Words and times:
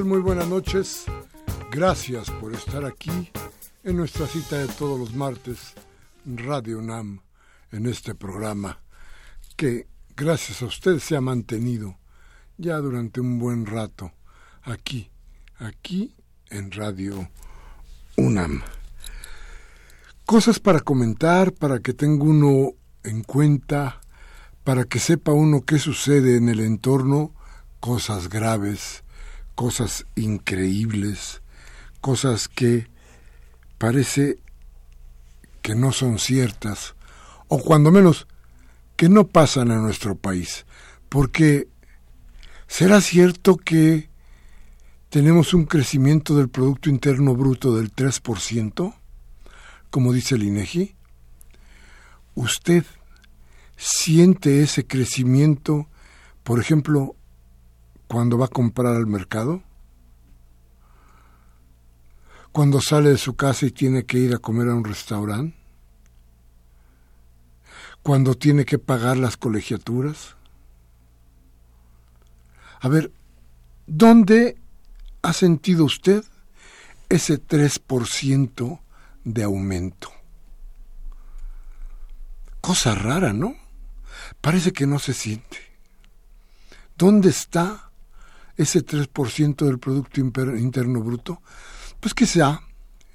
Muy 0.00 0.20
buenas 0.20 0.48
noches. 0.48 1.04
Gracias 1.70 2.30
por 2.30 2.54
estar 2.54 2.82
aquí 2.86 3.30
en 3.84 3.98
nuestra 3.98 4.26
cita 4.26 4.56
de 4.56 4.66
todos 4.66 4.98
los 4.98 5.14
martes, 5.14 5.74
Radio 6.24 6.78
UNAM, 6.78 7.20
en 7.70 7.86
este 7.86 8.14
programa 8.14 8.80
que, 9.54 9.86
gracias 10.16 10.62
a 10.62 10.64
usted, 10.64 10.98
se 10.98 11.14
ha 11.14 11.20
mantenido 11.20 11.98
ya 12.56 12.78
durante 12.78 13.20
un 13.20 13.38
buen 13.38 13.66
rato 13.66 14.12
aquí, 14.62 15.10
aquí 15.58 16.16
en 16.48 16.70
Radio 16.70 17.28
UNAM. 18.16 18.62
Cosas 20.24 20.58
para 20.58 20.80
comentar, 20.80 21.52
para 21.52 21.80
que 21.80 21.92
tenga 21.92 22.24
uno 22.24 22.70
en 23.04 23.22
cuenta, 23.24 24.00
para 24.64 24.86
que 24.86 24.98
sepa 24.98 25.32
uno 25.32 25.66
qué 25.66 25.78
sucede 25.78 26.38
en 26.38 26.48
el 26.48 26.60
entorno, 26.60 27.34
cosas 27.78 28.30
graves, 28.30 29.01
cosas 29.62 30.06
increíbles, 30.16 31.40
cosas 32.00 32.48
que 32.48 32.88
parece 33.78 34.40
que 35.62 35.76
no 35.76 35.92
son 35.92 36.18
ciertas, 36.18 36.96
o 37.46 37.62
cuando 37.62 37.92
menos 37.92 38.26
que 38.96 39.08
no 39.08 39.28
pasan 39.28 39.70
en 39.70 39.80
nuestro 39.80 40.16
país, 40.16 40.66
porque 41.08 41.68
¿será 42.66 43.00
cierto 43.00 43.56
que 43.56 44.10
tenemos 45.10 45.54
un 45.54 45.66
crecimiento 45.66 46.36
del 46.36 46.48
Producto 46.48 46.90
Interno 46.90 47.36
Bruto 47.36 47.76
del 47.76 47.94
3%, 47.94 48.96
como 49.90 50.12
dice 50.12 50.34
el 50.34 50.42
INEGI? 50.42 50.96
¿Usted 52.34 52.84
siente 53.76 54.64
ese 54.64 54.88
crecimiento, 54.88 55.86
por 56.42 56.58
ejemplo, 56.58 57.14
cuando 58.12 58.36
va 58.36 58.44
a 58.44 58.48
comprar 58.48 58.94
al 58.94 59.06
mercado, 59.06 59.62
cuando 62.52 62.82
sale 62.82 63.08
de 63.08 63.16
su 63.16 63.36
casa 63.36 63.64
y 63.64 63.70
tiene 63.70 64.04
que 64.04 64.18
ir 64.18 64.34
a 64.34 64.38
comer 64.38 64.68
a 64.68 64.74
un 64.74 64.84
restaurante, 64.84 65.56
cuando 68.02 68.34
tiene 68.34 68.66
que 68.66 68.78
pagar 68.78 69.16
las 69.16 69.38
colegiaturas. 69.38 70.36
A 72.80 72.88
ver, 72.88 73.10
¿dónde 73.86 74.58
ha 75.22 75.32
sentido 75.32 75.86
usted 75.86 76.22
ese 77.08 77.42
3% 77.42 78.78
de 79.24 79.42
aumento? 79.42 80.12
Cosa 82.60 82.94
rara, 82.94 83.32
¿no? 83.32 83.56
Parece 84.42 84.74
que 84.74 84.86
no 84.86 84.98
se 84.98 85.14
siente. 85.14 85.56
¿Dónde 86.98 87.30
está 87.30 87.88
ese 88.56 88.84
3% 88.84 89.64
del 89.64 89.78
Producto 89.78 90.20
Interno 90.20 91.00
Bruto, 91.02 91.40
pues 92.00 92.14
quizá 92.14 92.60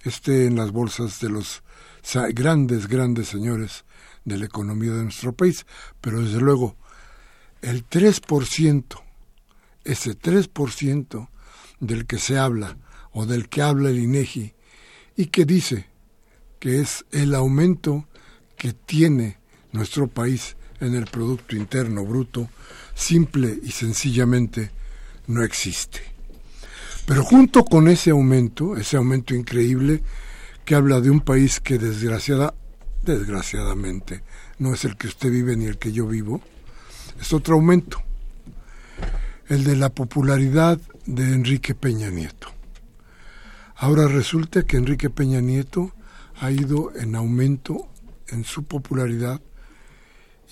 esté 0.04 0.46
en 0.46 0.56
las 0.56 0.72
bolsas 0.72 1.20
de 1.20 1.30
los 1.30 1.64
grandes, 2.34 2.88
grandes 2.88 3.28
señores 3.28 3.86
de 4.26 4.38
la 4.38 4.46
economía 4.46 4.94
de 4.94 5.04
nuestro 5.04 5.34
país, 5.34 5.66
pero 6.02 6.22
desde 6.22 6.40
luego 6.40 6.76
el 7.62 7.88
3%, 7.88 9.02
ese 9.84 10.20
3% 10.20 11.30
del 11.80 12.06
que 12.06 12.18
se 12.18 12.38
habla 12.38 12.78
o 13.12 13.26
del 13.26 13.50
que 13.50 13.62
habla 13.62 13.90
el 13.90 14.00
INEGI 14.00 14.54
y 15.16 15.26
que 15.28 15.46
dice 15.46 15.88
que 16.60 16.82
es 16.82 17.06
el 17.12 17.36
aumento 17.36 18.08
que 18.58 18.74
tiene 18.74 19.38
nuestro 19.72 20.08
país 20.08 20.56
en 20.80 20.96
el 20.96 21.06
Producto 21.06 21.56
Interno 21.56 22.06
Bruto, 22.06 22.50
simple 22.96 23.60
y 23.64 23.72
sencillamente 23.72 24.72
no 25.28 25.44
existe. 25.44 26.02
Pero 27.06 27.24
junto 27.24 27.64
con 27.64 27.88
ese 27.88 28.12
aumento, 28.12 28.76
ese 28.76 28.98
aumento 28.98 29.34
increíble 29.34 30.04
que 30.66 30.76
habla 30.76 31.00
de 31.00 31.10
un 31.10 31.22
país 31.22 31.62
que 31.62 31.78
desgraciada, 31.78 32.54
desgraciadamente 33.04 34.24
no 34.60 34.74
es 34.74 34.84
el 34.84 34.98
que 34.98 35.08
usted 35.08 35.32
vive 35.32 35.56
ni 35.56 35.66
el 35.66 35.78
que 35.78 35.94
yo 35.94 36.08
vivo, 36.08 36.42
es 37.20 37.32
otro 37.32 37.56
aumento, 37.56 38.02
el 39.48 39.64
de 39.64 39.76
la 39.78 39.90
popularidad 39.90 40.80
de 41.06 41.34
Enrique 41.34 41.74
Peña 41.74 42.10
Nieto. 42.10 42.50
Ahora 43.76 44.08
resulta 44.08 44.64
que 44.64 44.78
Enrique 44.78 45.10
Peña 45.10 45.40
Nieto 45.40 45.94
ha 46.40 46.52
ido 46.52 46.92
en 46.96 47.16
aumento 47.16 47.88
en 48.28 48.44
su 48.44 48.64
popularidad 48.66 49.40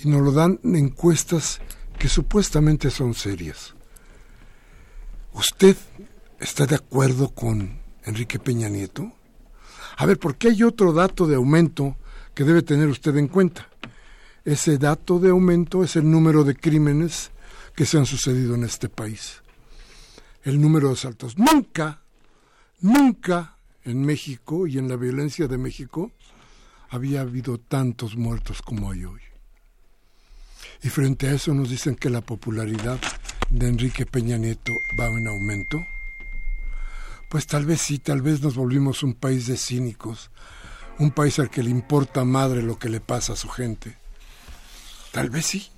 y 0.03 0.07
nos 0.07 0.21
lo 0.21 0.31
dan 0.31 0.59
encuestas 0.63 1.59
que 1.99 2.07
supuestamente 2.07 2.89
son 2.89 3.13
serias. 3.13 3.74
¿Usted 5.35 5.75
está 6.39 6.65
de 6.65 6.75
acuerdo 6.75 7.35
con 7.35 7.77
Enrique 8.05 8.39
Peña 8.39 8.69
Nieto? 8.69 9.11
A 9.97 10.05
ver, 10.05 10.17
porque 10.17 10.47
hay 10.47 10.63
otro 10.63 10.93
dato 10.93 11.27
de 11.27 11.35
aumento 11.35 11.97
que 12.33 12.45
debe 12.45 12.61
tener 12.61 12.87
usted 12.87 13.17
en 13.17 13.27
cuenta. 13.27 13.67
Ese 14.45 14.77
dato 14.77 15.19
de 15.19 15.31
aumento 15.31 15.83
es 15.83 15.97
el 15.97 16.09
número 16.09 16.45
de 16.45 16.55
crímenes 16.55 17.31
que 17.75 17.85
se 17.85 17.97
han 17.97 18.05
sucedido 18.05 18.55
en 18.55 18.63
este 18.63 18.87
país. 18.87 19.41
El 20.43 20.61
número 20.61 20.87
de 20.87 20.93
asaltos. 20.93 21.37
Nunca, 21.37 22.01
nunca 22.79 23.57
en 23.83 24.05
México 24.05 24.67
y 24.67 24.77
en 24.77 24.87
la 24.87 24.95
violencia 24.95 25.49
de 25.49 25.57
México 25.57 26.13
había 26.89 27.21
habido 27.21 27.57
tantos 27.57 28.15
muertos 28.15 28.61
como 28.61 28.89
hay 28.89 29.03
hoy. 29.03 29.21
Y 30.81 30.87
frente 30.87 31.27
a 31.27 31.33
eso 31.33 31.53
nos 31.53 31.69
dicen 31.69 31.95
que 31.95 32.09
la 32.09 32.21
popularidad 32.21 32.99
de 33.49 33.67
Enrique 33.67 34.05
Peña 34.05 34.37
Nieto 34.37 34.73
va 34.99 35.07
en 35.07 35.27
aumento? 35.27 35.85
Pues 37.29 37.47
tal 37.47 37.65
vez 37.65 37.81
sí, 37.81 37.99
tal 37.99 38.21
vez 38.21 38.41
nos 38.41 38.55
volvimos 38.55 39.03
un 39.03 39.13
país 39.13 39.47
de 39.47 39.57
cínicos, 39.57 40.31
un 40.99 41.11
país 41.11 41.39
al 41.39 41.49
que 41.49 41.63
le 41.63 41.69
importa 41.69 42.23
madre 42.23 42.61
lo 42.61 42.79
que 42.79 42.89
le 42.89 42.99
pasa 42.99 43.33
a 43.33 43.35
su 43.35 43.49
gente. 43.49 43.97
Tal 45.11 45.29
vez 45.29 45.45
sí. 45.45 45.69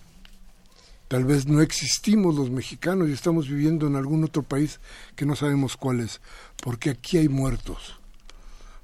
Tal 1.08 1.24
vez 1.24 1.48
no 1.48 1.62
existimos 1.62 2.36
los 2.36 2.50
mexicanos 2.50 3.08
y 3.08 3.14
estamos 3.14 3.48
viviendo 3.48 3.88
en 3.88 3.96
algún 3.96 4.26
otro 4.26 4.44
país 4.44 4.82
que 5.16 5.26
no 5.26 5.38
sabemos 5.38 5.78
cuál 5.78 6.02
es, 6.02 6.20
porque 6.62 6.90
aquí 6.90 7.18
hay 7.18 7.30
muertos, 7.30 7.98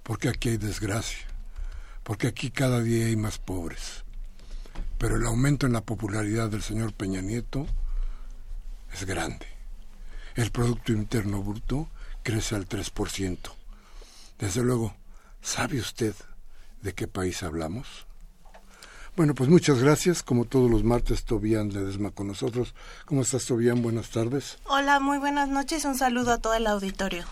porque 0.04 0.30
aquí 0.30 0.48
hay 0.50 0.58
desgracia, 0.58 1.28
porque 2.04 2.28
aquí 2.28 2.50
cada 2.50 2.80
día 2.80 3.08
hay 3.08 3.18
más 3.18 3.40
pobres. 3.40 4.06
pero 4.98 5.18
el 5.18 5.26
aumento 5.26 5.68
en 5.68 5.74
la 5.74 5.82
popularidad 5.82 6.50
del 6.50 6.62
señor 6.62 6.94
Peña 6.94 7.22
Nieto 7.22 7.68
es 8.94 9.06
grande. 9.06 9.46
El 10.36 10.52
Producto 10.52 10.92
Interno 10.92 11.42
Bruto 11.42 11.90
crece 12.24 12.56
al 12.56 12.68
3%. 12.68 13.38
Desde 14.40 14.64
luego, 14.64 14.96
¿sabe 15.42 15.80
usted 15.80 16.16
de 16.82 16.94
qué 16.94 17.08
país 17.08 17.44
hablamos? 17.44 18.08
Bueno, 19.16 19.36
pues 19.36 19.50
muchas 19.50 19.80
gracias. 19.80 20.24
Como 20.24 20.46
todos 20.46 20.72
los 20.72 20.84
martes, 20.84 21.24
Tobián 21.24 21.72
Ledesma 21.72 22.12
con 22.12 22.28
nosotros. 22.28 22.74
¿Cómo 23.06 23.22
estás, 23.22 23.46
Tobián? 23.46 23.82
Buenas 23.84 24.10
tardes. 24.10 24.58
Hola, 24.66 25.00
muy 25.00 25.20
buenas 25.20 25.50
noches. 25.50 25.86
Un 25.86 25.96
saludo 25.96 26.32
a 26.32 26.40
todo 26.40 26.56
el 26.56 26.66
auditorio. 26.66 27.26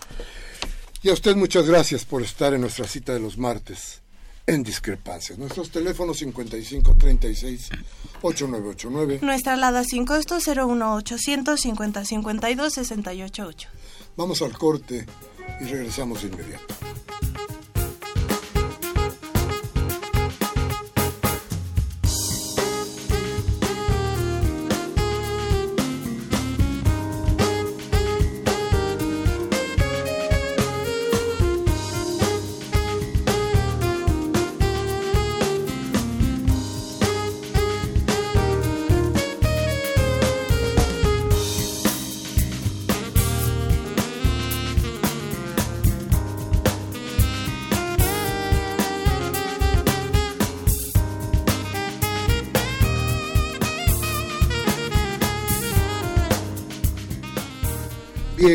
Y 1.02 1.10
a 1.10 1.12
usted 1.12 1.34
muchas 1.34 1.66
gracias 1.66 2.04
por 2.04 2.22
estar 2.22 2.54
en 2.54 2.60
nuestra 2.60 2.86
cita 2.86 3.12
de 3.12 3.20
los 3.20 3.36
martes 3.36 4.01
en 4.46 4.62
discrepancias. 4.62 5.38
Nuestros 5.38 5.70
teléfonos 5.70 6.18
5536 6.18 7.70
8989. 8.22 9.20
Nuestra 9.22 9.54
alada 9.54 9.84
sin 9.84 10.04
costo 10.04 10.38
01800 10.38 11.60
5052 11.60 12.72
688. 12.72 13.68
Vamos 14.16 14.42
al 14.42 14.56
corte 14.56 15.06
y 15.60 15.64
regresamos 15.64 16.22
de 16.22 16.28
inmediato. 16.28 16.74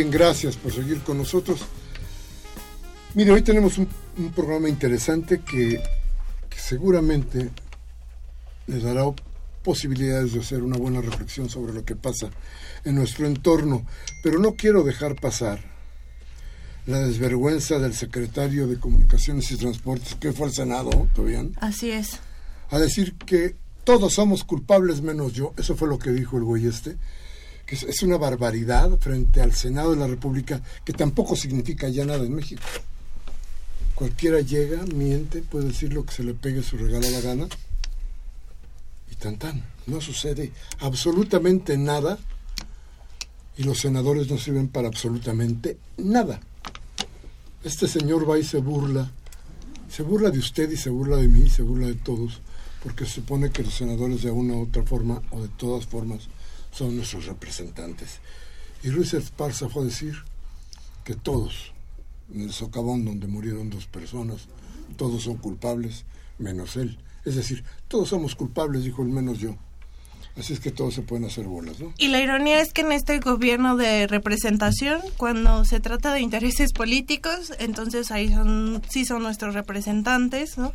Bien, 0.07 0.19
gracias 0.21 0.55
por 0.55 0.71
seguir 0.71 1.01
con 1.01 1.17
nosotros. 1.17 1.59
Mire, 3.13 3.31
hoy 3.31 3.41
tenemos 3.41 3.77
un, 3.77 3.89
programa 4.33 4.69
interesante 4.69 5.41
que, 5.41 5.81
que, 6.49 6.59
seguramente 6.59 7.49
les 8.67 8.83
dará 8.83 9.03
posibilidades 9.63 10.33
de 10.33 10.39
hacer 10.39 10.63
una 10.63 10.77
buena 10.77 11.01
reflexión 11.01 11.49
sobre 11.49 11.73
lo 11.73 11.83
que 11.83 11.95
pasa 11.95 12.29
en 12.85 12.95
nuestro 12.95 13.27
entorno, 13.27 13.85
pero 14.23 14.39
no 14.39 14.53
quiero 14.53 14.83
dejar 14.83 15.19
pasar 15.19 15.59
la 16.85 16.99
desvergüenza 16.99 17.77
del 17.77 17.93
secretario 17.93 18.65
de 18.67 18.79
Comunicaciones 18.79 19.51
y 19.51 19.57
Transportes, 19.57 20.15
que 20.15 20.31
fue 20.31 20.47
al 20.47 20.53
Senado, 20.53 21.09
¿todavía? 21.13 21.45
Así 21.57 21.91
es. 21.91 22.19
A 22.69 22.79
decir 22.79 23.15
que 23.17 23.57
todos 23.83 24.13
somos 24.13 24.45
culpables 24.45 25.01
menos 25.01 25.33
yo, 25.33 25.53
eso 25.57 25.75
fue 25.75 25.89
lo 25.89 25.99
que 25.99 26.11
dijo 26.11 26.37
el 26.37 26.43
güey 26.43 26.65
este, 26.65 26.97
que 27.67 27.75
es 27.75 28.01
una 28.01 28.17
barbaridad 28.17 28.97
frente 28.97 29.41
al 29.41 29.53
Senado 29.53 29.91
de 29.91 29.97
la 29.97 30.07
República, 30.07 30.61
que 30.85 30.93
tampoco 30.93 31.35
significa 31.35 31.89
ya 31.89 32.05
nada 32.05 32.25
en 32.25 32.33
México. 32.33 32.63
Cualquiera 33.93 34.39
llega, 34.39 34.85
miente, 34.85 35.41
puede 35.41 35.67
decir 35.67 35.91
lo 35.91 36.05
que 36.05 36.13
se 36.13 36.23
le 36.23 36.33
pegue 36.33 36.63
su 36.63 36.77
regalo 36.77 37.05
a 37.05 37.11
la 37.11 37.19
gana, 37.19 37.47
y 39.11 39.15
tan 39.15 39.37
tan, 39.37 39.65
no 39.85 39.99
sucede 39.99 40.53
absolutamente 40.79 41.77
nada, 41.77 42.17
y 43.57 43.63
los 43.63 43.79
senadores 43.79 44.29
no 44.29 44.37
sirven 44.37 44.69
para 44.69 44.87
absolutamente 44.87 45.77
nada. 45.97 46.39
Este 47.65 47.89
señor 47.89 48.29
va 48.29 48.39
y 48.39 48.45
se 48.45 48.59
burla, 48.59 49.11
se 49.89 50.03
burla 50.03 50.29
de 50.29 50.39
usted 50.39 50.71
y 50.71 50.77
se 50.77 50.89
burla 50.89 51.17
de 51.17 51.27
mí, 51.27 51.49
se 51.49 51.63
burla 51.63 51.87
de 51.87 51.95
todos, 51.95 52.39
porque 52.81 53.05
se 53.05 53.15
supone 53.15 53.49
que 53.49 53.63
los 53.63 53.73
senadores 53.73 54.21
de 54.21 54.31
una 54.31 54.53
u 54.53 54.61
otra 54.61 54.83
forma 54.83 55.21
o 55.31 55.41
de 55.41 55.49
todas 55.49 55.85
formas 55.85 56.29
son 56.71 56.95
nuestros 56.95 57.25
representantes. 57.25 58.19
Y 58.83 58.89
Ruiz 58.89 59.13
Esparza 59.13 59.69
fue 59.69 59.83
a 59.83 59.85
decir 59.85 60.15
que 61.03 61.15
todos, 61.15 61.73
en 62.33 62.41
el 62.41 62.53
socavón 62.53 63.05
donde 63.05 63.27
murieron 63.27 63.69
dos 63.69 63.87
personas, 63.87 64.47
todos 64.97 65.23
son 65.23 65.37
culpables, 65.37 66.05
menos 66.37 66.75
él. 66.75 66.97
Es 67.25 67.35
decir, 67.35 67.63
todos 67.87 68.09
somos 68.09 68.35
culpables, 68.35 68.83
dijo 68.83 69.01
el 69.01 69.09
menos 69.09 69.39
yo. 69.39 69.55
Así 70.37 70.53
es 70.53 70.59
que 70.59 70.69
todos 70.69 70.93
se 70.93 71.01
pueden 71.01 71.25
hacer 71.25 71.45
bolas, 71.45 71.79
¿no? 71.79 71.93
Y 71.97 72.09
la 72.09 72.21
ironía 72.21 72.61
es 72.61 72.71
que 72.71 72.81
en 72.81 72.91
este 72.91 73.19
gobierno 73.19 73.75
de 73.75 74.05
representación, 74.05 75.01
cuando 75.17 75.65
se 75.65 75.79
trata 75.79 76.13
de 76.13 76.21
intereses 76.21 76.73
políticos, 76.73 77.53
entonces 77.57 78.11
ahí 78.11 78.31
son, 78.31 78.83
sí 78.87 79.03
son 79.03 79.23
nuestros 79.23 79.55
representantes, 79.55 80.59
¿no? 80.59 80.73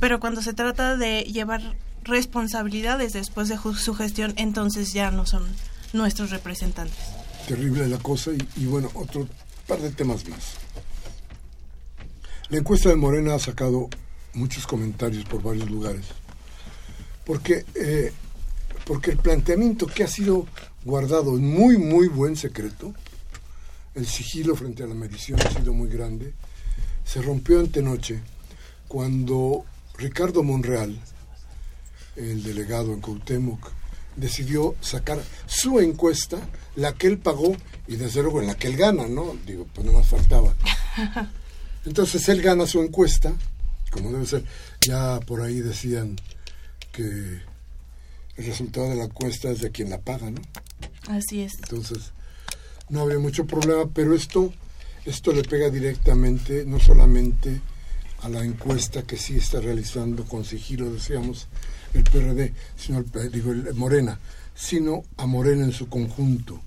Pero 0.00 0.20
cuando 0.20 0.40
se 0.40 0.54
trata 0.54 0.96
de 0.96 1.20
llevar 1.24 1.60
responsabilidades 2.04 3.12
después 3.12 3.48
de 3.48 3.58
su 3.58 3.94
gestión, 3.94 4.34
entonces 4.36 4.92
ya 4.92 5.10
no 5.10 5.26
son 5.26 5.44
nuestros 5.92 6.30
representantes. 6.30 6.98
Terrible 7.48 7.88
la 7.88 7.98
cosa 7.98 8.30
y, 8.56 8.66
bueno, 8.66 8.90
otro 8.94 9.28
par 9.66 9.80
de 9.80 9.90
temas 9.90 10.26
más. 10.28 10.54
La 12.50 12.58
encuesta 12.58 12.90
de 12.90 12.96
Morena 12.96 13.34
ha 13.34 13.38
sacado 13.38 13.88
muchos 14.34 14.66
comentarios 14.66 15.24
por 15.24 15.42
varios 15.42 15.70
lugares, 15.70 16.04
porque, 17.24 17.64
eh, 17.74 18.12
porque 18.86 19.12
el 19.12 19.16
planteamiento 19.18 19.86
que 19.86 20.04
ha 20.04 20.08
sido 20.08 20.46
guardado 20.84 21.36
en 21.36 21.48
muy, 21.48 21.78
muy 21.78 22.08
buen 22.08 22.36
secreto, 22.36 22.94
el 23.94 24.06
sigilo 24.06 24.56
frente 24.56 24.82
a 24.82 24.86
la 24.86 24.94
medición 24.94 25.40
ha 25.40 25.50
sido 25.50 25.72
muy 25.72 25.88
grande, 25.88 26.34
se 27.04 27.22
rompió 27.22 27.60
antenoche 27.60 28.20
cuando 28.88 29.64
Ricardo 29.96 30.42
Monreal, 30.42 30.98
el 32.16 32.42
delegado 32.42 32.92
en 32.92 33.00
Cuauhtémoc, 33.00 33.70
decidió 34.16 34.76
sacar 34.80 35.22
su 35.46 35.80
encuesta, 35.80 36.38
la 36.76 36.92
que 36.92 37.06
él 37.06 37.18
pagó 37.18 37.56
y 37.86 37.96
desde 37.96 38.22
luego 38.22 38.40
en 38.40 38.46
la 38.46 38.54
que 38.54 38.68
él 38.68 38.76
gana, 38.76 39.06
¿no? 39.06 39.36
Digo, 39.46 39.66
pues 39.74 39.86
no 39.86 39.92
más 39.92 40.06
faltaba. 40.06 40.54
Entonces 41.84 42.28
él 42.28 42.40
gana 42.40 42.66
su 42.66 42.80
encuesta, 42.80 43.32
como 43.90 44.10
debe 44.10 44.26
ser. 44.26 44.44
Ya 44.80 45.20
por 45.20 45.42
ahí 45.42 45.60
decían 45.60 46.16
que 46.92 47.02
el 48.36 48.46
resultado 48.46 48.88
de 48.88 48.96
la 48.96 49.04
encuesta 49.04 49.50
es 49.50 49.60
de 49.60 49.70
quien 49.70 49.90
la 49.90 50.00
paga, 50.00 50.30
¿no? 50.30 50.40
Así 51.08 51.42
es. 51.42 51.54
Entonces, 51.54 52.12
no 52.88 53.00
habría 53.00 53.18
mucho 53.18 53.46
problema, 53.46 53.88
pero 53.92 54.14
esto, 54.14 54.52
esto 55.04 55.32
le 55.32 55.42
pega 55.42 55.70
directamente, 55.70 56.64
no 56.64 56.80
solamente 56.80 57.60
a 58.22 58.28
la 58.28 58.42
encuesta 58.42 59.02
que 59.02 59.18
sí 59.18 59.36
está 59.36 59.60
realizando 59.60 60.24
con 60.24 60.44
sigilo, 60.44 60.90
decíamos, 60.90 61.46
el 61.94 62.04
PRD, 62.04 62.52
sino 62.76 62.98
el, 62.98 63.32
digo, 63.32 63.52
el 63.52 63.74
Morena, 63.74 64.18
sino 64.54 65.04
a 65.16 65.26
Morena 65.26 65.64
en 65.64 65.72
su 65.72 65.88
conjunto. 65.88 66.60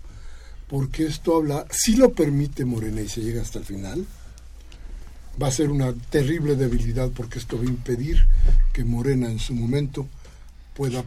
Porque 0.67 1.05
esto 1.05 1.37
habla, 1.37 1.65
si 1.71 1.95
lo 1.95 2.11
permite 2.11 2.65
Morena 2.65 3.01
y 3.01 3.07
se 3.07 3.21
llega 3.21 3.41
hasta 3.41 3.59
el 3.59 3.65
final, 3.65 4.05
va 5.41 5.47
a 5.47 5.51
ser 5.51 5.69
una 5.69 5.93
terrible 5.93 6.55
debilidad 6.55 7.09
porque 7.11 7.39
esto 7.39 7.57
va 7.57 7.63
a 7.63 7.67
impedir 7.67 8.27
que 8.73 8.83
Morena 8.83 9.29
en 9.29 9.39
su 9.39 9.53
momento 9.53 10.07
pueda 10.73 11.03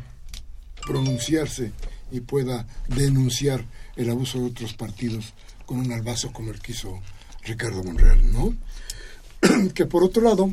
pronunciarse 0.87 1.73
y 2.11 2.21
pueda 2.21 2.67
denunciar 2.89 3.65
el 3.97 4.11
abuso 4.11 4.39
de 4.39 4.47
otros 4.47 4.75
partidos 4.75 5.35
con 5.67 5.79
un 5.79 5.93
albazo 5.93 6.33
como 6.33 6.51
el 6.51 6.61
que 6.61 6.73
hizo 6.73 7.01
Ricardo 7.45 7.83
Monreal, 7.85 8.33
¿no? 8.33 8.55
que 9.75 9.87
por 9.87 10.03
otro 10.03 10.23
lado 10.23 10.53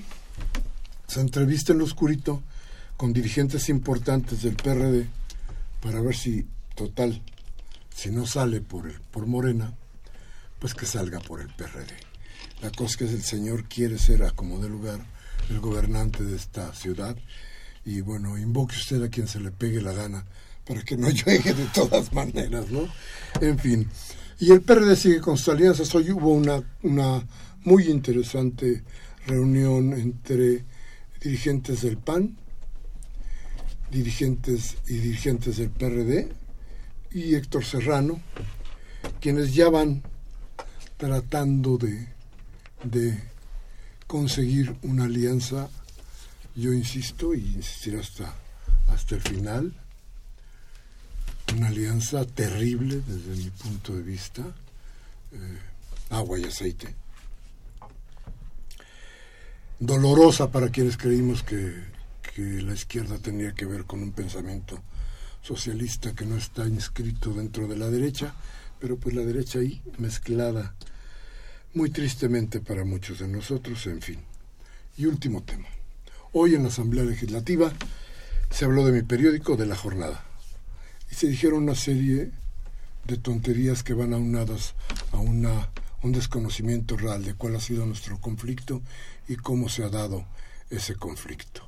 se 1.07 1.21
entrevista 1.21 1.71
en 1.71 1.79
lo 1.79 1.85
oscurito 1.85 2.41
con 2.97 3.13
dirigentes 3.13 3.69
importantes 3.69 4.41
del 4.41 4.55
PRD 4.55 5.07
para 5.81 6.01
ver 6.01 6.15
si, 6.15 6.45
total, 6.75 7.21
si 7.95 8.09
no 8.09 8.25
sale 8.25 8.59
por, 8.59 8.87
el, 8.87 8.99
por 9.11 9.27
Morena, 9.27 9.73
pues 10.59 10.73
que 10.73 10.87
salga 10.87 11.19
por 11.19 11.39
el 11.39 11.47
PRD. 11.49 11.93
La 12.61 12.71
cosa 12.71 12.91
es 12.91 12.97
que 12.97 13.05
el 13.05 13.23
señor 13.23 13.65
quiere 13.65 13.99
ser 13.99 14.23
a 14.23 14.31
como 14.31 14.59
de 14.59 14.67
lugar 14.67 14.99
el 15.49 15.59
gobernante 15.59 16.23
de 16.23 16.35
esta 16.35 16.73
ciudad 16.73 17.15
y 17.85 18.01
bueno, 18.01 18.37
invoque 18.37 18.75
usted 18.75 19.01
a 19.03 19.09
quien 19.09 19.27
se 19.27 19.39
le 19.39 19.51
pegue 19.51 19.79
la 19.81 19.93
gana 19.93 20.25
para 20.65 20.81
que 20.81 20.97
no 20.97 21.09
llegue 21.25 21.53
de 21.53 21.65
todas 21.67 22.11
maneras, 22.11 22.69
¿no? 22.69 22.87
En 23.39 23.59
fin. 23.59 23.87
Y 24.39 24.51
el 24.51 24.61
PRD 24.61 24.95
sigue 24.95 25.21
con 25.21 25.37
sus 25.37 25.49
alianzas. 25.49 25.93
Hoy 25.95 26.11
hubo 26.11 26.33
una, 26.33 26.61
una 26.83 27.25
muy 27.63 27.85
interesante 27.85 28.83
reunión 29.25 29.93
entre 29.93 30.65
dirigentes 31.21 31.81
del 31.81 31.97
PAN, 31.97 32.37
dirigentes 33.91 34.77
y 34.87 34.95
dirigentes 34.95 35.57
del 35.57 35.69
PRD 35.69 36.29
y 37.11 37.35
Héctor 37.35 37.65
Serrano, 37.65 38.19
quienes 39.19 39.53
ya 39.53 39.69
van 39.69 40.03
tratando 40.97 41.77
de, 41.77 42.07
de 42.83 43.17
conseguir 44.07 44.75
una 44.83 45.05
alianza, 45.05 45.69
yo 46.55 46.73
insisto 46.73 47.33
y 47.33 47.39
insistiré 47.55 47.99
hasta, 47.99 48.33
hasta 48.87 49.15
el 49.15 49.21
final. 49.21 49.73
Una 51.55 51.67
alianza 51.67 52.25
terrible 52.25 53.01
desde 53.07 53.43
mi 53.43 53.49
punto 53.51 53.95
de 53.95 54.01
vista. 54.01 54.41
Eh, 55.31 55.59
agua 56.09 56.39
y 56.39 56.45
aceite. 56.45 56.93
Dolorosa 59.79 60.51
para 60.51 60.69
quienes 60.69 60.97
creímos 60.97 61.43
que, 61.43 61.75
que 62.37 62.61
la 62.61 62.75
izquierda 62.75 63.17
tenía 63.17 63.55
que 63.55 63.65
ver 63.65 63.85
con 63.85 64.03
un 64.03 64.11
pensamiento 64.11 64.79
socialista 65.41 66.13
que 66.13 66.27
no 66.27 66.37
está 66.37 66.67
inscrito 66.67 67.33
dentro 67.33 67.67
de 67.67 67.75
la 67.75 67.89
derecha, 67.89 68.35
pero 68.79 68.95
pues 68.95 69.15
la 69.15 69.23
derecha 69.23 69.57
ahí 69.57 69.81
mezclada 69.97 70.75
muy 71.73 71.89
tristemente 71.89 72.59
para 72.59 72.85
muchos 72.85 73.17
de 73.17 73.27
nosotros, 73.27 73.87
en 73.87 74.03
fin. 74.03 74.19
Y 74.97 75.07
último 75.07 75.41
tema. 75.41 75.67
Hoy 76.31 76.53
en 76.53 76.61
la 76.61 76.69
Asamblea 76.69 77.05
Legislativa 77.05 77.73
se 78.51 78.65
habló 78.65 78.85
de 78.85 78.91
mi 78.91 79.01
periódico 79.01 79.57
de 79.57 79.65
la 79.65 79.75
jornada 79.75 80.23
y 81.11 81.15
se 81.15 81.25
dijeron 81.25 81.63
una 81.63 81.73
serie 81.73 82.29
de 83.05 83.17
tonterías 83.17 83.81
que 83.81 83.95
van 83.95 84.13
aunadas 84.13 84.75
a 85.11 85.17
una, 85.17 85.71
un 86.03 86.11
desconocimiento 86.11 86.97
real 86.97 87.25
de 87.25 87.33
cuál 87.33 87.55
ha 87.55 87.61
sido 87.61 87.87
nuestro 87.87 88.21
conflicto 88.21 88.83
y 89.27 89.37
cómo 89.37 89.69
se 89.69 89.83
ha 89.83 89.89
dado 89.89 90.23
ese 90.69 90.93
conflicto. 90.93 91.66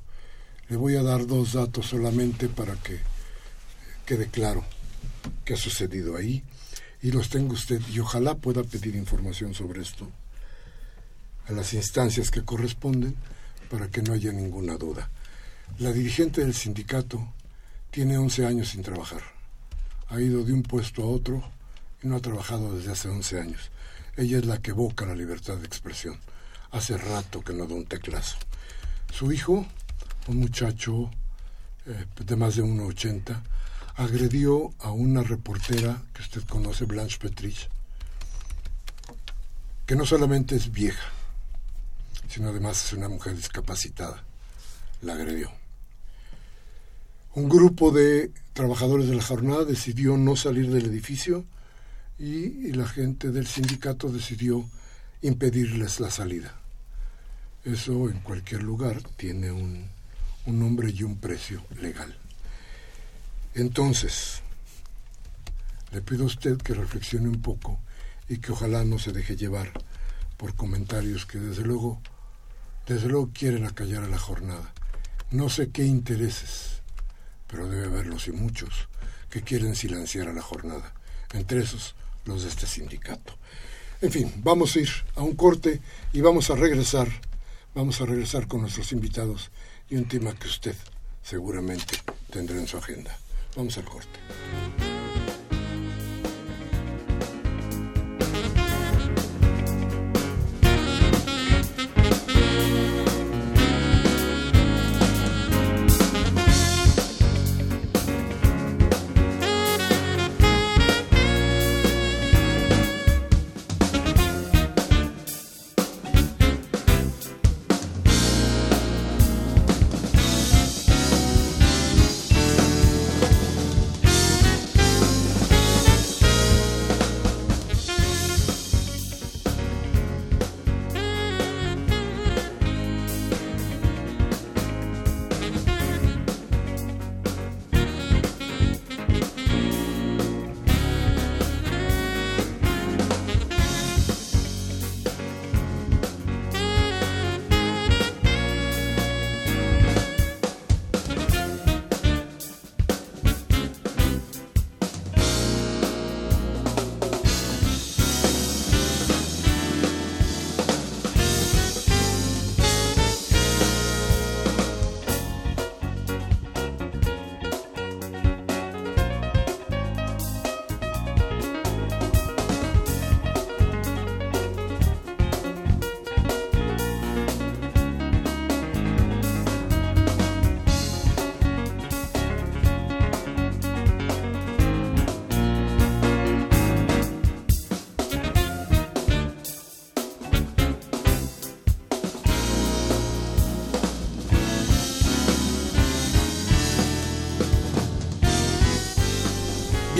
Le 0.70 0.76
voy 0.76 0.94
a 0.94 1.02
dar 1.02 1.26
dos 1.26 1.54
datos 1.54 1.86
solamente 1.86 2.48
para 2.48 2.76
que 2.76 3.00
quede 4.06 4.28
claro 4.28 4.64
qué 5.44 5.54
ha 5.54 5.56
sucedido 5.56 6.16
ahí 6.16 6.44
y 7.02 7.10
los 7.10 7.28
tenga 7.28 7.54
usted 7.54 7.80
y 7.92 7.98
ojalá 7.98 8.36
pueda 8.36 8.62
pedir 8.62 8.94
información 8.94 9.52
sobre 9.52 9.82
esto 9.82 10.08
a 11.48 11.52
las 11.52 11.74
instancias 11.74 12.30
que 12.30 12.44
corresponden 12.44 13.16
para 13.68 13.88
que 13.88 14.00
no 14.00 14.12
haya 14.12 14.32
ninguna 14.32 14.76
duda. 14.76 15.10
La 15.80 15.92
dirigente 15.92 16.42
del 16.42 16.54
sindicato 16.54 17.34
tiene 17.90 18.16
11 18.16 18.46
años 18.46 18.68
sin 18.68 18.82
trabajar. 18.82 19.22
Ha 20.08 20.20
ido 20.20 20.44
de 20.44 20.52
un 20.52 20.62
puesto 20.62 21.02
a 21.02 21.06
otro 21.06 21.42
y 22.00 22.06
no 22.06 22.14
ha 22.14 22.20
trabajado 22.20 22.76
desde 22.76 22.92
hace 22.92 23.08
11 23.08 23.40
años. 23.40 23.70
Ella 24.16 24.38
es 24.38 24.46
la 24.46 24.62
que 24.62 24.70
evoca 24.70 25.04
la 25.04 25.16
libertad 25.16 25.56
de 25.56 25.66
expresión. 25.66 26.16
Hace 26.70 26.96
rato 26.96 27.42
que 27.42 27.54
no 27.54 27.66
da 27.66 27.74
un 27.74 27.86
teclazo. 27.86 28.36
Su 29.12 29.32
hijo, 29.32 29.66
un 30.28 30.38
muchacho 30.38 31.10
eh, 31.86 32.06
de 32.24 32.36
más 32.36 32.56
de 32.56 32.62
1,80, 32.62 33.42
agredió 33.96 34.72
a 34.78 34.92
una 34.92 35.22
reportera 35.22 36.02
que 36.14 36.22
usted 36.22 36.42
conoce, 36.44 36.84
Blanche 36.84 37.18
Petrich, 37.18 37.68
que 39.86 39.96
no 39.96 40.06
solamente 40.06 40.56
es 40.56 40.70
vieja, 40.70 41.10
sino 42.28 42.48
además 42.50 42.84
es 42.84 42.92
una 42.92 43.08
mujer 43.08 43.34
discapacitada. 43.34 44.22
La 45.02 45.14
agredió. 45.14 45.50
Un 47.34 47.48
grupo 47.48 47.90
de 47.90 48.32
trabajadores 48.52 49.08
de 49.08 49.16
la 49.16 49.22
jornada 49.22 49.64
decidió 49.64 50.16
no 50.16 50.36
salir 50.36 50.70
del 50.70 50.86
edificio 50.86 51.44
y, 52.18 52.72
la 52.72 52.86
gente 52.86 53.30
del 53.30 53.46
sindicato 53.46 54.10
decidió 54.10 54.68
impedirles 55.22 56.00
la 56.00 56.10
salida. 56.10 56.60
Eso 57.64 58.08
en 58.08 58.20
cualquier 58.20 58.62
lugar 58.62 59.02
tiene 59.16 59.50
un, 59.50 59.88
un 60.46 60.58
nombre 60.58 60.90
y 60.90 61.02
un 61.02 61.16
precio 61.16 61.62
legal. 61.80 62.16
Entonces, 63.54 64.42
le 65.92 66.00
pido 66.00 66.24
a 66.24 66.26
usted 66.26 66.56
que 66.58 66.74
reflexione 66.74 67.28
un 67.28 67.42
poco 67.42 67.80
y 68.28 68.38
que 68.38 68.52
ojalá 68.52 68.84
no 68.84 68.98
se 68.98 69.12
deje 69.12 69.36
llevar 69.36 69.72
por 70.36 70.54
comentarios 70.54 71.26
que 71.26 71.38
desde 71.38 71.64
luego, 71.64 72.00
desde 72.86 73.08
luego 73.08 73.30
quieren 73.34 73.66
acallar 73.66 74.04
a 74.04 74.08
la 74.08 74.18
jornada. 74.18 74.72
No 75.30 75.48
sé 75.48 75.70
qué 75.70 75.84
intereses, 75.84 76.82
pero 77.46 77.68
debe 77.68 77.86
haberlos 77.86 78.28
y 78.28 78.32
muchos 78.32 78.88
que 79.28 79.42
quieren 79.42 79.74
silenciar 79.74 80.28
a 80.28 80.32
la 80.32 80.42
jornada, 80.42 80.92
entre 81.32 81.62
esos 81.62 81.94
los 82.24 82.42
de 82.42 82.48
este 82.48 82.66
sindicato. 82.66 83.36
En 84.00 84.10
fin, 84.10 84.32
vamos 84.38 84.76
a 84.76 84.80
ir 84.80 84.90
a 85.16 85.22
un 85.22 85.34
corte 85.34 85.80
y 86.12 86.20
vamos 86.20 86.50
a 86.50 86.54
regresar, 86.54 87.08
vamos 87.74 88.00
a 88.00 88.06
regresar 88.06 88.48
con 88.48 88.62
nuestros 88.62 88.92
invitados 88.92 89.50
y 89.90 89.96
un 89.96 90.06
tema 90.06 90.32
que 90.34 90.46
usted 90.46 90.74
seguramente 91.22 91.98
tendrá 92.30 92.56
en 92.56 92.66
su 92.66 92.78
agenda. 92.78 93.16
Vamos 93.56 93.76
al 93.76 93.84
corte. 93.84 94.89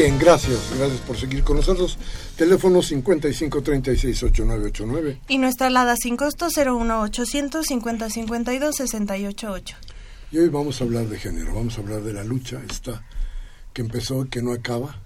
Bien, 0.01 0.17
gracias, 0.19 0.59
gracias 0.79 1.01
por 1.03 1.19
seguir 1.19 1.45
con 1.45 1.59
nosotros. 1.59 1.99
Teléfono 2.35 2.81
55368989. 2.81 5.19
Y 5.29 5.37
nuestra 5.37 5.67
alada 5.67 5.95
sin 5.95 6.17
costo 6.17 6.47
01800 6.47 7.67
5052 7.67 8.77
688. 8.77 9.77
Y 10.33 10.39
hoy 10.39 10.49
vamos 10.49 10.81
a 10.81 10.85
hablar 10.85 11.05
de 11.05 11.19
género, 11.19 11.55
vamos 11.55 11.77
a 11.77 11.83
hablar 11.83 12.01
de 12.01 12.15
la 12.15 12.25
lucha 12.25 12.63
esta 12.71 13.05
que 13.75 13.83
empezó 13.83 14.25
y 14.25 14.31
que 14.31 14.41
no 14.41 14.53
acaba, 14.53 14.99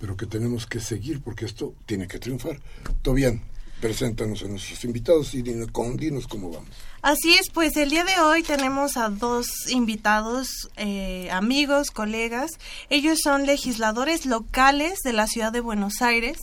pero 0.00 0.16
que 0.16 0.26
tenemos 0.26 0.66
que 0.66 0.80
seguir 0.80 1.22
porque 1.22 1.44
esto 1.44 1.72
tiene 1.86 2.08
que 2.08 2.18
triunfar. 2.18 2.58
Todo 3.02 3.14
bien, 3.14 3.40
preséntanos 3.80 4.42
a 4.42 4.48
nuestros 4.48 4.84
invitados 4.84 5.34
y 5.34 5.42
dinos, 5.42 5.68
dinos 5.96 6.26
cómo 6.26 6.50
vamos. 6.50 6.70
Así 7.02 7.34
es, 7.34 7.50
pues 7.50 7.76
el 7.76 7.90
día 7.90 8.02
de 8.02 8.18
hoy 8.18 8.42
tenemos 8.42 8.96
a 8.96 9.10
dos 9.10 9.46
invitados, 9.68 10.48
eh, 10.76 11.28
amigos, 11.30 11.90
colegas. 11.90 12.52
Ellos 12.88 13.18
son 13.22 13.44
legisladores 13.44 14.24
locales 14.24 15.00
de 15.04 15.12
la 15.12 15.26
ciudad 15.26 15.52
de 15.52 15.60
Buenos 15.60 16.00
Aires 16.00 16.38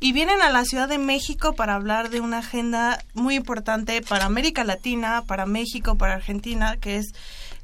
y 0.00 0.12
vienen 0.12 0.40
a 0.40 0.48
la 0.48 0.64
Ciudad 0.64 0.88
de 0.88 0.96
México 0.96 1.52
para 1.52 1.74
hablar 1.74 2.08
de 2.08 2.22
una 2.22 2.38
agenda 2.38 3.04
muy 3.12 3.34
importante 3.34 4.00
para 4.00 4.24
América 4.24 4.64
Latina, 4.64 5.22
para 5.26 5.44
México, 5.44 5.98
para 5.98 6.14
Argentina, 6.14 6.78
que 6.78 6.96
es 6.96 7.12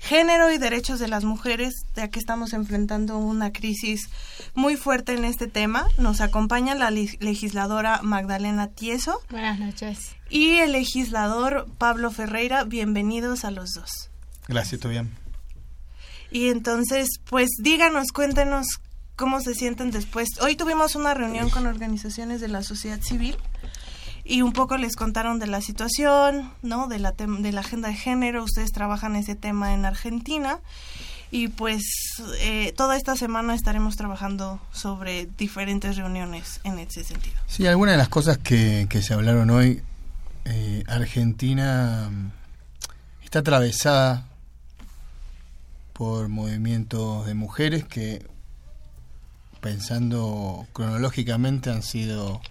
género 0.02 0.50
y 0.50 0.58
derechos 0.58 0.98
de 0.98 1.06
las 1.06 1.22
mujeres, 1.22 1.86
ya 1.94 2.08
que 2.08 2.18
estamos 2.18 2.52
enfrentando 2.52 3.18
una 3.18 3.52
crisis 3.52 4.10
muy 4.52 4.76
fuerte 4.76 5.14
en 5.14 5.24
este 5.24 5.46
tema. 5.46 5.86
Nos 5.96 6.20
acompaña 6.20 6.74
la 6.74 6.90
legisladora 6.90 8.00
Magdalena 8.02 8.66
Tieso. 8.66 9.22
Buenas 9.30 9.60
noches. 9.60 10.16
Y 10.28 10.56
el 10.56 10.72
legislador 10.72 11.68
Pablo 11.78 12.10
Ferreira. 12.10 12.64
Bienvenidos 12.64 13.44
a 13.44 13.52
los 13.52 13.74
dos. 13.74 14.10
Gracias, 14.48 14.80
todo 14.80 14.90
bien. 14.90 15.12
Y 16.32 16.48
entonces, 16.48 17.08
pues 17.24 17.48
díganos, 17.60 18.10
cuéntenos 18.10 18.66
cómo 19.14 19.40
se 19.40 19.54
sienten 19.54 19.92
después. 19.92 20.28
Hoy 20.40 20.56
tuvimos 20.56 20.96
una 20.96 21.14
reunión 21.14 21.48
con 21.48 21.66
organizaciones 21.66 22.40
de 22.40 22.48
la 22.48 22.64
sociedad 22.64 23.00
civil 23.00 23.36
y 24.24 24.42
un 24.42 24.52
poco 24.52 24.76
les 24.76 24.96
contaron 24.96 25.38
de 25.38 25.46
la 25.46 25.60
situación, 25.60 26.52
¿no? 26.62 26.86
De 26.88 26.98
la, 26.98 27.12
de 27.12 27.52
la 27.52 27.60
agenda 27.60 27.88
de 27.88 27.94
género. 27.94 28.44
Ustedes 28.44 28.72
trabajan 28.72 29.16
ese 29.16 29.34
tema 29.34 29.74
en 29.74 29.84
Argentina 29.84 30.60
y 31.32 31.48
pues 31.48 31.82
eh, 32.40 32.72
toda 32.76 32.96
esta 32.96 33.16
semana 33.16 33.54
estaremos 33.54 33.96
trabajando 33.96 34.60
sobre 34.72 35.26
diferentes 35.38 35.96
reuniones 35.96 36.60
en 36.62 36.78
ese 36.78 37.02
sentido. 37.04 37.34
Sí, 37.46 37.66
algunas 37.66 37.94
de 37.94 37.98
las 37.98 38.10
cosas 38.10 38.38
que, 38.38 38.86
que 38.88 39.02
se 39.02 39.14
hablaron 39.14 39.50
hoy, 39.50 39.82
eh, 40.44 40.84
Argentina 40.86 42.10
mm, 42.10 42.30
está 43.24 43.40
atravesada 43.40 44.26
por 45.94 46.28
movimientos 46.28 47.26
de 47.26 47.34
mujeres 47.34 47.84
que, 47.84 48.26
pensando 49.60 50.66
cronológicamente, 50.74 51.70
han 51.70 51.82
sido 51.82 52.42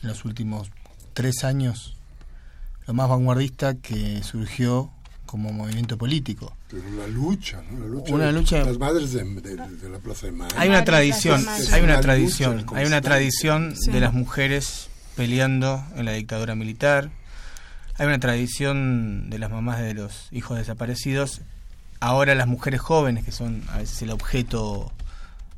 en 0.00 0.08
los 0.08 0.24
últimos 0.24 0.70
tres 1.14 1.44
años 1.44 1.96
lo 2.86 2.94
más 2.94 3.08
vanguardista 3.08 3.74
que 3.74 4.22
surgió 4.22 4.90
como 5.26 5.52
movimiento 5.52 5.96
político. 5.96 6.54
Pero 6.68 6.82
la 6.98 7.06
lucha, 7.06 7.62
¿no? 7.70 7.78
La 7.80 7.86
lucha, 7.86 8.14
Una 8.14 8.26
de- 8.26 8.32
lucha- 8.32 8.64
Las 8.64 8.78
madres 8.78 9.12
de, 9.12 9.24
de- 9.24 9.56
de 9.56 9.88
la 9.88 9.98
Plaza 9.98 10.26
de 10.26 10.32
Mayo. 10.32 10.54
Hay 10.58 10.68
una 10.68 10.84
tradición, 10.84 11.46
hay 11.72 11.82
una 11.82 12.00
tradición, 12.00 12.66
hay 12.74 12.86
una 12.86 13.00
tradición 13.00 13.74
de 13.74 14.00
las 14.00 14.12
mujeres 14.12 14.88
peleando 15.16 15.84
en 15.96 16.04
la 16.06 16.12
dictadura 16.12 16.54
militar. 16.54 17.10
Hay 17.98 18.06
una 18.06 18.18
tradición 18.18 19.30
de 19.30 19.38
las 19.38 19.50
mamás 19.50 19.80
de 19.80 19.94
los 19.94 20.28
hijos 20.32 20.58
desaparecidos. 20.58 21.40
Ahora 22.00 22.34
las 22.34 22.48
mujeres 22.48 22.80
jóvenes, 22.80 23.24
que 23.24 23.32
son 23.32 23.62
a 23.70 23.78
veces 23.78 24.02
el 24.02 24.10
objeto 24.10 24.92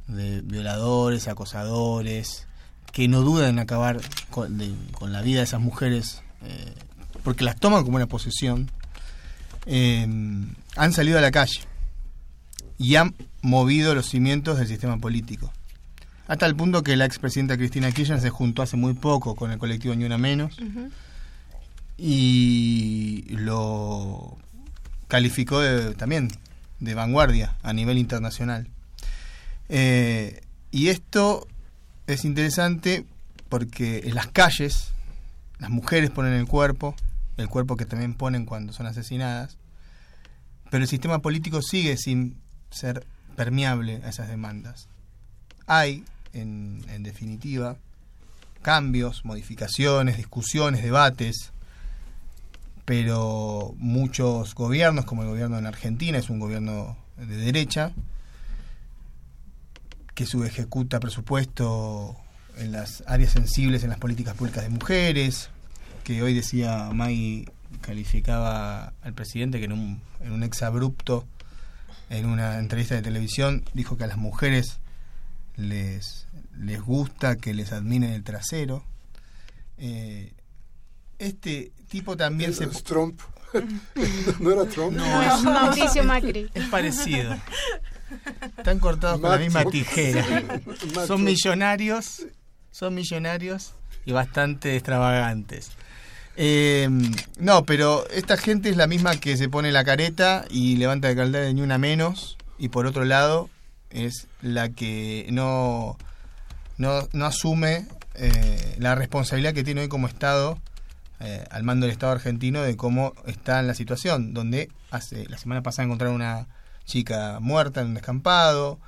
de 0.08 0.40
violadores, 0.42 1.26
acosadores, 1.26 2.46
que 2.94 3.06
no 3.08 3.20
dudan 3.20 3.50
en 3.50 3.58
acabar 3.58 4.00
con, 4.30 4.56
de- 4.56 4.74
con 4.92 5.12
la 5.12 5.20
vida 5.20 5.38
de 5.38 5.44
esas 5.44 5.60
mujeres, 5.60 6.22
eh, 6.44 6.72
porque 7.22 7.44
las 7.44 7.58
toman 7.60 7.84
como 7.84 7.96
una 7.96 8.06
posesión, 8.06 8.70
eh, 9.66 10.06
han 10.76 10.92
salido 10.92 11.18
a 11.18 11.20
la 11.20 11.30
calle 11.30 11.60
y 12.78 12.94
han 12.96 13.14
movido 13.42 13.94
los 13.94 14.06
cimientos 14.06 14.58
del 14.58 14.68
sistema 14.68 14.96
político. 14.98 15.52
Hasta 16.28 16.46
el 16.46 16.56
punto 16.56 16.82
que 16.82 16.96
la 16.96 17.04
expresidenta 17.04 17.56
Cristina 17.58 17.92
Kirchner 17.92 18.20
se 18.20 18.30
juntó 18.30 18.62
hace 18.62 18.76
muy 18.76 18.94
poco 18.94 19.34
con 19.34 19.50
el 19.50 19.58
colectivo 19.58 19.94
Ni 19.94 20.04
Una 20.04 20.16
Menos 20.16 20.56
y 21.98 23.24
lo 23.30 24.36
calificó 25.08 25.60
de- 25.60 25.94
también 25.94 26.28
de 26.80 26.94
vanguardia 26.94 27.54
a 27.62 27.72
nivel 27.72 27.98
internacional. 27.98 28.68
Eh, 29.68 30.40
y 30.70 30.88
esto 30.88 31.46
es 32.06 32.24
interesante 32.24 33.04
porque 33.48 34.02
en 34.04 34.14
las 34.14 34.26
calles 34.28 34.92
las 35.58 35.70
mujeres 35.70 36.10
ponen 36.10 36.34
el 36.34 36.46
cuerpo, 36.46 36.94
el 37.36 37.48
cuerpo 37.48 37.76
que 37.76 37.86
también 37.86 38.14
ponen 38.14 38.46
cuando 38.46 38.72
son 38.72 38.86
asesinadas, 38.86 39.56
pero 40.70 40.82
el 40.82 40.88
sistema 40.88 41.20
político 41.20 41.62
sigue 41.62 41.96
sin 41.96 42.36
ser 42.70 43.06
permeable 43.36 44.00
a 44.04 44.08
esas 44.08 44.28
demandas. 44.28 44.88
Hay, 45.66 46.04
en, 46.32 46.84
en 46.88 47.02
definitiva, 47.02 47.76
cambios, 48.62 49.24
modificaciones, 49.24 50.16
discusiones, 50.16 50.82
debates, 50.82 51.52
pero 52.84 53.74
muchos 53.78 54.54
gobiernos, 54.54 55.04
como 55.04 55.22
el 55.22 55.28
gobierno 55.28 55.58
en 55.58 55.66
Argentina, 55.66 56.18
es 56.18 56.28
un 56.28 56.38
gobierno 56.38 56.96
de 57.16 57.36
derecha, 57.36 57.92
que 60.14 60.26
subejecuta 60.26 61.00
presupuesto 61.00 62.16
en 62.56 62.72
las 62.72 63.02
áreas 63.06 63.32
sensibles 63.32 63.82
en 63.82 63.90
las 63.90 63.98
políticas 63.98 64.34
públicas 64.34 64.62
de 64.62 64.70
mujeres, 64.70 65.50
que 66.04 66.22
hoy 66.22 66.34
decía 66.34 66.90
Maggie, 66.92 67.46
calificaba 67.80 68.92
al 69.02 69.14
presidente 69.14 69.58
que 69.58 69.64
en 69.64 69.72
un, 69.72 70.00
en 70.20 70.32
un 70.32 70.42
exabrupto, 70.42 71.26
en 72.10 72.26
una 72.26 72.58
entrevista 72.58 72.94
de 72.94 73.02
televisión, 73.02 73.64
dijo 73.72 73.96
que 73.96 74.04
a 74.04 74.06
las 74.06 74.18
mujeres 74.18 74.78
les, 75.56 76.26
les 76.56 76.80
gusta 76.80 77.36
que 77.36 77.54
les 77.54 77.72
admiren 77.72 78.10
el 78.10 78.22
trasero. 78.22 78.84
Eh, 79.78 80.32
este 81.18 81.72
tipo 81.88 82.16
también 82.16 82.54
se... 82.54 82.66
Trump. 82.66 83.20
¿No 84.40 84.50
era 84.50 84.64
Trump? 84.66 84.96
No, 84.96 85.22
es, 85.22 85.42
Mauricio 85.42 86.04
Macri. 86.04 86.50
es 86.54 86.64
parecido. 86.66 87.36
Están 88.56 88.78
cortados 88.78 89.20
con 89.20 89.30
la 89.30 89.38
misma 89.38 89.64
tijera. 89.64 90.24
Son 91.06 91.24
millonarios, 91.24 92.26
son 92.70 92.94
millonarios 92.94 93.74
y 94.04 94.12
bastante 94.12 94.76
extravagantes. 94.76 95.70
Eh, 96.36 96.88
no, 97.38 97.64
pero 97.64 98.08
esta 98.10 98.36
gente 98.36 98.68
es 98.68 98.76
la 98.76 98.86
misma 98.86 99.16
que 99.16 99.36
se 99.36 99.48
pone 99.48 99.70
la 99.72 99.84
careta 99.84 100.44
y 100.50 100.76
levanta 100.76 101.08
de 101.08 101.16
caldera 101.16 101.44
de 101.44 101.54
ni 101.54 101.62
una 101.62 101.78
menos, 101.78 102.36
y 102.58 102.68
por 102.68 102.86
otro 102.86 103.04
lado 103.04 103.50
es 103.90 104.26
la 104.42 104.70
que 104.70 105.26
no, 105.30 105.96
no, 106.76 107.08
no 107.12 107.26
asume 107.26 107.86
eh, 108.14 108.76
la 108.78 108.94
responsabilidad 108.94 109.54
que 109.54 109.64
tiene 109.64 109.82
hoy 109.82 109.88
como 109.88 110.08
Estado, 110.08 110.58
eh, 111.20 111.44
al 111.50 111.62
mando 111.62 111.86
del 111.86 111.92
Estado 111.92 112.12
argentino, 112.12 112.62
de 112.62 112.76
cómo 112.76 113.12
está 113.26 113.62
la 113.62 113.74
situación, 113.74 114.34
donde 114.34 114.70
hace 114.90 115.26
la 115.28 115.38
semana 115.38 115.62
pasada 115.62 115.86
encontraron 115.86 116.16
una 116.16 116.46
chica 116.84 117.38
muerta 117.40 117.80
en 117.80 117.88
un 117.88 117.94
descampado, 117.94 118.78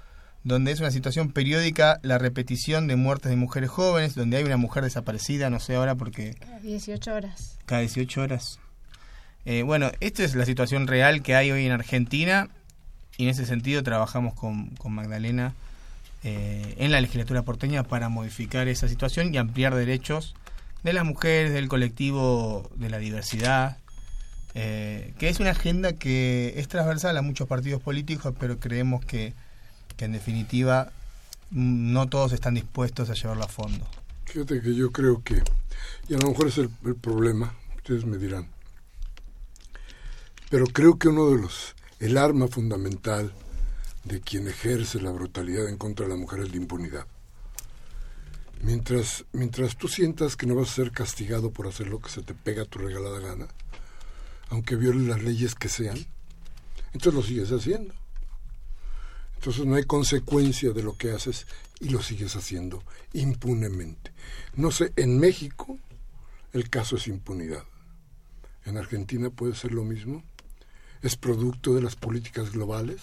donde 0.44 0.70
es 0.72 0.80
una 0.80 0.90
situación 0.90 1.32
periódica 1.32 1.98
la 2.02 2.18
repetición 2.18 2.86
de 2.86 2.96
muertes 2.96 3.30
de 3.30 3.36
mujeres 3.36 3.70
jóvenes, 3.70 4.14
donde 4.14 4.36
hay 4.36 4.44
una 4.44 4.56
mujer 4.56 4.84
desaparecida, 4.84 5.50
no 5.50 5.60
sé 5.60 5.74
ahora 5.74 5.94
porque 5.94 6.36
18 6.62 7.14
horas. 7.14 7.58
cada 7.66 7.80
18 7.80 8.22
horas. 8.22 8.58
Eh, 9.44 9.62
bueno, 9.62 9.90
esta 10.00 10.24
es 10.24 10.34
la 10.34 10.44
situación 10.44 10.86
real 10.86 11.22
que 11.22 11.34
hay 11.34 11.50
hoy 11.52 11.66
en 11.66 11.72
Argentina 11.72 12.48
y 13.16 13.24
en 13.24 13.30
ese 13.30 13.46
sentido 13.46 13.82
trabajamos 13.82 14.34
con, 14.34 14.70
con 14.76 14.92
Magdalena 14.92 15.54
eh, 16.24 16.74
en 16.78 16.90
la 16.90 17.00
legislatura 17.00 17.42
porteña 17.42 17.84
para 17.84 18.08
modificar 18.08 18.66
esa 18.68 18.88
situación 18.88 19.32
y 19.32 19.38
ampliar 19.38 19.74
derechos 19.74 20.34
de 20.86 20.92
las 20.92 21.04
mujeres, 21.04 21.52
del 21.52 21.66
colectivo 21.66 22.70
de 22.76 22.88
la 22.88 22.98
diversidad, 22.98 23.78
eh, 24.54 25.14
que 25.18 25.28
es 25.28 25.40
una 25.40 25.50
agenda 25.50 25.94
que 25.94 26.54
es 26.58 26.68
transversal 26.68 27.16
a 27.16 27.22
muchos 27.22 27.48
partidos 27.48 27.82
políticos, 27.82 28.32
pero 28.38 28.60
creemos 28.60 29.04
que, 29.04 29.34
que 29.96 30.04
en 30.04 30.12
definitiva 30.12 30.92
mm, 31.50 31.92
no 31.92 32.08
todos 32.08 32.32
están 32.32 32.54
dispuestos 32.54 33.10
a 33.10 33.14
llevarlo 33.14 33.42
a 33.42 33.48
fondo. 33.48 33.84
Fíjate 34.26 34.62
que 34.62 34.76
yo 34.76 34.92
creo 34.92 35.24
que, 35.24 35.42
y 36.08 36.14
a 36.14 36.18
lo 36.18 36.28
mejor 36.28 36.46
es 36.46 36.58
el, 36.58 36.70
el 36.84 36.94
problema, 36.94 37.52
ustedes 37.78 38.04
me 38.04 38.16
dirán, 38.16 38.46
pero 40.50 40.66
creo 40.66 41.00
que 41.00 41.08
uno 41.08 41.30
de 41.30 41.42
los, 41.42 41.74
el 41.98 42.16
arma 42.16 42.46
fundamental 42.46 43.32
de 44.04 44.20
quien 44.20 44.46
ejerce 44.46 45.00
la 45.00 45.10
brutalidad 45.10 45.68
en 45.68 45.78
contra 45.78 46.06
de 46.06 46.12
la 46.12 46.16
mujer 46.16 46.42
es 46.42 46.50
la 46.50 46.58
impunidad. 46.58 47.06
Mientras, 48.62 49.24
mientras 49.32 49.76
tú 49.76 49.88
sientas 49.88 50.36
que 50.36 50.46
no 50.46 50.54
vas 50.54 50.70
a 50.70 50.74
ser 50.74 50.92
castigado 50.92 51.50
por 51.50 51.66
hacer 51.66 51.88
lo 51.88 52.00
que 52.00 52.10
se 52.10 52.22
te 52.22 52.34
pega 52.34 52.62
a 52.62 52.66
tu 52.66 52.78
regalada 52.78 53.20
gana, 53.20 53.48
aunque 54.48 54.76
violes 54.76 55.06
las 55.06 55.22
leyes 55.22 55.54
que 55.54 55.68
sean, 55.68 55.98
entonces 56.92 57.14
lo 57.14 57.22
sigues 57.22 57.52
haciendo. 57.52 57.94
Entonces 59.36 59.66
no 59.66 59.76
hay 59.76 59.84
consecuencia 59.84 60.72
de 60.72 60.82
lo 60.82 60.96
que 60.96 61.12
haces 61.12 61.46
y 61.80 61.90
lo 61.90 62.02
sigues 62.02 62.34
haciendo 62.36 62.82
impunemente. 63.12 64.12
No 64.54 64.70
sé, 64.70 64.92
en 64.96 65.18
México 65.18 65.78
el 66.52 66.70
caso 66.70 66.96
es 66.96 67.06
impunidad. 67.06 67.64
En 68.64 68.78
Argentina 68.78 69.30
puede 69.30 69.54
ser 69.54 69.72
lo 69.72 69.84
mismo. 69.84 70.24
Es 71.02 71.16
producto 71.16 71.74
de 71.74 71.82
las 71.82 71.96
políticas 71.96 72.50
globales. 72.50 73.00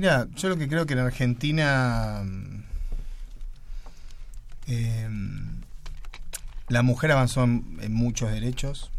Mira, 0.00 0.28
yo 0.36 0.48
lo 0.48 0.56
que 0.56 0.68
creo 0.68 0.86
que 0.86 0.92
en 0.92 1.00
Argentina 1.00 2.22
mm, 2.24 2.62
eh, 4.68 5.08
la 6.68 6.82
mujer 6.82 7.10
avanzó 7.10 7.42
en, 7.42 7.92
muchos 7.92 8.30
derechos. 8.30 8.92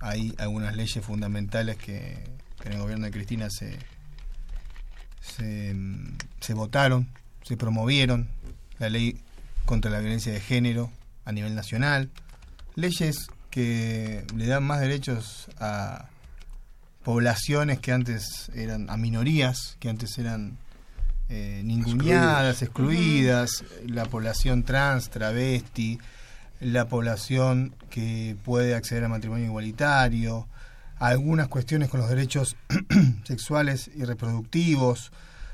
Hay 0.00 0.34
algunas 0.38 0.74
leyes 0.74 1.04
fundamentales 1.04 1.76
que, 1.76 2.18
que 2.60 2.68
en 2.68 2.72
el 2.72 2.80
gobierno 2.80 3.06
de 3.06 3.12
Cristina 3.12 3.48
se, 3.48 3.78
se, 5.20 5.72
mm, 5.72 6.18
se 6.40 6.54
votaron, 6.54 7.06
se 7.44 7.56
promovieron. 7.56 8.26
La 8.80 8.88
ley 8.88 9.20
contra 9.66 9.88
la 9.88 10.00
violencia 10.00 10.32
de 10.32 10.40
género 10.40 10.90
a 11.26 11.30
nivel 11.30 11.54
nacional. 11.54 12.10
Leyes 12.74 13.28
que 13.50 14.24
le 14.34 14.46
dan 14.48 14.64
más 14.64 14.80
derechos 14.80 15.48
a 15.60 16.08
poblaciones 17.02 17.80
que 17.80 17.92
antes 17.92 18.50
eran, 18.54 18.90
a 18.90 18.96
minorías 18.96 19.76
que 19.80 19.88
antes 19.88 20.18
eran 20.18 20.58
eh, 21.28 21.62
ninguneadas, 21.64 22.62
excluidas, 22.62 23.64
la 23.86 24.04
población 24.04 24.64
trans, 24.64 25.10
travesti, 25.10 25.98
la 26.60 26.86
población 26.86 27.74
que 27.88 28.36
puede 28.44 28.74
acceder 28.74 29.04
al 29.04 29.10
matrimonio 29.10 29.46
igualitario, 29.46 30.46
algunas 30.98 31.48
cuestiones 31.48 31.88
con 31.88 32.00
los 32.00 32.10
derechos 32.10 32.56
sexuales 33.24 33.90
y 33.94 34.04
reproductivos. 34.04 35.12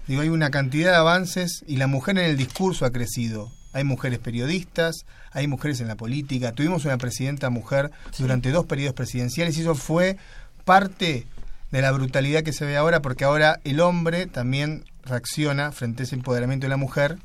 Digo, 0.09 0.23
hay 0.23 0.29
una 0.29 0.51
cantidad 0.51 0.91
de 0.91 0.97
avances 0.97 1.63
y 1.67 1.77
la 1.77 1.87
mujer 1.87 2.19
en 2.19 2.25
el 2.25 2.37
discurso 2.37 2.85
ha 2.85 2.91
crecido. 2.91 3.53
Hay 3.73 3.85
mujeres 3.85 4.19
periodistas, 4.19 5.05
hay 5.33 5.47
mujeres 5.47 5.81
en 5.81 5.89
la 5.89 5.97
política. 5.97 6.53
Tuvimos 6.53 6.85
una 6.87 6.97
presidenta 6.97 7.51
mujer 7.51 7.91
durante 8.19 8.51
dos 8.51 8.67
periodos 8.67 8.95
presidenciales 8.95 9.57
y 9.59 9.61
eso 9.61 9.75
fue 9.75 10.17
parte 10.65 11.27
de 11.71 11.83
la 11.83 11.93
brutalidad 11.93 12.43
que 12.43 12.53
se 12.53 12.65
ve 12.65 12.77
ahora 12.77 13.03
porque 13.03 13.25
ahora 13.25 13.61
el 13.65 13.81
hombre 13.81 14.27
también 14.27 14.85
reacciona 15.05 15.73
frente 15.73 16.03
a 16.03 16.05
ese 16.05 16.15
empoderamiento 16.15 16.67
de 16.67 16.71
la 16.71 16.77
mujer 16.77 17.19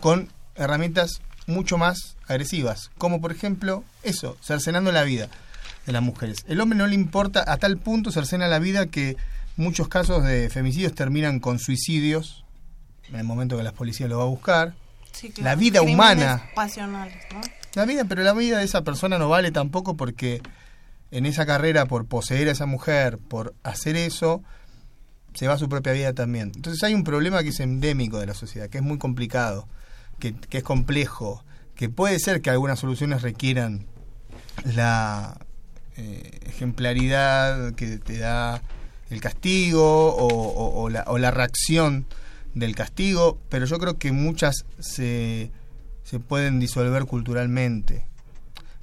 con 0.00 0.30
herramientas 0.54 1.20
mucho 1.46 1.78
más 1.78 2.16
agresivas, 2.26 2.90
como 2.98 3.20
por 3.20 3.32
ejemplo 3.32 3.84
eso, 4.02 4.36
cercenando 4.42 4.92
la 4.92 5.04
vida 5.04 5.28
de 5.86 5.92
las 5.92 6.02
mujeres. 6.02 6.44
El 6.48 6.60
hombre 6.60 6.78
no 6.78 6.86
le 6.86 6.94
importa 6.94 7.44
a 7.46 7.56
tal 7.58 7.78
punto 7.78 8.10
cercena 8.10 8.48
la 8.48 8.58
vida 8.58 8.86
que 8.86 9.16
muchos 9.56 9.88
casos 9.88 10.24
de 10.24 10.50
femicidios 10.50 10.94
terminan 10.94 11.40
con 11.40 11.58
suicidios 11.58 12.44
en 13.08 13.16
el 13.16 13.24
momento 13.24 13.56
que 13.56 13.62
la 13.62 13.72
policía 13.72 14.08
lo 14.08 14.18
va 14.18 14.24
a 14.24 14.28
buscar. 14.28 14.74
Sí, 15.12 15.32
La 15.38 15.54
vida 15.54 15.78
Crímenes 15.78 15.94
humana. 15.94 16.50
Pasionales, 16.54 17.16
¿no? 17.32 17.40
La 17.74 17.84
vida, 17.84 18.04
pero 18.04 18.22
la 18.22 18.32
vida 18.32 18.58
de 18.58 18.64
esa 18.64 18.82
persona 18.82 19.18
no 19.18 19.28
vale 19.28 19.50
tampoco 19.52 19.96
porque 19.96 20.42
en 21.16 21.24
esa 21.24 21.46
carrera, 21.46 21.86
por 21.86 22.04
poseer 22.04 22.48
a 22.48 22.52
esa 22.52 22.66
mujer, 22.66 23.16
por 23.16 23.54
hacer 23.62 23.96
eso, 23.96 24.42
se 25.32 25.48
va 25.48 25.56
su 25.56 25.66
propia 25.66 25.94
vida 25.94 26.12
también. 26.12 26.52
Entonces 26.54 26.82
hay 26.82 26.92
un 26.92 27.04
problema 27.04 27.42
que 27.42 27.48
es 27.48 27.60
endémico 27.60 28.18
de 28.18 28.26
la 28.26 28.34
sociedad, 28.34 28.68
que 28.68 28.76
es 28.78 28.84
muy 28.84 28.98
complicado, 28.98 29.66
que, 30.18 30.34
es 30.50 30.62
complejo, 30.62 31.42
que 31.74 31.88
puede 31.88 32.18
ser 32.18 32.42
que 32.42 32.50
algunas 32.50 32.78
soluciones 32.80 33.22
requieran 33.22 33.86
la 34.74 35.38
eh, 35.96 36.38
ejemplaridad 36.48 37.72
que 37.72 37.96
te 37.96 38.18
da 38.18 38.60
el 39.08 39.22
castigo 39.22 40.14
o, 40.18 40.90
la, 40.90 41.30
reacción 41.30 42.04
del 42.52 42.74
castigo, 42.74 43.38
pero 43.48 43.64
yo 43.64 43.78
creo 43.78 43.96
que 43.96 44.12
muchas 44.12 44.66
se 44.78 45.50
pueden 46.28 46.60
disolver 46.60 47.06
culturalmente, 47.06 48.04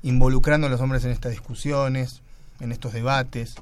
involucrando 0.01 0.65
a 0.65 0.71
los 0.71 0.81
hombres 0.81 1.05
en 1.05 1.11
estas 1.11 1.31
discusiones, 1.31 2.22
en 2.63 2.71
estos 2.71 2.93
debates, 2.93 3.55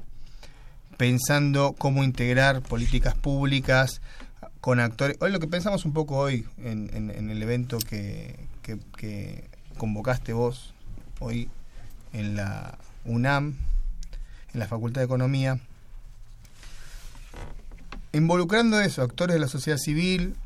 pensando 0.96 1.74
cómo 1.76 2.04
integrar 2.04 2.62
políticas 2.62 3.14
públicas 3.16 4.00
con 4.60 4.78
actores. 4.78 5.16
Hoy 5.20 5.32
lo 5.32 5.40
que 5.40 5.48
pensamos 5.48 5.84
un 5.84 5.92
poco 5.92 6.16
hoy 6.16 6.46
en, 6.58 7.10
el 7.10 7.42
evento 7.42 7.78
que, 7.78 8.38
convocaste 9.76 10.32
vos 10.32 10.72
hoy 11.18 11.48
en 12.12 12.36
la 12.36 12.78
UNAM, 13.04 13.56
en 14.54 14.60
la 14.60 14.68
Facultad 14.68 15.00
de 15.00 15.06
Economía, 15.06 15.58
involucrando 18.12 18.80
eso, 18.80 19.02
actores 19.02 19.34
de 19.34 19.40
la 19.40 19.48
sociedad 19.48 19.78
civil 19.78 20.36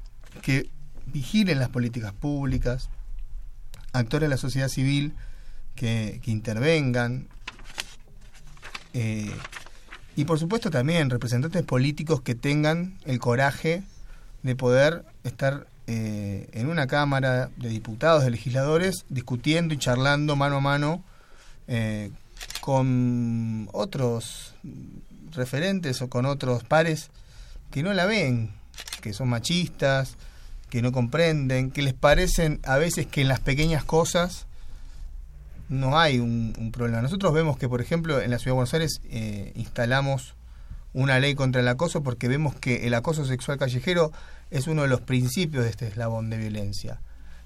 que 0.40 0.70
vigilen 1.06 1.58
las 1.58 1.68
políticas 1.68 2.14
públicas, 2.14 2.88
actores 3.92 4.28
de 4.28 4.34
la 4.34 4.38
sociedad 4.38 4.68
civil 4.68 5.14
que 5.74 6.20
intervengan, 6.24 7.28
eh, 8.98 9.30
y 10.16 10.24
por 10.24 10.38
supuesto 10.38 10.70
también 10.70 11.10
representantes 11.10 11.62
políticos 11.64 12.22
que 12.22 12.34
tengan 12.34 12.96
el 13.04 13.18
coraje 13.18 13.82
de 14.42 14.56
poder 14.56 15.04
estar 15.22 15.66
eh, 15.86 16.48
en 16.54 16.68
una 16.68 16.86
Cámara 16.86 17.50
de 17.58 17.68
Diputados, 17.68 18.24
de 18.24 18.30
legisladores, 18.30 19.04
discutiendo 19.10 19.74
y 19.74 19.76
charlando 19.76 20.34
mano 20.34 20.56
a 20.56 20.60
mano 20.60 21.04
eh, 21.68 22.10
con 22.62 23.68
otros 23.74 24.54
referentes 25.32 26.00
o 26.00 26.08
con 26.08 26.24
otros 26.24 26.64
pares 26.64 27.10
que 27.70 27.82
no 27.82 27.92
la 27.92 28.06
ven, 28.06 28.50
que 29.02 29.12
son 29.12 29.28
machistas, 29.28 30.16
que 30.70 30.80
no 30.80 30.90
comprenden, 30.90 31.70
que 31.70 31.82
les 31.82 31.92
parecen 31.92 32.60
a 32.64 32.78
veces 32.78 33.06
que 33.06 33.20
en 33.20 33.28
las 33.28 33.40
pequeñas 33.40 33.84
cosas 33.84 34.46
no 35.68 35.98
hay 35.98 36.18
un, 36.18 36.70
problema. 36.72 37.02
Nosotros 37.02 37.32
vemos 37.32 37.56
que, 37.56 37.68
por 37.68 37.80
ejemplo, 37.80 38.20
en 38.20 38.30
la 38.30 38.38
Ciudad 38.38 38.52
de 38.52 38.56
Buenos 38.56 38.74
Aires 38.74 39.00
eh, 39.10 39.52
instalamos 39.56 40.34
una 40.92 41.18
ley 41.18 41.34
contra 41.34 41.60
el 41.60 41.68
acoso 41.68 42.02
porque 42.02 42.28
vemos 42.28 42.54
que 42.54 42.86
el 42.86 42.94
acoso 42.94 43.24
sexual 43.24 43.58
callejero 43.58 44.12
es 44.50 44.66
uno 44.66 44.82
de 44.82 44.88
los 44.88 45.00
principios 45.00 45.64
de 45.64 45.70
este 45.70 45.86
eslabón 45.86 46.30
de 46.30 46.38
violencia. 46.38 47.00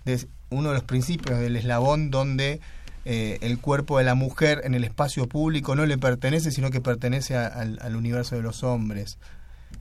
Es 0.05 0.29
uno 0.51 0.69
de 0.69 0.75
los 0.75 0.85
principios 0.85 1.39
del 1.41 1.57
eslabón 1.57 2.11
donde 2.11 2.61
eh, 3.05 3.39
el 3.41 3.59
cuerpo 3.59 3.99
de 3.99 4.05
la 4.05 4.15
mujer 4.15 4.61
en 4.65 4.75
el 4.75 4.85
espacio 4.85 5.27
público 5.29 5.75
no 5.75 5.87
le 5.87 5.99
pertenece, 5.99 6.51
sino 6.51 6.71
que 6.71 6.81
pertenece 6.81 7.37
al, 7.37 7.97
universo 7.97 8.37
de 8.37 8.43
los 8.43 8.63
hombres. 8.63 9.19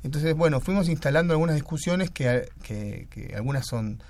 Entonces, 0.03 0.33
bueno, 0.35 0.61
fuimos 0.61 0.87
instalando 0.87 1.33
algunas 1.33 1.55
discusiones 1.55 2.09
que, 2.09 2.47
que- 2.63 3.07
que 3.09 3.35
algunas 3.35 3.67
son 3.67 4.01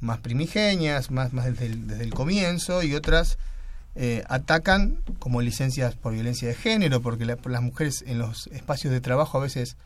más 0.00 0.18
primigenias, 0.18 1.10
más, 1.10 1.32
más 1.32 1.46
desde 1.46 2.02
el 2.02 2.12
comienzo, 2.12 2.82
y 2.82 2.94
otras 2.94 3.38
eh, 3.96 4.22
atacan 4.28 4.98
como 5.18 5.40
licencias 5.42 5.94
por 5.94 6.12
violencia 6.12 6.46
de 6.48 6.54
género, 6.54 7.00
porque 7.00 7.24
la- 7.24 7.38
las 7.46 7.62
mujeres 7.62 8.04
en 8.06 8.18
los 8.18 8.46
espacios 8.48 8.92
de 8.92 9.00
trabajo 9.00 9.38
a 9.38 9.40
veces 9.42 9.76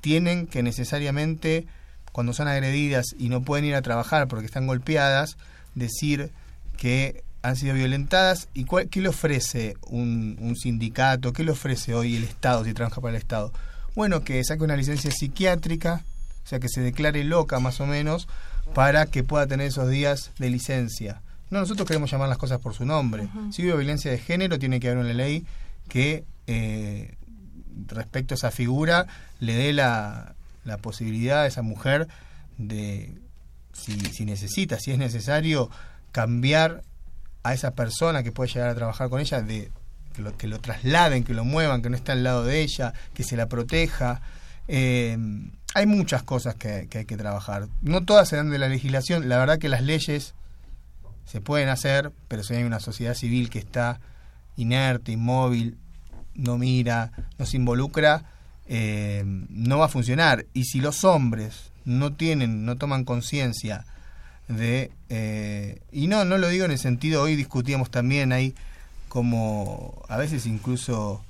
tienen 0.00 0.46
que 0.46 0.62
necesariamente, 0.62 1.66
cuando 2.12 2.32
son 2.32 2.48
agredidas 2.48 3.06
y 3.18 3.28
no 3.28 3.42
pueden 3.42 3.66
ir 3.66 3.74
a 3.74 3.82
trabajar 3.82 4.26
porque 4.28 4.46
están 4.46 4.66
golpeadas, 4.66 5.36
decir 5.74 6.30
que 6.76 7.22
han 7.42 7.56
sido 7.56 7.74
violentadas 7.74 8.48
y 8.54 8.64
cuál- 8.64 8.88
qué 8.88 9.00
le 9.00 9.08
ofrece 9.08 9.74
un, 9.86 10.36
un 10.40 10.56
sindicato, 10.56 11.32
qué 11.32 11.44
le 11.44 11.52
ofrece 11.52 11.94
hoy 11.94 12.16
el 12.16 12.24
Estado 12.24 12.64
si 12.64 12.72
trabaja 12.74 13.00
para 13.00 13.14
el 13.16 13.20
Estado. 13.22 13.52
Bueno, 13.94 14.22
que 14.24 14.42
saque 14.44 14.64
una 14.64 14.76
licencia 14.76 15.10
psiquiátrica, 15.10 16.04
o 16.44 16.48
sea, 16.48 16.58
que 16.60 16.68
se 16.68 16.80
declare 16.80 17.22
loca 17.24 17.60
más 17.60 17.80
o 17.80 17.86
menos, 17.86 18.28
para 18.74 19.06
que 19.06 19.24
pueda 19.24 19.46
tener 19.46 19.66
esos 19.68 19.88
días 19.90 20.30
de 20.38 20.50
licencia. 20.50 21.20
No, 21.50 21.60
nosotros 21.60 21.86
queremos 21.86 22.10
llamar 22.10 22.28
las 22.28 22.38
cosas 22.38 22.60
por 22.60 22.74
su 22.74 22.84
nombre. 22.84 23.28
Si 23.52 23.66
hubo 23.66 23.76
violencia 23.76 24.10
de 24.10 24.18
género, 24.18 24.58
tiene 24.58 24.80
que 24.80 24.88
haber 24.88 25.02
una 25.02 25.14
ley 25.14 25.46
que 25.88 26.24
eh, 26.46 27.14
respecto 27.86 28.34
a 28.34 28.36
esa 28.36 28.50
figura 28.50 29.06
le 29.40 29.54
dé 29.54 29.72
la, 29.72 30.34
la 30.64 30.76
posibilidad 30.78 31.42
a 31.42 31.46
esa 31.46 31.62
mujer 31.62 32.08
de, 32.58 33.14
si, 33.72 33.98
si 34.00 34.24
necesita, 34.24 34.78
si 34.78 34.90
es 34.90 34.98
necesario, 34.98 35.70
cambiar 36.12 36.82
a 37.42 37.54
esa 37.54 37.72
persona 37.72 38.22
que 38.22 38.32
puede 38.32 38.52
llegar 38.52 38.68
a 38.68 38.74
trabajar 38.74 39.08
con 39.08 39.20
ella, 39.20 39.40
de 39.40 39.70
que 40.14 40.22
lo, 40.22 40.36
que 40.36 40.46
lo 40.48 40.60
trasladen, 40.60 41.24
que 41.24 41.34
lo 41.34 41.44
muevan, 41.44 41.80
que 41.80 41.90
no 41.90 41.96
esté 41.96 42.12
al 42.12 42.24
lado 42.24 42.44
de 42.44 42.60
ella, 42.60 42.92
que 43.14 43.24
se 43.24 43.36
la 43.36 43.46
proteja. 43.46 44.20
Eh, 44.66 45.16
hay 45.74 45.86
muchas 45.86 46.22
cosas 46.22 46.56
que, 46.56 46.88
que 46.90 46.98
hay 46.98 47.04
que 47.04 47.16
trabajar. 47.16 47.68
No 47.80 48.04
todas 48.04 48.28
se 48.28 48.36
dan 48.36 48.50
de 48.50 48.58
la 48.58 48.68
legislación. 48.68 49.28
La 49.28 49.38
verdad 49.38 49.58
que 49.58 49.68
las 49.68 49.82
leyes 49.82 50.34
se 51.28 51.42
pueden 51.42 51.68
hacer, 51.68 52.10
pero 52.26 52.42
si 52.42 52.54
hay 52.54 52.64
una 52.64 52.80
sociedad 52.80 53.14
civil 53.14 53.50
que 53.50 53.58
está 53.58 54.00
inerte, 54.56 55.12
inmóvil, 55.12 55.76
no 56.34 56.56
mira, 56.56 57.12
no 57.36 57.44
se 57.44 57.58
involucra, 57.58 58.24
eh, 58.66 59.22
no 59.26 59.78
va 59.78 59.86
a 59.86 59.90
funcionar. 59.90 60.46
Y 60.54 60.64
si 60.64 60.80
los 60.80 61.04
hombres 61.04 61.70
no 61.84 62.14
tienen, 62.14 62.64
no 62.64 62.76
toman 62.76 63.04
conciencia 63.04 63.84
de... 64.48 64.90
eh, 65.10 65.82
y 65.92 66.06
no, 66.06 66.24
no 66.24 66.38
lo 66.38 66.48
digo 66.48 66.64
en 66.64 66.70
el 66.70 66.78
sentido, 66.78 67.22
hoy 67.22 67.36
discutíamos 67.36 67.90
también, 67.90 68.32
hay 68.32 68.54
como 69.08 70.02
a 70.08 70.16
veces 70.16 70.46
incluso 70.46 71.22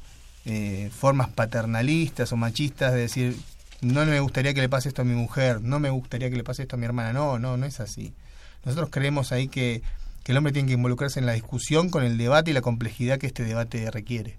eh, 0.44 0.90
formas 0.96 1.28
paternalistas 1.28 2.32
o 2.32 2.36
machistas 2.36 2.92
de 2.92 3.00
decir, 3.00 3.36
no 3.80 4.06
me 4.06 4.20
gustaría 4.20 4.54
que 4.54 4.60
le 4.60 4.68
pase 4.68 4.88
esto 4.90 5.02
a 5.02 5.04
mi 5.04 5.14
mujer, 5.14 5.60
no 5.60 5.80
me 5.80 5.90
gustaría 5.90 6.30
que 6.30 6.36
le 6.36 6.44
pase 6.44 6.62
esto 6.62 6.76
a 6.76 6.78
mi 6.78 6.86
hermana. 6.86 7.12
No, 7.12 7.40
no, 7.40 7.56
no 7.56 7.66
es 7.66 7.80
así. 7.80 8.12
Nosotros 8.64 8.90
creemos 8.90 9.32
ahí 9.32 9.48
que, 9.48 9.82
el 10.26 10.36
hombre 10.36 10.52
tiene 10.52 10.68
que 10.68 10.74
involucrarse 10.74 11.20
en 11.20 11.24
la 11.24 11.32
discusión 11.32 11.88
con 11.88 12.04
el 12.04 12.18
debate 12.18 12.50
y 12.50 12.54
la 12.54 12.60
complejidad 12.60 13.18
que 13.18 13.26
este 13.26 13.44
debate 13.44 13.90
requiere. 13.90 14.38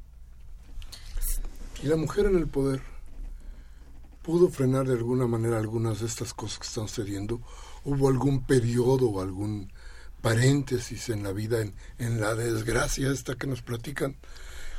Y 1.82 1.88
la 1.88 1.96
mujer 1.96 2.28
en 2.28 2.36
el 2.36 2.48
poder 2.48 2.80
pudo 4.22 4.50
frenar 4.50 4.86
de 4.86 4.94
alguna 4.94 5.26
manera 5.26 5.58
algunas 5.58 6.02
de 6.02 6.06
estas 6.06 6.36
cosas 6.36 6.60
que 6.60 6.68
están 6.68 6.88
sucediendo. 6.88 7.42
¿Hubo 7.86 8.08
algún 8.08 8.44
periodo 8.46 9.10
o 9.10 9.22
algún 9.22 9.72
paréntesis 10.22 11.10
en 11.10 11.24
la 11.24 11.32
vida, 11.32 11.60
en, 11.60 11.74
en 11.98 12.22
la 12.22 12.36
desgracia 12.36 13.12
esta 13.12 13.34
que 13.34 13.48
nos 13.48 13.64
platican, 13.64 14.16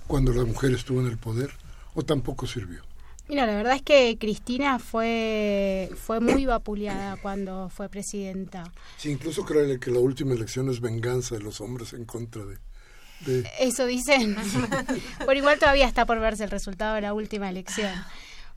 cuando 0.06 0.32
la 0.32 0.44
mujer 0.44 0.70
estuvo 0.70 1.00
en 1.00 1.08
el 1.08 1.18
poder? 1.18 1.50
¿O 1.94 2.04
tampoco 2.04 2.46
sirvió? 2.46 2.84
Mira, 3.30 3.46
la 3.46 3.54
verdad 3.54 3.76
es 3.76 3.82
que 3.82 4.16
Cristina 4.18 4.80
fue, 4.80 5.88
fue 5.94 6.18
muy 6.18 6.46
vapuleada 6.46 7.16
cuando 7.16 7.68
fue 7.68 7.88
presidenta. 7.88 8.64
Sí, 8.96 9.08
incluso 9.08 9.44
creo 9.44 9.78
que 9.78 9.92
la 9.92 10.00
última 10.00 10.34
elección 10.34 10.68
es 10.68 10.80
venganza 10.80 11.36
de 11.36 11.40
los 11.40 11.60
hombres 11.60 11.92
en 11.92 12.06
contra 12.06 12.44
de... 12.44 12.58
de 13.20 13.48
Eso 13.60 13.86
dicen. 13.86 14.36
por 15.24 15.36
igual 15.36 15.60
todavía 15.60 15.86
está 15.86 16.06
por 16.06 16.18
verse 16.18 16.42
el 16.42 16.50
resultado 16.50 16.96
de 16.96 17.02
la 17.02 17.14
última 17.14 17.48
elección. 17.48 17.92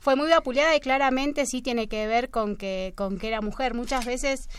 Fue 0.03 0.17
muy 0.17 0.29
vapuleada 0.29 0.75
y 0.75 0.81
claramente 0.81 1.45
sí 1.45 1.61
tiene 1.61 1.87
que 1.87 2.07
ver 2.07 2.29
con 2.29 2.57
que, 2.57 2.91
con 2.97 3.17
que 3.17 3.29
era 3.29 3.39
mujer. 3.39 3.73
Muchas 3.73 4.05
veces 4.05 4.49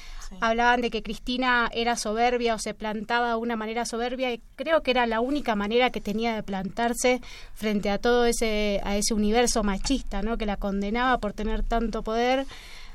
hablaban 0.41 0.81
de 0.81 0.89
que 0.89 1.03
Cristina 1.03 1.69
era 1.71 1.97
soberbia 1.97 2.55
o 2.55 2.59
se 2.59 2.73
plantaba 2.73 3.29
de 3.29 3.35
una 3.35 3.55
manera 3.55 3.85
soberbia 3.85 4.33
y 4.33 4.41
creo 4.57 4.83
que 4.83 4.93
era 4.93 5.07
la 5.07 5.21
única 5.21 5.55
manera 5.55 5.91
que 5.91 6.01
tenía 6.01 6.35
de 6.35 6.43
plantarse 6.43 7.21
frente 7.53 7.91
a 7.91 7.99
todo 7.99 8.25
ese, 8.25 8.81
a 8.85 8.97
ese 8.97 9.13
universo 9.13 9.63
machista, 9.63 10.23
¿no? 10.23 10.39
que 10.39 10.47
la 10.47 10.57
condenaba 10.57 11.19
por 11.19 11.35
tener 11.35 11.63
tanto 11.63 12.03
poder, 12.03 12.47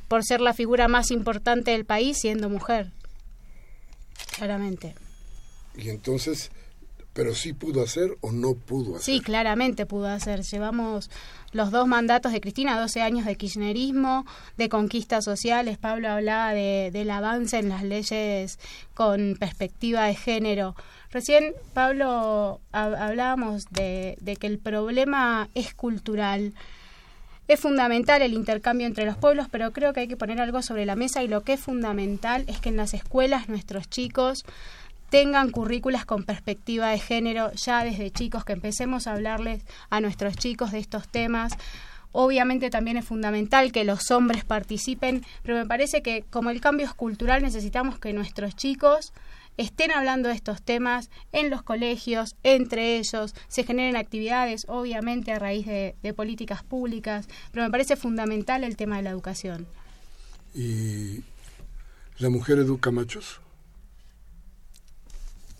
por 0.08 0.26
ser 0.26 0.42
la 0.42 0.56
figura 0.56 0.88
más 0.88 1.12
importante 1.12 1.70
del 1.70 1.86
país 1.86 2.18
siendo 2.18 2.50
mujer. 2.50 2.92
Claramente. 4.38 4.96
Y 5.78 5.90
entonces 5.90 6.50
pero 7.20 7.36
sí 7.36 7.52
pudo 7.52 7.84
hacer 7.84 8.18
o 8.22 8.32
no 8.32 8.54
pudo 8.54 8.96
hacer. 8.96 9.16
Sí, 9.16 9.20
claramente 9.20 9.86
pudo 9.86 10.08
hacer. 10.08 10.42
Llevamos 10.44 11.10
los 11.52 11.72
dos 11.72 11.88
mandatos 11.88 12.32
de 12.32 12.42
Cristina, 12.42 12.80
12 12.80 13.02
años 13.02 13.26
de 13.26 13.36
kirchnerismo, 13.36 14.26
de 14.58 14.70
conquistas 14.70 15.26
sociales. 15.26 15.78
Pablo 15.78 16.10
hablaba 16.10 16.54
de, 16.54 16.90
del 16.92 17.10
avance 17.10 17.58
en 17.58 17.70
las 17.70 17.84
leyes 17.84 18.60
con 18.94 19.36
perspectiva 19.40 20.06
de 20.06 20.16
género. 20.16 20.76
Recién, 21.12 21.54
Pablo, 21.74 22.62
hablábamos 22.72 23.66
de, 23.72 24.18
de 24.22 24.36
que 24.36 24.48
el 24.48 24.60
problema 24.60 25.50
es 25.56 25.74
cultural. 25.74 26.54
Es 27.48 27.60
fundamental 27.60 28.22
el 28.22 28.34
intercambio 28.34 28.86
entre 28.86 29.06
los 29.06 29.18
pueblos, 29.18 29.48
pero 29.50 29.72
creo 29.72 29.92
que 29.92 30.02
hay 30.02 30.08
que 30.08 30.18
poner 30.18 30.40
algo 30.40 30.62
sobre 30.62 30.86
la 30.86 30.96
mesa 30.96 31.24
y 31.24 31.28
lo 31.28 31.42
que 31.42 31.54
es 31.54 31.60
fundamental 31.60 32.46
es 32.48 32.60
que 32.60 32.70
en 32.70 32.78
las 32.78 32.94
escuelas 32.94 33.50
nuestros 33.50 33.90
chicos 33.90 34.46
tengan 35.10 35.52
currículas 35.52 36.06
con 36.06 36.24
perspectiva 36.24 36.90
de 36.90 37.00
género 37.00 37.52
ya 37.54 37.84
desde 37.84 38.12
chicos, 38.12 38.46
que 38.46 38.54
empecemos 38.54 39.08
a 39.08 39.14
hablarles 39.14 39.64
a 39.90 40.02
nuestros 40.02 40.36
chicos 40.36 40.72
de 40.72 40.80
estos 40.80 41.08
temas. 41.08 41.54
Obviamente 42.12 42.70
también 42.70 42.98
es 42.98 43.06
fundamental 43.06 43.72
que 43.72 43.84
los 43.84 44.10
hombres 44.12 44.44
participen, 44.44 45.24
pero 45.44 45.58
me 45.58 45.66
parece 45.66 46.02
que 46.02 46.24
como 46.30 46.50
el 46.50 46.62
cambio 46.62 46.86
es 46.86 46.94
cultural 46.94 47.44
necesitamos 47.44 48.00
que 48.00 48.14
nuestros 48.14 48.56
chicos 48.56 49.14
estén 49.58 49.92
hablando 49.92 50.30
de 50.30 50.36
estos 50.36 50.62
temas 50.62 51.10
en 51.34 51.50
los 51.50 51.62
colegios, 51.64 52.36
entre 52.44 52.98
ellos, 52.98 53.36
se 53.50 53.64
generen 53.66 53.98
actividades, 53.98 54.66
obviamente 54.70 55.34
a 55.34 55.40
raíz 55.40 55.66
de, 55.66 56.14
políticas 56.16 56.64
públicas, 56.64 57.28
pero 57.52 57.66
me 57.66 57.72
parece 57.72 57.98
fundamental 57.98 58.64
el 58.64 58.78
tema 58.78 58.98
de 58.98 59.04
la 59.04 59.10
educación. 59.10 59.68
¿Y 60.56 61.24
la 62.18 62.30
mujer 62.30 62.58
educa 62.60 62.90
machos? 62.90 63.42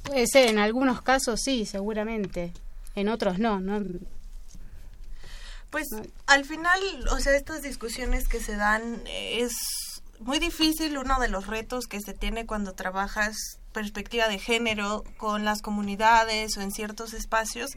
Puede 0.10 0.26
ser, 0.26 0.50
en 0.50 0.58
algunos 0.58 1.04
casos 1.04 1.40
sí, 1.44 1.68
seguramente. 1.68 2.52
En 2.96 3.10
otros 3.10 3.38
no, 3.38 3.60
¿no? 3.60 3.80
Pues 5.70 5.86
al 6.26 6.46
final, 6.46 6.80
o 7.12 7.20
sea, 7.20 7.36
estas 7.36 7.62
discusiones 7.62 8.28
que 8.28 8.40
se 8.40 8.56
dan 8.56 9.04
eh, 9.06 9.42
es 9.42 9.54
muy 10.20 10.40
difícil. 10.40 10.98
Uno 10.98 11.20
de 11.20 11.28
los 11.28 11.46
retos 11.46 11.86
que 11.86 12.02
se 12.02 12.16
tiene 12.16 12.48
cuando 12.48 12.74
trabajas 12.74 13.60
perspectiva 13.72 14.28
de 14.28 14.40
género 14.40 15.04
con 15.18 15.46
las 15.46 15.62
comunidades 15.62 16.58
o 16.58 16.62
en 16.62 16.72
ciertos 16.72 17.14
espacios, 17.14 17.70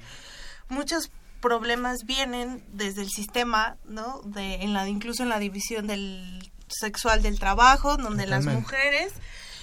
muchos 0.71 1.11
problemas 1.42 2.07
vienen 2.07 2.64
desde 2.73 3.03
el 3.03 3.11
sistema, 3.11 3.77
¿no? 3.85 4.23
De, 4.25 4.55
en 4.62 4.73
la, 4.73 4.88
incluso 4.88 5.23
en 5.23 5.29
la 5.29 5.38
división 5.38 5.87
del 5.87 6.51
sexual 6.68 7.21
del 7.21 7.38
trabajo, 7.38 7.99
donde 7.99 8.27
las 8.27 8.47
mujeres 8.47 9.12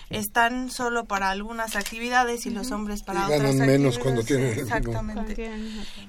están 0.10 0.72
solo 0.72 1.06
para 1.06 1.30
algunas 1.30 1.76
actividades 1.76 2.46
y 2.46 2.50
los 2.50 2.72
hombres 2.72 3.04
para 3.04 3.28
y 3.28 3.30
ganan 3.30 3.58
menos 3.58 4.00
cuando 4.00 4.24
tienen 4.24 4.58
exactamente. 4.58 5.52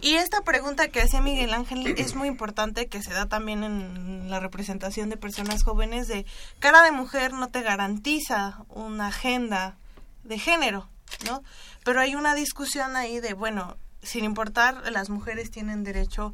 Y 0.00 0.14
esta 0.14 0.40
pregunta 0.42 0.88
que 0.88 1.02
hacía 1.02 1.20
Miguel 1.20 1.52
Ángel 1.52 1.86
es 1.98 2.14
muy 2.14 2.28
importante 2.28 2.86
que 2.86 3.02
se 3.02 3.12
da 3.12 3.26
también 3.26 3.62
en 3.62 4.30
la 4.30 4.40
representación 4.40 5.10
de 5.10 5.16
personas 5.16 5.62
jóvenes 5.62 6.08
de 6.08 6.24
cara 6.58 6.82
de 6.82 6.92
mujer 6.92 7.32
no 7.32 7.48
te 7.48 7.62
garantiza 7.62 8.64
una 8.68 9.08
agenda 9.08 9.76
de 10.24 10.38
género 10.38 10.88
no 11.26 11.42
pero 11.84 12.00
hay 12.00 12.14
una 12.14 12.34
discusión 12.34 12.96
ahí 12.96 13.20
de 13.20 13.34
bueno 13.34 13.76
sin 14.02 14.24
importar 14.24 14.90
las 14.92 15.10
mujeres 15.10 15.50
tienen 15.50 15.84
derecho 15.84 16.32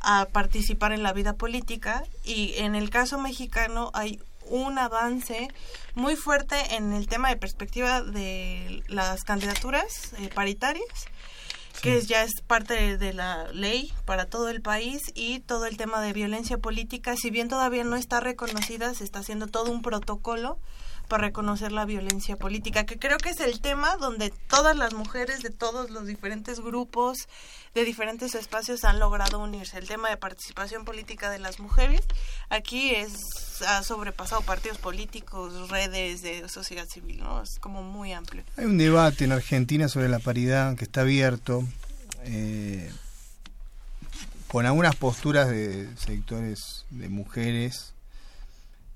a 0.00 0.26
participar 0.26 0.92
en 0.92 1.02
la 1.02 1.12
vida 1.12 1.34
política 1.34 2.04
y 2.24 2.54
en 2.58 2.74
el 2.74 2.90
caso 2.90 3.18
mexicano 3.18 3.90
hay 3.92 4.20
un 4.48 4.78
avance 4.78 5.48
muy 5.94 6.16
fuerte 6.16 6.56
en 6.74 6.92
el 6.92 7.06
tema 7.06 7.28
de 7.28 7.36
perspectiva 7.36 8.02
de 8.02 8.82
las 8.88 9.24
candidaturas 9.24 10.12
eh, 10.18 10.28
paritarias 10.34 11.06
que 11.80 12.00
ya 12.00 12.22
es 12.22 12.40
parte 12.46 12.96
de, 12.96 13.12
la 13.12 13.48
ley 13.52 13.92
para 14.04 14.26
todo 14.26 14.48
el 14.48 14.62
país 14.62 15.02
y 15.14 15.40
todo 15.40 15.66
el 15.66 15.76
tema 15.76 16.00
de 16.00 16.12
violencia 16.12 16.58
política, 16.58 17.14
si 17.16 17.30
bien 17.30 17.48
todavía 17.48 17.84
no 17.84 17.96
está 17.96 18.20
reconocida, 18.20 18.94
se 18.94 19.04
está 19.04 19.20
haciendo 19.20 19.46
todo 19.46 19.70
un 19.70 19.82
protocolo 19.82 20.58
para 21.08 21.24
reconocer 21.24 21.72
la 21.72 21.84
violencia 21.84 22.36
política, 22.36 22.84
que 22.84 22.98
creo 22.98 23.18
que 23.18 23.30
es 23.30 23.40
el 23.40 23.60
tema 23.60 23.96
donde 23.96 24.30
todas 24.48 24.76
las 24.76 24.92
mujeres 24.94 25.42
de 25.42 25.50
todos 25.50 25.90
los 25.90 26.06
diferentes 26.06 26.60
grupos, 26.60 27.28
de 27.76 27.84
diferentes 27.84 28.34
espacios 28.34 28.84
han 28.84 28.98
logrado 28.98 29.38
unirse. 29.38 29.76
El 29.76 29.86
tema 29.86 30.08
de 30.08 30.16
participación 30.16 30.86
política 30.86 31.30
de 31.30 31.38
las 31.38 31.60
mujeres 31.60 32.00
aquí 32.48 32.94
es 32.94 33.12
ha 33.68 33.82
sobrepasado 33.82 34.40
partidos 34.40 34.78
políticos, 34.78 35.68
redes 35.68 36.22
de 36.22 36.48
sociedad 36.48 36.88
civil, 36.88 37.18
¿no? 37.18 37.42
Es 37.42 37.58
como 37.58 37.82
muy 37.82 38.14
amplio. 38.14 38.44
Hay 38.56 38.64
un 38.64 38.78
debate 38.78 39.24
en 39.24 39.32
Argentina 39.32 39.88
sobre 39.88 40.08
la 40.08 40.18
paridad 40.18 40.74
que 40.74 40.84
está 40.84 41.02
abierto. 41.02 41.64
Eh, 42.24 42.90
con 44.48 44.64
algunas 44.64 44.96
posturas 44.96 45.50
de 45.50 45.88
sectores 45.96 46.86
de 46.90 47.10
mujeres 47.10 47.92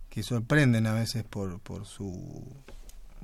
que 0.08 0.22
sorprenden 0.22 0.86
a 0.86 0.94
veces 0.94 1.22
por, 1.22 1.60
por 1.60 1.86
su 1.86 2.42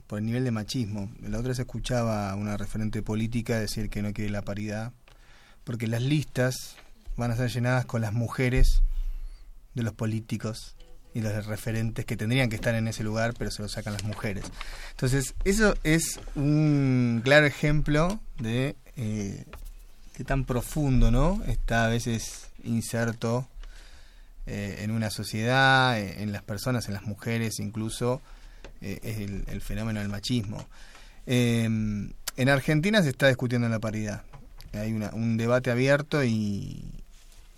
por 0.07 0.19
el 0.19 0.27
nivel 0.27 0.45
de 0.45 0.51
machismo. 0.51 1.11
La 1.23 1.39
otra 1.39 1.55
se 1.55 1.63
escuchaba 1.63 2.31
a 2.31 2.37
una 2.37 2.59
referente 2.59 3.03
política 3.03 3.59
decir 3.59 3.89
que 3.89 4.03
no 4.03 4.13
quiere 4.13 4.31
la 4.31 4.43
paridad, 4.43 4.93
porque 5.67 5.89
las 5.89 6.01
listas 6.01 6.77
van 7.17 7.33
a 7.33 7.37
ser 7.37 7.51
llenadas 7.51 7.85
con 7.85 8.01
las 8.01 8.13
mujeres 8.13 8.83
de 9.75 9.83
los 9.83 9.93
políticos 9.93 10.77
y 11.13 11.21
los 11.21 11.47
referentes 11.47 12.05
que 12.05 12.17
tendrían 12.17 12.49
que 12.49 12.57
estar 12.57 12.75
en 12.75 12.89
ese 12.89 13.03
lugar, 13.03 13.35
pero 13.37 13.51
se 13.51 13.63
lo 13.63 13.69
sacan 13.69 13.93
las 13.95 14.05
mujeres. 14.05 14.45
Entonces, 14.93 15.35
eso 15.45 15.75
es 15.83 16.21
un 16.37 17.21
claro 17.25 17.47
ejemplo 17.47 18.21
de 18.39 18.77
eh, 18.97 19.45
qué 20.15 20.25
tan 20.25 20.45
profundo 20.45 21.11
¿no? 21.11 21.43
está 21.47 21.87
a 21.87 21.89
veces 21.89 22.49
inserto 22.65 23.49
eh, 24.47 24.79
en 24.85 24.93
una 24.93 25.11
sociedad, 25.11 25.99
eh, 25.99 26.23
en 26.23 26.31
las 26.31 26.43
personas, 26.43 26.87
en 26.87 26.95
las 26.95 27.03
mujeres 27.03 27.59
incluso, 27.59 28.23
eh, 28.81 29.01
es 29.03 29.19
el, 29.19 29.61
fenómeno 29.61 29.99
del 29.99 30.09
machismo. 30.09 30.65
en 31.27 32.15
Argentina 32.49 33.03
se 33.03 33.09
está 33.09 33.27
discutiendo 33.27 33.69
la 33.69 33.81
paridad. 33.81 34.23
Hay 34.73 34.93
un 34.93 35.37
debate 35.37 35.71
abierto 35.71 36.25
y, 36.25 36.85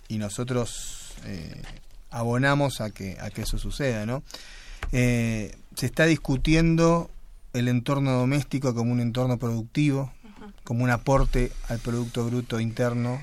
y 0.08 0.18
nosotros 0.18 1.14
abonamos 2.10 2.80
a 2.80 2.90
que, 2.90 3.16
a 3.20 3.30
que 3.30 3.42
eso 3.42 3.58
suceda. 3.58 4.06
¿no? 4.06 4.22
se 4.90 5.52
está 5.74 6.06
discutiendo 6.06 7.10
el 7.52 7.68
entorno 7.68 8.12
doméstico 8.12 8.74
como 8.74 8.92
un 8.92 9.00
entorno 9.00 9.38
productivo, 9.38 10.12
como 10.64 10.84
un 10.84 10.90
aporte 10.90 11.52
al 11.68 11.78
Producto 11.78 12.26
Bruto 12.26 12.60
Interno 12.60 13.20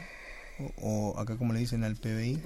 o, 0.81 1.15
acá 1.19 1.37
como 1.37 1.53
le 1.53 1.59
dicen 1.59 1.83
al 1.83 1.95
PBI. 1.95 2.41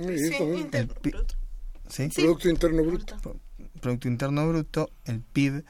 Sí, 1.90 2.10
Producto 2.10 2.50
Interno 2.50 2.84
Bruto. 2.84 3.38
Producto 3.82 4.08
Interno 4.08 4.48
Bruto, 4.48 4.90
el 5.06 5.22
PIB 5.22 5.64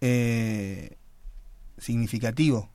eh, 0.00 0.96
significativo 1.78 2.71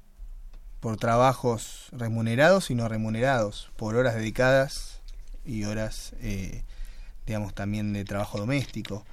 por 0.87 0.95
trabajos 0.95 1.89
remunerados 1.91 2.71
y 2.71 2.73
no 2.73 2.87
remunerados, 2.87 3.69
por 3.75 3.97
horas 3.97 4.15
dedicadas 4.15 5.01
y 5.43 5.65
horas, 5.65 6.13
eh, 6.21 6.63
digamos, 7.25 7.53
también 7.53 7.91
de 7.91 8.05
trabajo 8.05 8.37
doméstico. 8.37 9.05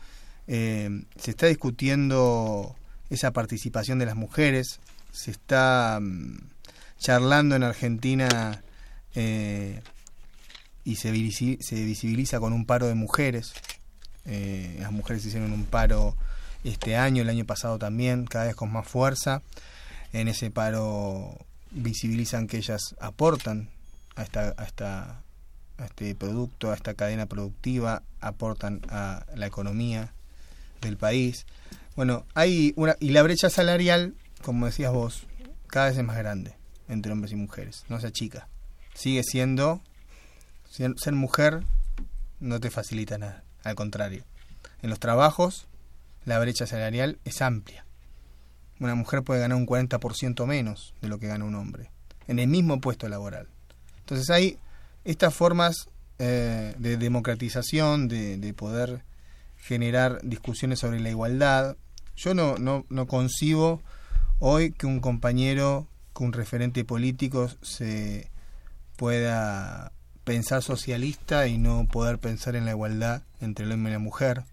Eh, 0.46 1.02
se 1.16 1.32
está 1.32 1.48
discutiendo 1.48 2.76
esa 3.10 3.32
participación 3.32 3.98
de 3.98 4.06
las 4.06 4.14
mujeres, 4.14 4.78
se 5.10 5.32
está 5.32 5.98
mm, 6.00 6.48
charlando 6.96 7.56
en 7.56 7.64
Argentina 7.64 8.62
eh, 9.16 9.82
y 10.84 10.94
se, 10.94 11.10
visibiliza 11.10 12.38
con 12.38 12.52
un 12.52 12.66
paro 12.66 12.86
de 12.86 12.94
mujeres. 12.94 13.52
Las 14.24 14.92
mujeres 14.92 15.26
hicieron 15.26 15.52
un 15.52 15.64
paro 15.64 16.16
este 16.62 16.96
año, 16.96 17.22
el 17.22 17.28
año 17.30 17.44
pasado 17.44 17.80
también, 17.80 18.26
cada 18.26 18.44
vez 18.44 18.54
con 18.54 18.70
más 18.70 18.86
fuerza. 18.86 19.42
En 20.12 20.28
ese 20.28 20.52
paro 20.52 21.36
visibilizan 21.74 22.46
que 22.46 22.56
ellas 22.56 22.94
aportan 23.00 23.68
a, 24.16 24.22
esta, 24.22 24.54
a, 24.56 24.64
esta, 24.64 25.22
a 25.78 25.84
este 25.84 26.14
producto, 26.14 26.70
a 26.70 26.74
esta 26.74 26.94
cadena 26.94 27.26
productiva, 27.26 28.02
aportan 28.20 28.80
a 28.88 29.26
la 29.34 29.46
economía 29.46 30.14
del 30.80 30.96
país. 30.96 31.46
Bueno, 31.96 32.24
hay 32.34 32.72
una. 32.76 32.96
Y 33.00 33.10
la 33.10 33.22
brecha 33.22 33.50
salarial, 33.50 34.14
como 34.42 34.66
decías 34.66 34.92
vos, 34.92 35.26
cada 35.66 35.88
vez 35.88 35.98
es 35.98 36.04
más 36.04 36.16
grande 36.16 36.54
entre 36.88 37.12
hombres 37.12 37.32
y 37.32 37.36
mujeres, 37.36 37.84
no 37.88 38.00
se 38.00 38.08
achica 38.08 38.48
sigue 38.94 39.22
siendo 39.22 39.82
ser, 40.70 41.12
mujer 41.12 41.62
no 42.40 42.60
te 42.60 42.70
facilita 42.70 43.18
nada, 43.18 43.44
al 43.62 43.74
contrario. 43.74 44.24
En 44.82 44.90
los 44.90 44.98
trabajos, 44.98 45.66
la 46.24 46.38
brecha 46.38 46.66
salarial 46.66 47.18
es 47.24 47.42
amplia. 47.42 47.83
Una 48.80 48.94
mujer 48.94 49.22
puede 49.22 49.40
ganar 49.40 49.56
un 49.56 49.66
40% 49.66 50.46
menos 50.46 50.94
de 51.00 51.08
lo 51.08 51.18
que 51.18 51.28
gana 51.28 51.44
un 51.44 51.54
hombre, 51.54 51.90
en 52.26 52.38
el 52.38 52.48
mismo 52.48 52.80
puesto 52.80 53.08
laboral. 53.08 53.48
Entonces 54.00 54.30
hay 54.30 54.58
estas 55.04 55.34
formas 55.34 55.88
eh, 56.18 56.74
de 56.78 56.96
democratización, 56.96 58.08
de, 58.08 58.36
de, 58.36 58.54
poder 58.54 59.02
generar 59.56 60.20
discusiones 60.22 60.78
sobre 60.78 61.00
la 61.00 61.10
igualdad. 61.10 61.76
Yo 62.16 62.34
no, 62.34 62.56
no, 62.58 62.84
no 62.88 63.06
concibo 63.06 63.82
hoy 64.38 64.72
que 64.72 64.86
un 64.86 65.00
compañero, 65.00 65.86
que 66.16 66.24
un 66.24 66.32
referente 66.32 66.84
político 66.84 67.48
se 67.62 68.30
pueda 68.96 69.92
pensar 70.24 70.62
socialista 70.62 71.46
y 71.46 71.58
no 71.58 71.86
poder 71.86 72.18
pensar 72.18 72.56
en 72.56 72.64
la 72.64 72.72
igualdad 72.72 73.22
entre 73.40 73.66
el 73.66 73.72
hombre 73.72 73.90
y 73.90 73.94
la 73.94 73.98
mujer. 73.98 74.44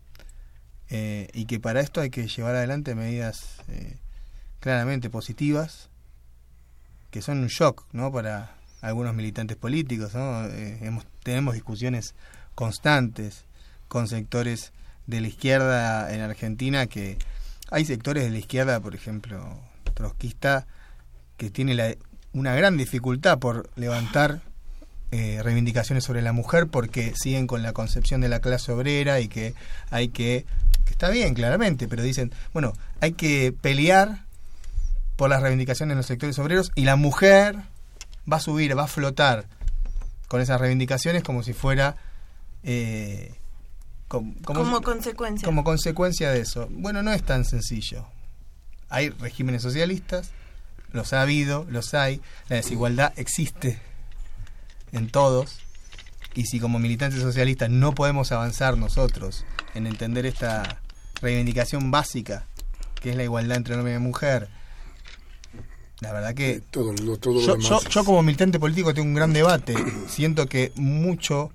Eh, 0.90 1.30
y 1.34 1.46
que 1.46 1.60
para 1.60 1.80
esto 1.80 2.02
hay 2.02 2.10
que 2.10 2.28
llevar 2.28 2.56
adelante 2.56 2.96
medidas 2.96 3.62
eh, 3.70 3.98
claramente 4.62 5.10
positivas, 5.10 5.90
que 7.10 7.22
son 7.22 7.40
un 7.40 7.48
shock 7.48 7.86
¿no? 7.92 8.12
para 8.14 8.56
algunos 8.80 9.14
militantes 9.14 9.58
políticos. 9.58 10.14
¿no? 10.16 10.46
Eh, 10.46 10.78
hemos, 10.82 11.06
tenemos 11.24 11.56
discusiones 11.56 12.16
constantes 12.56 13.44
con 13.90 14.08
sectores 14.08 14.72
de 15.08 15.20
la 15.20 15.28
izquierda 15.28 16.14
en 16.14 16.22
Argentina 16.22 16.86
que 16.86 17.18
hay 17.70 17.86
sectores 17.86 18.24
de 18.24 18.30
la 18.30 18.38
izquierda, 18.38 18.80
por 18.80 18.96
ejemplo, 18.96 19.60
trotskista, 19.94 20.68
que 21.38 21.50
tiene 21.50 21.74
la, 21.74 21.96
una 22.32 22.54
gran 22.54 22.78
dificultad 22.78 23.40
por 23.40 23.70
levantar 23.76 24.42
eh, 25.12 25.42
reivindicaciones 25.44 26.04
sobre 26.04 26.22
la 26.22 26.34
mujer 26.34 26.68
porque 26.68 27.14
siguen 27.16 27.48
con 27.48 27.64
la 27.64 27.74
concepción 27.74 28.22
de 28.22 28.30
la 28.30 28.40
clase 28.40 28.72
obrera 28.72 29.20
y 29.20 29.28
que 29.28 29.56
hay 29.90 30.10
que, 30.10 30.46
que 30.86 30.92
está 30.92 31.10
bien 31.10 31.34
claramente, 31.34 31.88
pero 31.88 32.04
dicen, 32.04 32.32
bueno, 32.54 32.74
hay 33.00 33.14
que 33.14 33.54
pelear 33.60 34.26
por 35.22 35.30
las 35.30 35.44
reivindicaciones 35.44 35.92
en 35.92 35.98
los 35.98 36.08
sectores 36.08 36.40
obreros 36.40 36.72
y 36.74 36.84
la 36.84 36.96
mujer 36.96 37.56
va 38.30 38.38
a 38.38 38.40
subir, 38.40 38.76
va 38.76 38.86
a 38.86 38.88
flotar 38.88 39.46
con 40.28 40.42
esas 40.42 40.60
reivindicaciones 40.60 41.22
como 41.22 41.44
si 41.44 41.54
fuera... 41.54 41.96
Eh, 42.64 43.36
como, 44.08 44.34
como, 44.44 44.82
consecuencia. 44.82 45.46
Como 45.46 45.64
consecuencia 45.64 46.32
de 46.32 46.40
eso. 46.40 46.68
Bueno, 46.72 47.04
no 47.04 47.14
es 47.14 47.22
tan 47.22 47.46
sencillo. 47.46 48.08
Hay 48.90 49.10
regímenes 49.10 49.62
socialistas, 49.62 50.32
los 50.92 51.14
ha 51.14 51.22
habido, 51.22 51.68
los 51.70 51.94
hay, 51.94 52.20
la 52.50 52.56
desigualdad 52.56 53.14
existe 53.16 53.80
en 54.92 55.08
todos, 55.08 55.60
y 56.34 56.48
si 56.48 56.60
como 56.60 56.80
militantes 56.80 57.22
socialistas 57.22 57.70
no 57.70 57.94
podemos 57.94 58.32
avanzar 58.32 58.76
nosotros 58.76 59.46
en 59.76 59.86
entender 59.86 60.26
esta 60.26 60.82
reivindicación 61.22 61.92
básica, 61.92 62.48
que 62.96 63.12
es 63.12 63.16
la 63.16 63.24
igualdad 63.24 63.58
entre 63.58 63.76
hombre 63.76 63.94
y 63.94 64.00
mujer, 64.00 64.50
la 66.02 66.12
verdad 66.12 66.34
que 66.34 66.62
todo, 66.72 66.94
todo 67.18 67.40
yo, 67.40 67.58
yo, 67.58 67.80
yo, 67.82 68.04
como 68.04 68.22
militante 68.24 68.60
político 68.60 68.94
tengo 68.94 69.08
un 69.08 69.16
gran 69.16 69.34
debate. 69.34 69.74
Siento 70.08 70.48
que 70.48 70.72
mucho, 70.76 71.52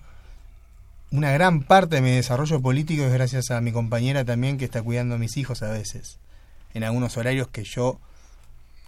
una 1.11 1.31
gran 1.33 1.63
parte 1.63 1.97
de 1.97 2.03
mi 2.03 2.13
desarrollo 2.13 2.61
político 2.61 3.05
es 3.05 3.13
gracias 3.13 3.51
a 3.51 3.61
mi 3.61 3.73
compañera 3.73 4.25
también 4.25 4.57
que 4.57 4.65
está 4.65 4.83
cuidando 4.83 5.17
a 5.17 5.19
mis 5.19 5.37
hijos 5.37 5.63
a 5.63 5.71
veces, 5.71 6.19
en 6.73 6.85
algunos 6.85 7.17
horarios 7.17 7.49
que 7.49 7.65
yo 7.65 8.01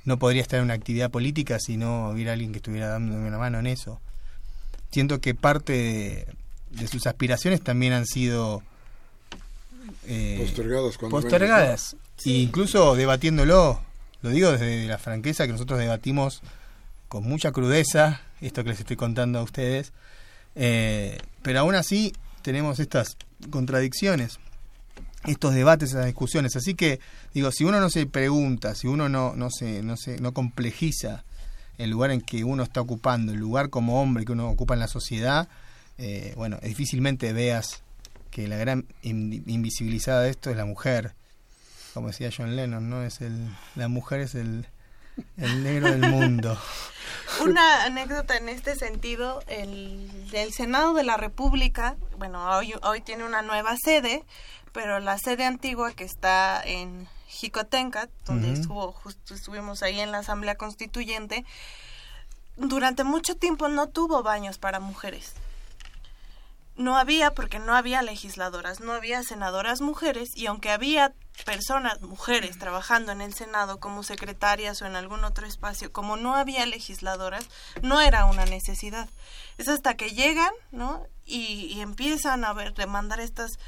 no 0.04 0.18
podría 0.18 0.40
estar 0.40 0.58
en 0.58 0.64
una 0.64 0.74
actividad 0.74 1.10
política 1.10 1.58
si 1.58 1.76
no 1.76 2.10
hubiera 2.10 2.32
alguien 2.32 2.52
que 2.52 2.58
estuviera 2.58 2.88
dándome 2.88 3.28
una 3.28 3.36
mano 3.36 3.58
en 3.58 3.66
eso 3.66 4.00
siento 4.90 5.20
que 5.20 5.34
parte 5.34 6.26
de, 6.70 6.88
sus 6.88 7.06
aspiraciones 7.06 7.62
también 7.62 7.92
han 7.92 8.06
sido 8.06 8.62
eh, 10.06 10.38
postergadas. 10.40 10.96
postergadas. 10.96 11.96
incluso 12.24 12.94
debatiéndolo, 12.94 13.80
lo 14.22 14.30
digo 14.30 14.52
desde 14.52 14.86
la 14.86 14.98
franqueza 14.98 15.46
que 15.46 15.52
nosotros 15.52 15.78
debatimos 15.78 16.42
con 17.08 17.24
mucha 17.24 17.52
crudeza 17.52 18.20
esto 18.40 18.62
que 18.62 18.70
les 18.70 18.80
estoy 18.80 18.96
contando 18.96 19.38
a 19.38 19.42
ustedes, 19.42 19.92
eh, 20.54 21.18
pero 21.42 21.60
aún 21.60 21.74
así 21.74 22.12
tenemos 22.42 22.78
estas 22.80 23.16
contradicciones, 23.50 24.38
estos 25.26 25.54
debates, 25.54 25.90
esas 25.90 26.06
discusiones. 26.06 26.56
Así 26.56 26.74
que 26.74 27.00
digo, 27.34 27.50
si 27.50 27.64
uno 27.64 27.80
no 27.80 27.90
se 27.90 28.06
pregunta, 28.06 28.74
si 28.74 28.86
uno 28.86 29.08
no 29.08 29.34
no 29.34 29.50
se 29.50 29.82
no 29.82 29.96
se 29.96 30.18
no 30.20 30.32
complejiza 30.32 31.24
el 31.78 31.90
lugar 31.90 32.10
en 32.10 32.20
que 32.20 32.44
uno 32.44 32.62
está 32.62 32.80
ocupando, 32.80 33.32
el 33.32 33.38
lugar 33.38 33.70
como 33.70 34.02
hombre 34.02 34.24
que 34.24 34.32
uno 34.32 34.50
ocupa 34.50 34.74
en 34.74 34.80
la 34.80 34.88
sociedad, 34.88 35.48
eh, 35.96 36.32
bueno, 36.36 36.58
difícilmente 36.62 37.32
veas 37.32 37.82
que 38.30 38.46
la 38.48 38.56
gran 38.56 38.84
invisibilizada 39.02 40.22
de 40.22 40.30
esto 40.30 40.50
es 40.50 40.56
la 40.56 40.64
mujer. 40.64 41.14
Como 41.94 42.08
decía 42.08 42.30
John 42.36 42.56
Lennon, 42.56 42.88
¿no? 42.88 43.02
Es 43.02 43.20
el, 43.20 43.48
la 43.74 43.88
mujer 43.88 44.20
es 44.20 44.34
el, 44.34 44.66
el 45.36 45.64
negro 45.64 45.90
del 45.90 46.10
mundo. 46.10 46.58
Una 47.42 47.84
anécdota 47.84 48.36
en 48.36 48.48
este 48.48 48.76
sentido, 48.76 49.42
el, 49.46 50.10
el 50.32 50.52
Senado 50.52 50.94
de 50.94 51.04
la 51.04 51.16
República, 51.16 51.96
bueno, 52.18 52.44
hoy, 52.56 52.74
hoy 52.82 53.00
tiene 53.00 53.24
una 53.24 53.42
nueva 53.42 53.76
sede, 53.76 54.24
pero 54.72 55.00
la 55.00 55.18
sede 55.18 55.44
antigua 55.44 55.92
que 55.92 56.04
está 56.04 56.62
en 56.64 57.08
Jicotencat, 57.28 58.10
donde 58.26 58.52
estuvo, 58.52 58.92
justo 58.92 59.34
estuvimos 59.34 59.82
ahí 59.82 60.00
en 60.00 60.12
la 60.12 60.18
Asamblea 60.18 60.56
Constituyente, 60.56 61.44
durante 62.56 63.04
mucho 63.04 63.36
tiempo 63.36 63.68
no 63.68 63.88
tuvo 63.88 64.22
baños 64.22 64.58
para 64.58 64.80
mujeres. 64.80 65.34
No 66.76 66.96
había 66.96 67.32
porque 67.32 67.58
no 67.58 67.74
había 67.74 68.02
legisladoras, 68.02 68.80
no 68.80 68.92
había 68.92 69.22
senadoras 69.22 69.80
mujeres 69.80 70.36
y 70.36 70.46
aunque 70.46 70.70
había 70.70 71.12
personas, 71.44 72.00
mujeres, 72.00 72.58
trabajando 72.58 73.12
en 73.12 73.20
el 73.20 73.34
Senado 73.34 73.80
como 73.80 74.02
secretarias 74.02 74.80
o 74.82 74.86
en 74.86 74.96
algún 74.96 75.24
otro 75.24 75.46
espacio, 75.46 75.92
como 75.92 76.16
no 76.16 76.34
había 76.34 76.66
legisladoras, 76.66 77.46
no 77.82 78.00
era 78.00 78.24
una 78.26 78.44
necesidad. 78.44 79.08
Es 79.56 79.68
hasta 79.68 79.96
que 79.96 80.10
llegan, 80.10 80.52
¿no? 80.70 81.04
Y, 81.24 81.80
empiezan 81.80 82.44
a 82.44 82.52
ver, 82.52 82.74
demandar 82.74 83.20
estas 83.20 83.58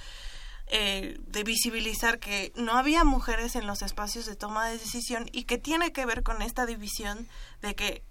eh, 0.67 1.19
de 1.27 1.43
visibilizar 1.43 2.19
que 2.19 2.53
no 2.55 2.79
había 2.79 3.05
mujeres 3.05 3.57
en 3.57 3.67
los 3.67 3.83
espacios 3.83 4.27
de 4.27 4.37
toma 4.37 4.69
de 4.69 4.79
decisión 4.79 5.29
y 5.33 5.45
que 5.45 5.59
tiene 5.59 5.93
que 5.93 6.07
ver 6.07 6.23
con 6.23 6.43
esta 6.43 6.65
división 6.65 7.29
de 7.61 7.75
que 7.75 8.05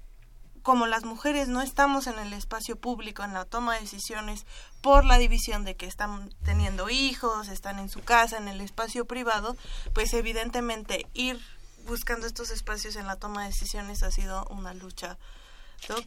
como 0.62 0.88
las 0.88 1.06
mujeres 1.06 1.48
no 1.48 1.62
estamos 1.62 2.08
en 2.08 2.20
el 2.20 2.34
espacio 2.34 2.76
público 2.76 3.24
en 3.24 3.34
la 3.34 3.46
toma 3.46 3.76
de 3.76 3.82
decisiones 3.82 4.46
por 4.82 5.06
la 5.06 5.18
división 5.18 5.66
de 5.66 5.76
que 5.76 5.86
están 5.86 6.34
teniendo 6.44 6.90
hijos, 6.90 7.50
están 7.50 7.80
en 7.80 7.90
su 7.90 8.02
casa, 8.02 8.38
en 8.38 8.48
el 8.48 8.62
espacio 8.62 9.06
privado, 9.06 9.58
pues 9.94 10.14
evidentemente 10.14 11.06
ir 11.14 11.40
buscando 11.88 12.28
estos 12.28 12.52
espacios 12.52 12.96
en 12.96 13.08
la 13.08 13.16
toma 13.16 13.44
de 13.44 13.50
decisiones 13.50 14.04
ha 14.04 14.12
sido 14.12 14.46
una 14.50 14.74
lucha 14.74 15.18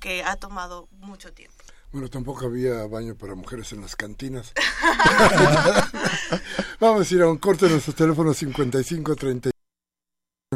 que 0.00 0.22
ha 0.22 0.36
tomado 0.36 0.88
mucho 1.00 1.32
tiempo. 1.32 1.56
Bueno, 1.92 2.08
tampoco 2.08 2.46
había 2.46 2.86
baño 2.86 3.14
para 3.14 3.34
mujeres 3.34 3.72
en 3.72 3.82
las 3.82 3.96
cantinas. 3.96 4.52
Vamos 6.80 7.10
a 7.10 7.14
ir 7.14 7.22
a 7.22 7.28
un 7.28 7.38
corte 7.38 7.66
de 7.66 7.72
nuestros 7.72 7.94
teléfonos 7.94 8.36
55 8.38 9.16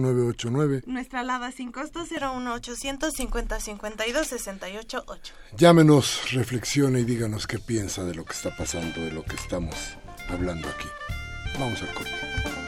989. 0.01 0.83
Nuestra 0.87 1.21
alada 1.21 1.53
sin 1.53 1.73
costo 1.73 2.05
01800 2.05 3.13
50 3.13 3.61
52 3.61 4.27
68 4.27 5.05
8. 5.07 5.35
Llámenos, 5.57 6.33
reflexione 6.33 7.01
y 7.01 7.05
díganos 7.05 7.47
qué 7.47 7.59
piensa 7.59 8.05
de 8.05 8.15
lo 8.15 8.25
que 8.25 8.33
está 8.33 8.57
pasando, 8.57 9.01
de 9.01 9.13
lo 9.13 9.25
que 9.25 9.37
estamos 9.37 9.75
hablando 10.29 10.69
aquí. 10.69 10.89
Vamos 11.59 11.81
al 11.83 11.95
corte. 11.95 12.66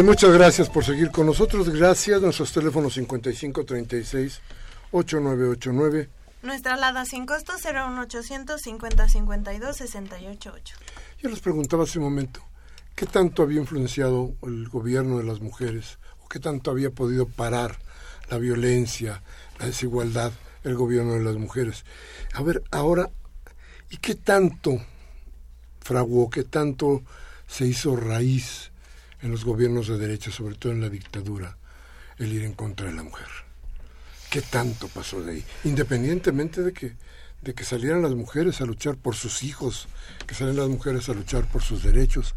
Bien, 0.00 0.08
muchas 0.08 0.32
gracias 0.32 0.70
por 0.70 0.82
seguir 0.82 1.10
con 1.10 1.26
nosotros. 1.26 1.68
Gracias. 1.68 2.22
Nuestros 2.22 2.50
teléfonos 2.54 2.94
5536 2.94 4.40
8989. 4.92 6.08
Nuestra 6.42 6.72
alada 6.72 7.04
sin 7.04 7.26
costo 7.26 7.52
01800 7.52 8.58
5052 8.62 9.76
688. 9.76 10.76
Yo 11.18 11.28
les 11.28 11.40
preguntaba 11.40 11.84
hace 11.84 11.98
un 11.98 12.06
momento, 12.06 12.40
¿qué 12.94 13.04
tanto 13.04 13.42
había 13.42 13.60
influenciado 13.60 14.32
el 14.42 14.70
gobierno 14.70 15.18
de 15.18 15.24
las 15.24 15.40
mujeres? 15.42 15.98
¿O 16.24 16.28
qué 16.28 16.38
tanto 16.38 16.70
había 16.70 16.88
podido 16.88 17.28
parar 17.28 17.78
la 18.30 18.38
violencia, 18.38 19.22
la 19.58 19.66
desigualdad, 19.66 20.32
el 20.64 20.76
gobierno 20.76 21.12
de 21.12 21.24
las 21.24 21.36
mujeres? 21.36 21.84
A 22.32 22.42
ver, 22.42 22.62
ahora, 22.70 23.10
¿y 23.90 23.98
qué 23.98 24.14
tanto 24.14 24.80
fraguó, 25.80 26.30
qué 26.30 26.44
tanto 26.44 27.02
se 27.46 27.66
hizo 27.66 27.96
raíz 27.96 28.69
en 29.22 29.30
los 29.30 29.44
gobiernos 29.44 29.88
de 29.88 29.98
derecha, 29.98 30.30
sobre 30.30 30.54
todo 30.54 30.72
en 30.72 30.80
la 30.80 30.88
dictadura, 30.88 31.56
el 32.18 32.32
ir 32.32 32.44
en 32.44 32.54
contra 32.54 32.86
de 32.86 32.92
la 32.92 33.02
mujer? 33.02 33.28
¿Qué 34.30 34.42
tanto 34.42 34.88
pasó 34.88 35.22
de 35.22 35.32
ahí? 35.32 35.44
Independientemente 35.64 36.62
de 36.62 36.72
que, 36.72 36.94
de 37.42 37.54
que 37.54 37.64
salieran 37.64 38.02
las 38.02 38.14
mujeres 38.14 38.60
a 38.60 38.64
luchar 38.64 38.96
por 38.96 39.16
sus 39.16 39.42
hijos, 39.42 39.88
que 40.26 40.34
salieran 40.34 40.60
las 40.60 40.68
mujeres 40.68 41.08
a 41.08 41.14
luchar 41.14 41.46
por 41.46 41.62
sus 41.62 41.82
derechos 41.82 42.34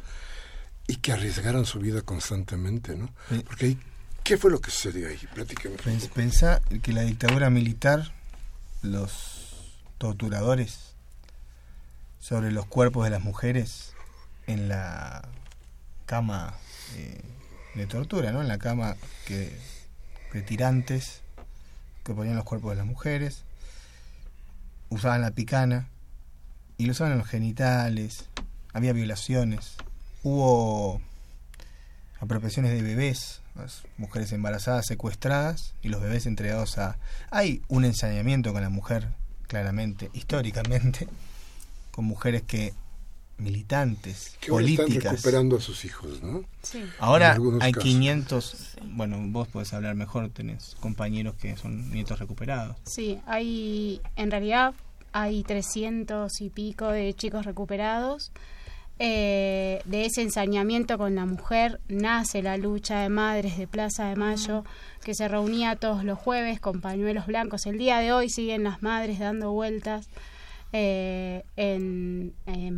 y 0.88 0.98
que 0.98 1.12
arriesgaran 1.12 1.66
su 1.66 1.80
vida 1.80 2.02
constantemente, 2.02 2.96
¿no? 2.96 3.14
Porque 3.46 3.66
ahí, 3.68 3.78
¿qué 4.24 4.38
fue 4.38 4.52
lo 4.52 4.60
que 4.60 4.72
sucedió 4.72 5.08
ahí? 5.08 5.20
Platíqueme. 5.34 5.78
Pensá 6.14 6.62
que 6.82 6.94
la 6.94 7.04
dictadura 7.04 7.50
militar, 7.50 8.12
los 8.82 9.72
torturadores 9.98 10.96
sobre 12.20 12.52
los 12.52 12.66
cuerpos 12.66 13.04
de 13.04 13.12
las 13.12 13.22
mujeres 13.22 13.94
en 14.48 14.68
la 14.68 15.28
cama 16.06 16.58
eh, 16.96 17.22
de 17.76 17.88
tortura, 17.88 18.32
¿no? 18.32 18.42
En 18.42 18.48
la 18.48 18.58
cama 18.58 18.96
que 19.26 19.52
de 20.34 20.42
tirantes 20.42 21.22
que 22.04 22.14
ponían 22.14 22.36
los 22.36 22.46
cuerpos 22.46 22.72
de 22.72 22.78
las 22.78 22.86
mujeres, 22.86 23.44
usaban 24.90 25.22
la 25.22 25.32
picana 25.32 25.88
y 26.78 26.86
lo 26.86 26.92
usaban 26.92 27.14
en 27.14 27.20
los 27.20 27.28
genitales, 27.28 28.26
había 28.74 28.94
violaciones, 28.94 29.76
hubo 30.24 31.02
apropiaciones 32.20 32.72
de 32.72 32.82
bebés, 32.82 33.42
las 33.56 33.84
mujeres 33.98 34.32
embarazadas 34.32 34.86
secuestradas 34.88 35.74
y 35.82 35.90
los 35.90 36.02
bebés 36.02 36.26
entregados 36.26 36.78
a... 36.78 36.98
Hay 37.30 37.62
un 37.68 37.86
ensañamiento 37.86 38.52
con 38.54 38.64
la 38.64 38.70
mujer, 38.70 39.10
claramente, 39.48 40.10
históricamente, 40.14 41.08
con 41.92 42.06
mujeres 42.06 42.42
que 42.42 42.74
militantes, 43.38 44.38
que 44.40 44.50
políticas. 44.50 44.90
están 44.90 45.12
recuperando 45.14 45.58
a 45.58 45.62
sus 45.62 45.86
hijos, 45.86 46.22
¿no? 46.22 46.44
Sí. 46.62 46.84
Ahora 47.00 47.38
hay 47.60 47.74
500, 47.74 48.78
bueno, 48.84 49.18
vos 49.28 49.48
podés 49.48 49.74
hablar 49.74 49.96
mejor, 49.96 50.30
tenés 50.30 50.76
compañeros 50.80 51.36
que 51.36 51.56
son 51.58 51.92
nietos 51.92 52.20
recuperados. 52.20 52.78
Sí, 52.86 53.20
hay, 53.26 54.02
en 54.16 54.32
realidad 54.32 54.74
hay 55.12 55.44
300 55.44 56.42
y 56.42 56.50
pico 56.50 56.88
de 56.88 57.14
chicos 57.14 57.46
recuperados. 57.46 58.32
Eh, 59.00 59.82
de 59.86 60.06
ese 60.06 60.22
ensañamiento 60.22 61.00
con 61.00 61.16
la 61.16 61.26
mujer 61.26 61.80
nace 61.88 62.44
la 62.44 62.58
lucha 62.58 63.00
de 63.00 63.10
madres 63.10 63.58
de 63.58 63.68
Plaza 63.68 64.06
de 64.08 64.16
Mayo, 64.16 64.64
que 65.04 65.16
se 65.16 65.28
reunía 65.28 65.76
todos 65.76 66.04
los 66.04 66.20
jueves 66.20 66.60
con 66.60 66.80
pañuelos 66.80 67.26
blancos. 67.26 67.66
El 67.66 67.80
día 67.80 67.98
de 68.00 68.14
hoy 68.14 68.30
siguen 68.30 68.64
las 68.64 68.84
madres 68.84 69.20
dando 69.20 69.52
vueltas 69.52 70.08
eh, 70.76 71.44
en, 71.56 72.34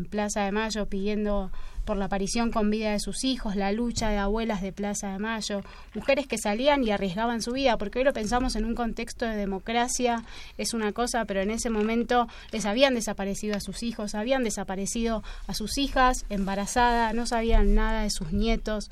Plaza 0.09 0.43
de 0.43 0.51
Mayo 0.51 0.85
pidiendo 0.85 1.51
por 1.85 1.97
la 1.97 2.05
aparición 2.05 2.51
con 2.51 2.69
vida 2.69 2.91
de 2.91 2.99
sus 2.99 3.23
hijos, 3.23 3.55
la 3.55 3.71
lucha 3.71 4.09
de 4.09 4.17
abuelas 4.17 4.61
de 4.61 4.73
Plaza 4.73 5.13
de 5.13 5.19
Mayo, 5.19 5.61
mujeres 5.93 6.27
que 6.27 6.37
salían 6.37 6.83
y 6.83 6.91
arriesgaban 6.91 7.41
su 7.41 7.53
vida, 7.53 7.77
porque 7.77 7.99
hoy 7.99 8.05
lo 8.05 8.13
pensamos 8.13 8.55
en 8.55 8.65
un 8.65 8.75
contexto 8.75 9.25
de 9.25 9.35
democracia, 9.35 10.23
es 10.57 10.73
una 10.73 10.91
cosa, 10.91 11.25
pero 11.25 11.41
en 11.41 11.51
ese 11.51 11.69
momento 11.69 12.27
les 12.51 12.65
habían 12.65 12.95
desaparecido 12.95 13.55
a 13.55 13.61
sus 13.61 13.81
hijos, 13.81 14.13
habían 14.13 14.43
desaparecido 14.43 15.23
a 15.47 15.53
sus 15.53 15.77
hijas 15.77 16.25
embarazadas, 16.29 17.13
no 17.13 17.25
sabían 17.25 17.75
nada 17.75 18.03
de 18.03 18.09
sus 18.09 18.33
nietos. 18.33 18.89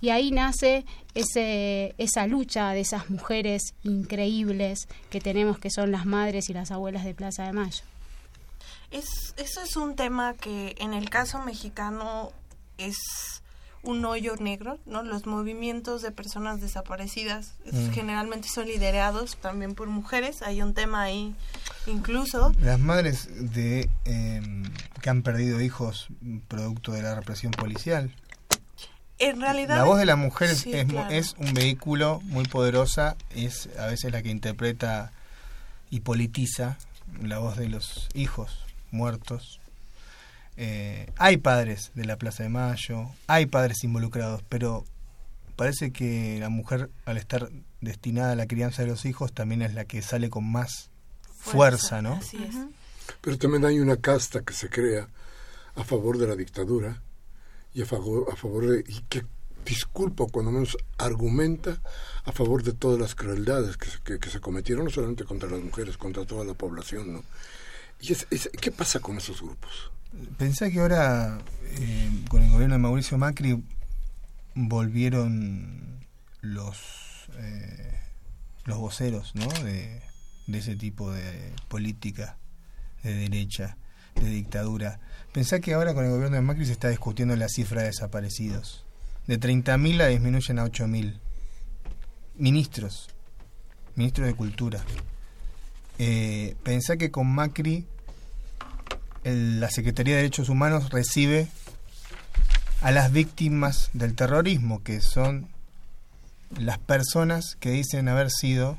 Y 0.00 0.10
ahí 0.10 0.30
nace 0.30 0.84
ese, 1.14 1.94
esa 1.98 2.26
lucha 2.26 2.70
de 2.70 2.80
esas 2.80 3.10
mujeres 3.10 3.74
increíbles 3.82 4.88
que 5.10 5.20
tenemos, 5.20 5.58
que 5.58 5.70
son 5.70 5.90
las 5.90 6.06
madres 6.06 6.48
y 6.48 6.54
las 6.54 6.70
abuelas 6.70 7.04
de 7.04 7.14
Plaza 7.14 7.44
de 7.44 7.52
Mayo. 7.52 7.82
Es, 8.90 9.34
eso 9.36 9.60
es 9.62 9.76
un 9.76 9.96
tema 9.96 10.34
que 10.34 10.74
en 10.78 10.94
el 10.94 11.10
caso 11.10 11.42
mexicano 11.42 12.32
es 12.78 12.96
un 13.82 14.04
hoyo 14.04 14.34
negro, 14.36 14.78
¿no? 14.86 15.02
Los 15.02 15.26
movimientos 15.26 16.02
de 16.02 16.10
personas 16.10 16.60
desaparecidas 16.60 17.54
mm. 17.70 17.90
generalmente 17.90 18.48
son 18.48 18.66
liderados 18.66 19.36
también 19.36 19.74
por 19.74 19.88
mujeres. 19.88 20.42
Hay 20.42 20.62
un 20.62 20.74
tema 20.74 21.02
ahí 21.02 21.34
incluso. 21.86 22.52
Las 22.60 22.80
madres 22.80 23.28
de 23.54 23.88
em, 24.04 24.64
que 25.00 25.10
han 25.10 25.22
perdido 25.22 25.60
hijos 25.60 26.08
producto 26.48 26.92
de 26.92 27.02
la 27.02 27.14
represión 27.14 27.52
policial. 27.52 28.14
En 29.18 29.40
realidad 29.40 29.76
la 29.78 29.84
voz 29.84 29.98
de 29.98 30.06
la 30.06 30.16
mujer 30.16 30.50
es, 30.50 30.64
es, 30.66 31.34
un 31.38 31.52
vehículo 31.52 32.20
muy 32.24 32.44
poderosa, 32.44 33.16
es 33.30 33.68
a 33.76 33.86
veces 33.86 34.12
la 34.12 34.22
que 34.22 34.28
interpreta 34.28 35.12
y 35.90 36.00
politiza 36.00 36.78
la 37.20 37.38
voz 37.38 37.56
de 37.56 37.68
los 37.68 38.08
hijos 38.14 38.67
muertos. 38.90 39.60
Eh, 40.56 41.10
hay 41.16 41.36
padres 41.36 41.92
de 41.94 42.04
la 42.04 42.16
Plaza 42.16 42.42
de 42.42 42.48
Mayo, 42.48 43.10
hay 43.28 43.46
padres 43.46 43.84
involucrados, 43.84 44.42
pero 44.48 44.84
parece 45.54 45.92
que 45.92 46.38
la 46.40 46.48
mujer, 46.48 46.90
al 47.04 47.16
estar 47.16 47.48
destinada 47.80 48.32
a 48.32 48.36
la 48.36 48.46
crianza 48.46 48.82
de 48.82 48.88
los 48.88 49.04
hijos, 49.04 49.32
también 49.32 49.62
es 49.62 49.74
la 49.74 49.84
que 49.84 50.02
sale 50.02 50.30
con 50.30 50.50
más 50.50 50.90
fuerza, 51.36 52.02
¿no? 52.02 52.20
Pero 53.20 53.38
también 53.38 53.64
hay 53.64 53.78
una 53.78 53.96
casta 53.96 54.42
que 54.42 54.52
se 54.52 54.68
crea 54.68 55.08
a 55.76 55.84
favor 55.84 56.18
de 56.18 56.26
la 56.26 56.34
dictadura 56.34 57.02
y 57.72 57.82
a 57.82 57.86
favor, 57.86 58.26
a 58.32 58.36
favor 58.36 58.66
de... 58.66 58.84
Y 58.86 59.02
que 59.08 59.24
disculpa, 59.64 60.24
cuando 60.30 60.50
menos 60.50 60.76
argumenta 60.96 61.80
a 62.24 62.32
favor 62.32 62.62
de 62.62 62.72
todas 62.72 62.98
las 62.98 63.14
crueldades 63.14 63.76
que 63.76 63.88
que, 64.04 64.18
que 64.18 64.30
se 64.30 64.40
cometieron, 64.40 64.86
no 64.86 64.90
solamente 64.90 65.24
contra 65.24 65.48
las 65.48 65.60
mujeres, 65.60 65.96
contra 65.96 66.24
toda 66.24 66.44
la 66.44 66.54
población, 66.54 67.12
¿no? 67.12 67.24
¿Y 68.00 68.14
qué 68.60 68.70
pasa 68.70 69.00
con 69.00 69.18
esos 69.18 69.42
grupos? 69.42 69.90
Pensé 70.36 70.70
que 70.70 70.80
ahora, 70.80 71.38
eh, 71.78 72.10
con 72.28 72.42
el 72.42 72.50
gobierno 72.50 72.74
de 72.74 72.78
Mauricio 72.78 73.18
Macri, 73.18 73.62
volvieron 74.54 76.06
los, 76.40 77.28
eh, 77.38 78.00
los 78.64 78.78
voceros 78.78 79.34
¿no? 79.34 79.48
de, 79.64 80.02
ese 80.48 80.76
tipo 80.76 81.12
de 81.12 81.52
política 81.68 82.38
de 83.02 83.14
derecha, 83.14 83.76
de 84.14 84.28
dictadura. 84.28 85.00
Pensé 85.32 85.60
que 85.60 85.74
ahora 85.74 85.94
con 85.94 86.04
el 86.04 86.10
gobierno 86.10 86.36
de 86.36 86.42
Macri 86.42 86.66
se 86.66 86.72
está 86.72 86.88
discutiendo 86.88 87.36
la 87.36 87.48
cifra 87.48 87.82
de 87.82 87.88
desaparecidos. 87.88 88.84
De 89.26 89.38
30.000 89.38 89.96
la 89.96 90.06
disminuyen 90.06 90.58
a 90.58 90.64
8.000. 90.64 91.18
Ministros, 92.36 93.08
ministros 93.94 94.26
de 94.26 94.34
Cultura, 94.34 94.82
eh, 95.98 96.56
pensá 96.62 96.96
que 96.96 97.10
con 97.10 97.26
Macri 97.26 97.86
la 99.24 99.70
Secretaría 99.70 100.14
de 100.14 100.22
Derechos 100.22 100.48
Humanos 100.48 100.90
recibe 100.90 101.48
a 102.80 102.92
las 102.92 103.12
víctimas 103.12 103.90
del 103.92 104.14
terrorismo, 104.14 104.82
que 104.82 105.00
son 105.00 105.48
las 106.58 106.78
personas 106.78 107.56
que 107.56 107.70
dicen 107.70 108.08
haber 108.08 108.30
sido, 108.30 108.78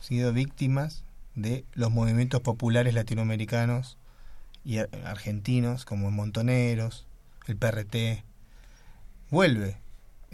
sido 0.00 0.32
víctimas 0.32 1.02
de 1.34 1.64
los 1.74 1.90
movimientos 1.90 2.40
populares 2.40 2.94
latinoamericanos 2.94 3.98
y 4.64 4.78
argentinos, 4.78 5.84
como 5.84 6.10
Montoneros, 6.10 7.06
el 7.46 7.56
PRT. 7.56 8.24
Vuelve 9.30 9.76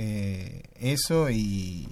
eh, 0.05 0.63
eso 0.81 1.31
y, 1.31 1.89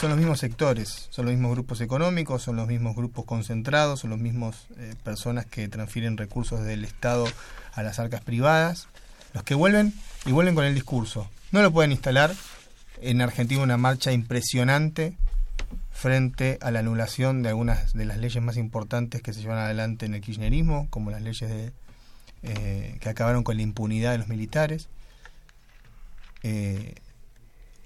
son 0.00 0.08
los 0.08 0.18
mismos 0.18 0.38
sectores, 0.38 1.08
son 1.10 1.26
los 1.26 1.34
mismos 1.34 1.52
grupos 1.52 1.82
económicos, 1.82 2.42
son 2.42 2.56
los 2.56 2.66
mismos 2.66 2.96
grupos 2.96 3.26
concentrados, 3.26 4.00
son 4.00 4.08
los 4.08 4.18
mismos 4.18 4.66
eh, 4.78 4.94
personas 5.04 5.44
que 5.44 5.68
transfieren 5.68 6.16
recursos 6.16 6.62
del 6.64 6.84
Estado 6.86 7.26
a 7.74 7.82
las 7.82 7.98
arcas 7.98 8.22
privadas, 8.22 8.88
los 9.34 9.42
que 9.42 9.54
vuelven 9.54 9.92
y 10.24 10.32
vuelven 10.32 10.54
con 10.54 10.64
el 10.64 10.74
discurso. 10.74 11.28
No 11.52 11.60
lo 11.60 11.70
pueden 11.70 11.92
instalar 11.92 12.32
en 13.02 13.20
Argentina 13.20 13.62
una 13.62 13.76
marcha 13.76 14.10
impresionante 14.10 15.18
frente 15.90 16.56
a 16.62 16.70
la 16.70 16.78
anulación 16.78 17.42
de 17.42 17.50
algunas 17.50 17.92
de 17.92 18.06
las 18.06 18.16
leyes 18.16 18.42
más 18.42 18.56
importantes 18.56 19.20
que 19.20 19.34
se 19.34 19.42
llevan 19.42 19.58
adelante 19.58 20.06
en 20.06 20.14
el 20.14 20.22
kirchnerismo, 20.22 20.86
como 20.88 21.10
las 21.10 21.20
leyes 21.20 21.50
de, 21.50 21.72
eh, 22.42 22.96
que 23.00 23.08
acabaron 23.10 23.44
con 23.44 23.56
la 23.58 23.62
impunidad 23.62 24.12
de 24.12 24.18
los 24.18 24.28
militares. 24.28 24.88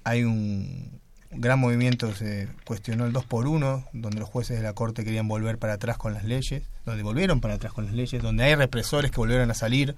Hay 0.05 0.25
un 0.25 1.01
gran 1.31 1.59
movimiento, 1.59 2.15
se 2.15 2.49
cuestionó 2.65 3.07
el 3.07 3.13
2 3.13 3.25
por 3.25 3.49
1 3.49 3.89
donde 3.93 4.21
los 4.21 4.29
jueces 4.29 4.57
de 4.57 4.63
la 4.63 4.73
Corte 4.73 5.05
querían 5.05 5.27
volver 5.27 5.59
para 5.59 5.75
atrás 5.75 5.99
con 5.99 6.15
las 6.15 6.25
leyes, 6.25 6.63
donde 6.85 7.03
volvieron 7.03 7.41
para 7.41 7.55
atrás 7.55 7.73
con 7.73 7.87
las 7.87 7.95
leyes, 7.95 8.23
donde 8.23 8.45
hay 8.45 8.55
represores 8.55 9.11
que 9.11 9.17
volvieron 9.17 9.51
a 9.51 9.55
salir 9.55 9.97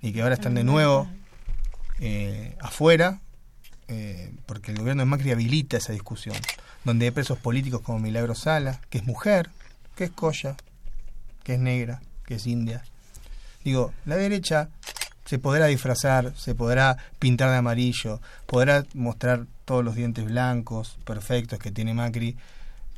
y 0.00 0.12
que 0.12 0.22
ahora 0.22 0.34
están 0.34 0.54
de 0.54 0.64
nuevo 0.64 1.08
eh, 2.00 2.56
afuera 2.60 3.20
eh, 3.94 4.32
porque 4.46 4.72
el 4.72 4.78
gobierno 4.78 5.02
de 5.02 5.06
Macri 5.06 5.32
habilita 5.32 5.76
esa 5.76 5.92
discusión, 5.92 6.36
donde 6.84 7.04
hay 7.04 7.10
presos 7.10 7.38
políticos 7.38 7.82
como 7.82 7.98
Milagro 7.98 8.34
Sala, 8.34 8.80
que 8.88 8.98
es 8.98 9.04
mujer, 9.04 9.50
que 9.96 10.04
es 10.04 10.10
coya, 10.10 10.56
que 11.44 11.54
es 11.54 11.60
negra, 11.60 12.00
que 12.24 12.36
es 12.36 12.46
india. 12.46 12.84
Digo, 13.64 13.92
la 14.06 14.16
derecha 14.16 14.70
se 15.24 15.38
podrá 15.38 15.66
disfrazar, 15.66 16.34
se 16.36 16.54
podrá 16.54 16.96
pintar 17.18 17.50
de 17.50 17.56
amarillo, 17.56 18.20
podrá 18.46 18.84
mostrar 18.94 19.46
todos 19.64 19.84
los 19.84 19.94
dientes 19.94 20.24
blancos, 20.24 20.98
perfectos 21.04 21.58
que 21.58 21.70
tiene 21.70 21.94
Macri, 21.94 22.36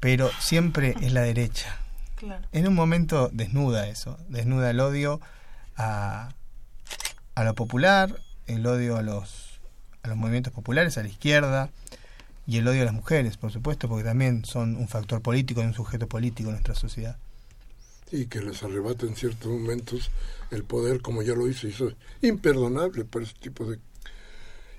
pero 0.01 0.31
siempre 0.39 0.95
es 1.01 1.13
la 1.13 1.23
derecha. 1.23 1.79
En 2.53 2.67
un 2.67 2.75
momento 2.75 3.29
desnuda 3.33 3.87
eso, 3.89 4.19
desnuda 4.29 4.71
el 4.71 4.81
odio 4.81 5.21
a, 5.77 6.31
a 7.35 7.45
lo 7.45 7.55
popular, 7.55 8.19
el 8.47 8.67
odio 8.67 8.97
a 8.97 9.03
los, 9.03 9.61
a 10.03 10.09
los 10.09 10.17
movimientos 10.17 10.53
populares, 10.53 10.97
a 10.97 11.03
la 11.03 11.09
izquierda, 11.09 11.69
y 12.47 12.59
el 12.59 12.69
odio 12.69 12.83
a 12.83 12.85
las 12.87 12.95
mujeres, 12.95 13.37
por 13.37 13.53
supuesto, 13.53 13.89
porque 13.89 14.05
también 14.05 14.45
son 14.45 14.77
un 14.77 14.89
factor 14.89 15.23
político 15.23 15.63
y 15.63 15.67
un 15.67 15.75
sujeto 15.75 16.09
político 16.09 16.49
en 16.49 16.55
nuestra 16.55 16.75
sociedad. 16.75 17.17
Y 18.15 18.27
que 18.27 18.41
les 18.41 18.63
arrebata 18.63 19.07
en 19.07 19.17
ciertos 19.17 19.51
momentos 19.51 20.13
el 20.53 20.63
poder, 20.63 21.01
como 21.01 21.23
ya 21.23 21.35
lo 21.35 21.49
hizo, 21.49 21.67
hizo 21.67 21.93
imperdonable 22.23 23.05
para 23.05 23.25
ese 23.25 23.35
tipo 23.41 23.65
de... 23.65 23.81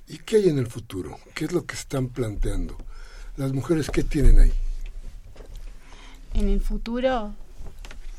¿Y 0.08 0.20
qué 0.20 0.38
hay 0.38 0.48
en 0.48 0.58
el 0.58 0.68
futuro? 0.68 1.20
¿Qué 1.34 1.44
es 1.44 1.52
lo 1.52 1.66
que 1.66 1.76
están 1.76 2.08
planteando? 2.08 2.78
¿Las 3.36 3.52
mujeres 3.52 3.90
qué 3.90 4.04
tienen 4.04 4.40
ahí? 4.40 4.54
En 6.34 6.48
el 6.48 6.62
futuro, 6.62 7.36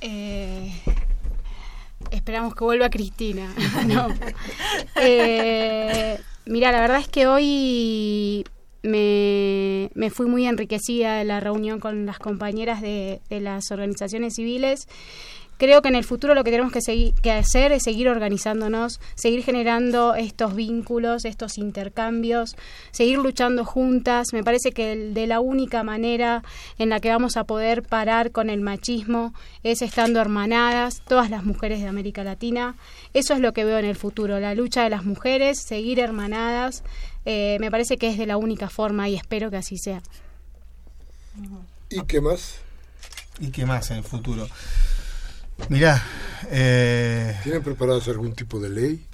eh, 0.02 0.82
esperamos 2.10 2.54
que 2.54 2.64
vuelva 2.64 2.90
Cristina. 2.90 3.54
no. 3.86 4.08
Eh, 4.96 6.20
mira, 6.44 6.72
la 6.72 6.80
verdad 6.80 7.00
es 7.00 7.08
que 7.08 7.26
hoy 7.26 8.44
me, 8.86 9.90
me, 9.94 10.10
fui 10.10 10.26
muy 10.26 10.46
enriquecida 10.46 11.16
de 11.16 11.24
la 11.24 11.40
reunión 11.40 11.80
con 11.80 12.06
las 12.06 12.18
compañeras 12.18 12.80
de, 12.80 13.20
las 13.30 13.70
organizaciones 13.70 14.34
civiles 14.34 14.86
creo 15.58 15.82
que 15.82 15.88
en 15.88 15.94
el 15.94 16.04
futuro 16.04 16.34
lo 16.34 16.44
que 16.44 16.50
tenemos 16.50 16.72
que, 16.72 16.80
seguir, 16.80 17.14
que 17.14 17.32
hacer 17.32 17.72
es 17.72 17.82
seguir 17.84 18.08
organizándonos, 18.08 19.00
seguir 19.14 19.42
generando 19.42 20.14
estos 20.14 20.54
vínculos, 20.54 21.24
estos 21.24 21.58
intercambios, 21.58 22.56
seguir 22.90 23.18
luchando 23.18 23.64
juntas. 23.64 24.28
Me 24.32 24.44
parece 24.44 24.72
que 24.72 24.96
de 24.96 25.26
la 25.26 25.40
única 25.40 25.82
manera 25.82 26.42
en 26.78 26.90
la 26.90 27.00
que 27.00 27.10
vamos 27.10 27.36
a 27.36 27.44
poder 27.44 27.82
parar 27.82 28.32
con 28.32 28.50
el 28.50 28.60
machismo 28.60 29.32
es 29.62 29.82
estando 29.82 30.20
hermanadas, 30.20 31.02
todas 31.06 31.30
las 31.30 31.44
mujeres 31.44 31.80
de 31.80 31.88
América 31.88 32.24
Latina. 32.24 32.76
Eso 33.14 33.34
es 33.34 33.40
lo 33.40 33.52
que 33.52 33.64
veo 33.64 33.78
en 33.78 33.86
el 33.86 33.96
futuro, 33.96 34.38
la 34.40 34.54
lucha 34.54 34.82
de 34.84 34.90
las 34.90 35.04
mujeres, 35.04 35.62
seguir 35.62 36.00
hermanadas. 36.00 36.82
Eh, 37.28 37.58
me 37.58 37.72
parece 37.72 37.98
que 37.98 38.08
es 38.08 38.16
de 38.16 38.24
la 38.24 38.36
única 38.36 38.70
forma 38.70 39.08
y 39.08 39.16
espero 39.16 39.50
que 39.50 39.56
así 39.56 39.78
sea. 39.78 40.00
¿Y 41.90 42.02
qué 42.02 42.20
más? 42.20 42.60
¿Y 43.40 43.50
qué 43.50 43.66
más 43.66 43.90
en 43.90 43.98
el 43.98 44.04
futuro? 44.04 44.48
Mirá, 45.68 46.00
eh, 46.50 47.36
¿tienen 47.42 47.64
preparadas 47.64 48.06
algún 48.06 48.32
tipo 48.34 48.60
de 48.60 48.70
ley? 48.70 49.04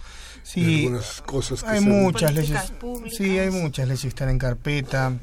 Sí, 0.42 0.80
algunas 0.80 1.22
cosas 1.22 1.62
que 1.62 1.70
hay 1.70 1.80
muchas 1.80 2.34
leyes. 2.34 2.72
Sí, 3.16 3.38
hay 3.38 3.50
muchas 3.50 3.88
leyes 3.88 4.02
que 4.02 4.08
están 4.08 4.28
en 4.28 4.38
carpeta. 4.38 5.14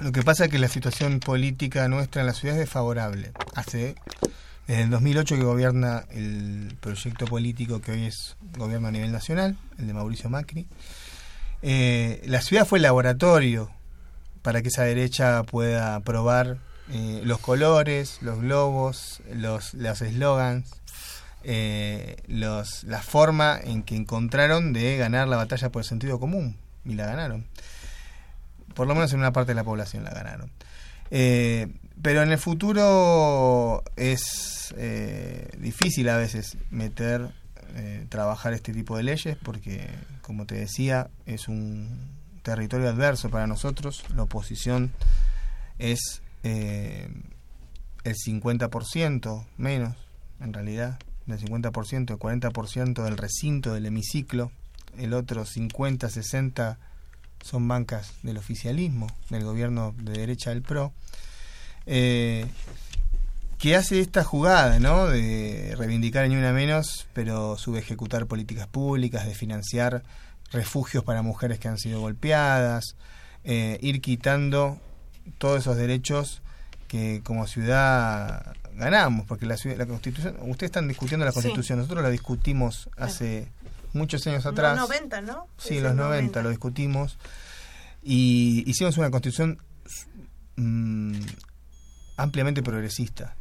Lo 0.00 0.10
que 0.10 0.22
pasa 0.24 0.46
es 0.46 0.50
que 0.50 0.58
la 0.58 0.68
situación 0.68 1.20
política 1.20 1.86
nuestra 1.86 2.22
en 2.22 2.26
la 2.26 2.34
ciudad 2.34 2.56
es 2.56 2.60
desfavorable. 2.60 3.30
Hace 3.54 3.94
desde 4.66 4.82
el 4.82 4.90
2008 4.90 5.36
que 5.36 5.42
gobierna 5.44 6.04
el 6.10 6.76
proyecto 6.80 7.26
político 7.26 7.80
que 7.80 7.92
hoy 7.92 8.06
es 8.06 8.36
gobierno 8.56 8.88
a 8.88 8.90
nivel 8.90 9.12
nacional, 9.12 9.56
el 9.78 9.86
de 9.86 9.94
Mauricio 9.94 10.28
Macri. 10.30 10.66
Eh, 11.62 12.22
la 12.26 12.40
ciudad 12.40 12.66
fue 12.66 12.78
el 12.78 12.82
laboratorio 12.82 13.70
para 14.42 14.62
que 14.62 14.68
esa 14.68 14.84
derecha 14.84 15.42
pueda 15.42 15.96
aprobar 15.96 16.58
eh, 16.90 17.20
los 17.22 17.38
colores, 17.38 18.18
los 18.22 18.40
globos, 18.40 19.20
los 19.34 19.74
eslogans, 19.74 20.80
eh, 21.44 22.16
los, 22.28 22.84
la 22.84 23.02
forma 23.02 23.60
en 23.62 23.82
que 23.82 23.94
encontraron 23.94 24.72
de 24.72 24.96
ganar 24.96 25.28
la 25.28 25.36
batalla 25.36 25.70
por 25.70 25.82
el 25.82 25.88
sentido 25.88 26.18
común. 26.18 26.56
Y 26.84 26.94
la 26.94 27.06
ganaron. 27.06 27.46
Por 28.74 28.86
lo 28.86 28.94
menos 28.94 29.12
en 29.12 29.18
una 29.18 29.32
parte 29.32 29.50
de 29.50 29.56
la 29.56 29.64
población 29.64 30.04
la 30.04 30.10
ganaron. 30.10 30.50
Eh, 31.10 31.68
pero 32.00 32.22
en 32.22 32.32
el 32.32 32.38
futuro 32.38 33.82
es 33.96 34.74
difícil 35.58 36.08
a 36.08 36.16
veces 36.16 36.56
meter, 36.70 37.32
trabajar 38.08 38.54
este 38.54 38.72
tipo 38.72 38.96
de 38.96 39.02
leyes 39.02 39.36
porque, 39.42 39.88
como 40.22 40.46
te 40.46 40.54
decía, 40.54 41.10
es 41.26 41.48
un 41.48 41.88
territorio 42.42 42.88
adverso 42.88 43.28
para 43.30 43.46
nosotros. 43.46 44.04
La 44.14 44.22
oposición 44.22 44.92
es 45.78 46.22
eh, 46.42 47.08
el 48.04 48.14
50% 48.14 49.44
menos, 49.56 49.96
en 50.40 50.52
realidad, 50.52 50.98
del 51.26 51.38
50%, 51.40 52.10
el 52.10 52.18
40% 52.18 53.04
del 53.04 53.16
recinto 53.16 53.74
del 53.74 53.86
hemiciclo, 53.86 54.50
el 54.96 55.12
otro 55.12 55.44
50, 55.44 56.08
60 56.08 56.78
son 57.44 57.68
bancas 57.68 58.14
del 58.22 58.38
oficialismo, 58.38 59.06
del 59.30 59.44
gobierno 59.44 59.94
de 59.98 60.12
derecha 60.12 60.50
del 60.50 60.62
PRO, 60.62 60.92
eh, 61.86 62.46
que 63.58 63.74
hace 63.74 64.00
esta 64.00 64.22
jugada, 64.22 64.78
¿no? 64.78 65.08
De 65.08 65.74
reivindicar 65.76 66.28
ni 66.28 66.36
una 66.36 66.52
menos, 66.52 67.08
pero 67.12 67.56
subejecutar 67.56 68.26
políticas 68.26 68.68
públicas, 68.68 69.26
de 69.26 69.34
financiar 69.34 70.04
refugios 70.52 71.04
para 71.04 71.22
mujeres 71.22 71.58
que 71.58 71.68
han 71.68 71.76
sido 71.76 72.00
golpeadas, 72.00 72.96
eh, 73.44 73.78
ir 73.82 74.00
quitando 74.00 74.78
todos 75.38 75.60
esos 75.60 75.76
derechos 75.76 76.40
que 76.86 77.20
como 77.24 77.46
ciudad 77.46 78.54
ganamos, 78.74 79.26
porque 79.26 79.44
la, 79.44 79.56
ciudad, 79.56 79.76
la 79.76 79.86
constitución, 79.86 80.36
ustedes 80.42 80.68
están 80.68 80.88
discutiendo 80.88 81.26
la 81.26 81.32
constitución, 81.32 81.80
nosotros 81.80 82.02
la 82.02 82.10
discutimos 82.10 82.88
hace 82.96 83.48
muchos 83.92 84.26
años 84.26 84.46
atrás. 84.46 84.78
Los 84.78 84.88
90, 84.88 85.20
¿no? 85.22 85.48
Sí, 85.58 85.80
los 85.80 85.94
90, 85.94 86.42
lo 86.42 86.50
discutimos 86.50 87.18
y 88.02 88.62
hicimos 88.70 88.96
una 88.98 89.10
constitución 89.10 89.58
mm, 90.56 91.20
ampliamente 92.16 92.62
progresista. 92.62 93.34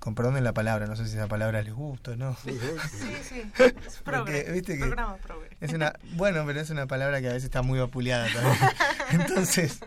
Con 0.00 0.14
perdón 0.14 0.34
de 0.34 0.40
la 0.40 0.52
palabra, 0.52 0.86
no 0.86 0.96
sé 0.96 1.06
si 1.06 1.16
esa 1.16 1.28
palabra 1.28 1.62
les 1.62 1.74
gusta, 1.74 2.16
¿no? 2.16 2.36
Sí, 2.42 2.58
sí. 3.22 3.42
Es 3.86 3.98
progre, 3.98 4.50
¿viste 4.50 4.78
que 4.78 4.92
Es 5.60 5.72
una, 5.72 5.92
bueno, 6.14 6.42
pero 6.46 6.60
es 6.60 6.70
una 6.70 6.86
palabra 6.86 7.20
que 7.20 7.28
a 7.28 7.32
veces 7.32 7.44
está 7.44 7.62
muy 7.62 7.78
vapuleada 7.78 8.26
también. 8.32 8.56
Entonces, 9.10 9.80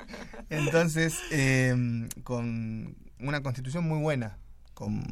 entonces, 0.49 1.17
em, 1.31 2.09
con 2.23 2.95
una 3.19 3.41
constitución 3.41 3.87
muy 3.87 3.99
buena, 3.99 4.37
con 4.73 5.03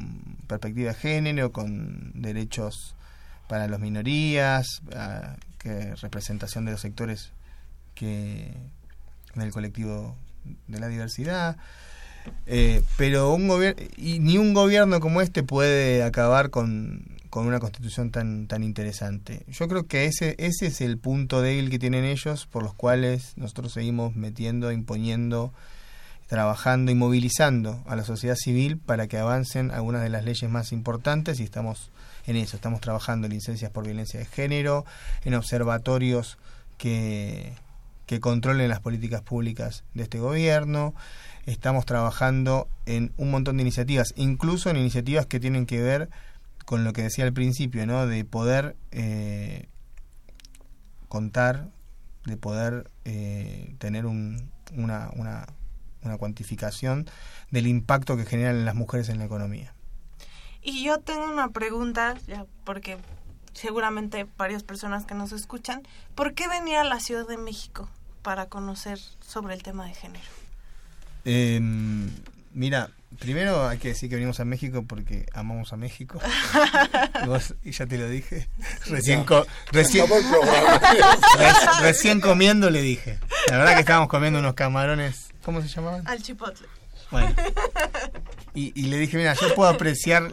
perspectiva 0.46 0.92
de 0.92 0.94
género, 0.94 1.50
con 1.50 2.12
derechos 2.14 2.94
para 3.48 3.66
las 3.66 3.80
minorías, 3.80 4.82
que 5.58 5.94
representación 5.96 6.64
de 6.64 6.72
los 6.72 6.80
sectores 6.80 7.32
que 7.94 8.52
del 9.34 9.50
colectivo 9.50 10.16
de 10.68 10.80
la 10.80 10.88
diversidad. 10.88 11.56
Eh, 12.46 12.82
pero 12.96 13.32
un 13.32 13.48
gobierno 13.48 13.82
y 13.96 14.18
ni 14.18 14.38
un 14.38 14.54
gobierno 14.54 15.00
como 15.00 15.20
este 15.20 15.42
puede 15.42 16.02
acabar 16.02 16.50
con, 16.50 17.04
con 17.30 17.46
una 17.46 17.60
constitución 17.60 18.10
tan 18.10 18.46
tan 18.46 18.62
interesante. 18.62 19.44
Yo 19.48 19.68
creo 19.68 19.86
que 19.86 20.06
ese 20.06 20.34
ese 20.38 20.66
es 20.66 20.80
el 20.80 20.98
punto 20.98 21.40
débil 21.40 21.70
que 21.70 21.78
tienen 21.78 22.04
ellos 22.04 22.46
por 22.46 22.62
los 22.62 22.74
cuales 22.74 23.32
nosotros 23.36 23.72
seguimos 23.72 24.14
metiendo, 24.16 24.72
imponiendo, 24.72 25.52
trabajando 26.26 26.92
y 26.92 26.94
movilizando 26.94 27.82
a 27.86 27.96
la 27.96 28.04
sociedad 28.04 28.36
civil 28.36 28.78
para 28.78 29.06
que 29.06 29.18
avancen 29.18 29.70
algunas 29.70 30.02
de 30.02 30.10
las 30.10 30.24
leyes 30.24 30.50
más 30.50 30.72
importantes 30.72 31.40
y 31.40 31.44
estamos 31.44 31.90
en 32.26 32.36
eso, 32.36 32.56
estamos 32.56 32.80
trabajando 32.80 33.26
en 33.26 33.32
licencias 33.32 33.70
por 33.72 33.84
violencia 33.84 34.20
de 34.20 34.26
género, 34.26 34.84
en 35.24 35.34
observatorios 35.34 36.38
que 36.78 37.52
que 38.12 38.20
controlen 38.20 38.68
las 38.68 38.80
políticas 38.80 39.22
públicas 39.22 39.84
de 39.94 40.02
este 40.02 40.18
gobierno. 40.18 40.94
Estamos 41.44 41.86
trabajando 41.86 42.68
en 42.86 43.12
un 43.16 43.30
montón 43.30 43.56
de 43.56 43.62
iniciativas, 43.62 44.14
incluso 44.16 44.70
en 44.70 44.76
iniciativas 44.76 45.26
que 45.26 45.40
tienen 45.40 45.66
que 45.66 45.80
ver 45.80 46.08
con 46.64 46.84
lo 46.84 46.92
que 46.92 47.02
decía 47.02 47.24
al 47.24 47.32
principio, 47.32 47.86
¿no? 47.86 48.06
De 48.06 48.24
poder 48.24 48.76
eh, 48.92 49.68
contar, 51.08 51.68
de 52.24 52.36
poder 52.36 52.90
eh, 53.04 53.74
tener 53.78 54.06
un, 54.06 54.50
una, 54.74 55.10
una, 55.14 55.46
una 56.02 56.16
cuantificación 56.16 57.08
del 57.50 57.66
impacto 57.66 58.16
que 58.16 58.24
generan 58.24 58.64
las 58.64 58.74
mujeres 58.74 59.08
en 59.08 59.18
la 59.18 59.24
economía. 59.24 59.74
Y 60.62 60.84
yo 60.84 61.00
tengo 61.00 61.24
una 61.24 61.48
pregunta, 61.48 62.16
ya 62.28 62.46
porque 62.64 62.96
seguramente 63.52 64.26
varias 64.36 64.62
personas 64.62 65.04
que 65.04 65.14
nos 65.14 65.32
escuchan, 65.32 65.82
¿por 66.14 66.34
qué 66.34 66.46
venir 66.48 66.76
a 66.76 66.84
la 66.84 67.00
Ciudad 67.00 67.26
de 67.26 67.36
México 67.36 67.88
para 68.22 68.46
conocer 68.46 68.98
sobre 69.20 69.54
el 69.54 69.62
tema 69.62 69.86
de 69.86 69.94
género? 69.94 70.41
Eh, 71.24 71.60
mira, 72.52 72.90
primero 73.18 73.68
hay 73.68 73.78
que 73.78 73.88
decir 73.88 74.08
que 74.08 74.16
venimos 74.16 74.40
a 74.40 74.44
México 74.44 74.84
porque 74.86 75.26
amamos 75.32 75.72
a 75.72 75.76
México. 75.76 76.18
y, 77.24 77.26
vos, 77.26 77.54
y 77.64 77.72
ya 77.72 77.86
te 77.86 77.98
lo 77.98 78.08
dije. 78.08 78.48
Recién, 78.86 79.24
co- 79.24 79.46
recién, 79.70 80.06
recién 81.80 82.20
comiendo 82.20 82.70
le 82.70 82.82
dije. 82.82 83.18
La 83.48 83.58
verdad 83.58 83.74
que 83.74 83.80
estábamos 83.80 84.08
comiendo 84.08 84.38
unos 84.38 84.54
camarones. 84.54 85.28
¿Cómo 85.44 85.60
se 85.62 85.68
llamaban? 85.68 86.06
Al 86.06 86.22
chipotle. 86.22 86.66
Bueno. 87.10 87.34
Y, 88.54 88.70
y 88.78 88.88
le 88.88 88.98
dije, 88.98 89.16
mira, 89.16 89.32
yo 89.32 89.54
puedo 89.54 89.70
apreciar 89.70 90.30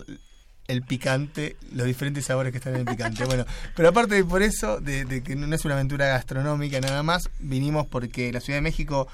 el 0.67 0.81
picante, 0.81 1.55
los 1.71 1.87
diferentes 1.87 2.25
sabores 2.25 2.51
que 2.51 2.57
están 2.57 2.73
en 2.73 2.81
el 2.81 2.85
picante. 2.85 3.23
Bueno, 3.23 3.45
pero 3.77 3.87
aparte 3.87 4.15
de 4.15 4.25
por 4.25 4.41
eso, 4.41 4.81
de, 4.81 5.05
de 5.05 5.23
que 5.23 5.37
no 5.37 5.55
es 5.55 5.63
una 5.63 5.75
aventura 5.75 6.05
gastronómica 6.09 6.81
nada 6.81 7.01
más, 7.01 7.29
vinimos 7.39 7.87
porque 7.87 8.33
la 8.33 8.41
Ciudad 8.41 8.57
de 8.57 8.61
México 8.63 9.07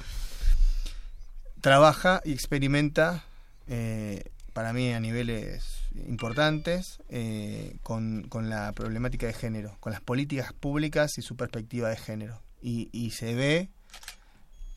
trabaja 1.66 2.22
y 2.24 2.32
experimenta, 2.32 3.24
eh, 3.66 4.26
para 4.53 4.72
mí 4.72 4.93
a 4.93 4.99
niveles 4.99 5.66
importantes, 6.07 6.99
eh, 7.09 7.78
con, 7.82 8.28
con 8.30 8.51
la 8.51 8.72
problemática 8.74 9.26
de 9.26 9.34
género, 9.34 9.76
con 9.80 9.91
las 9.91 9.99
políticas 9.99 10.53
públicas 10.53 11.18
y 11.18 11.24
su 11.24 11.36
perspectiva 11.36 11.89
de 11.89 11.95
género. 11.95 12.39
Y, 12.61 13.09
se 13.18 13.34
ve 13.34 13.70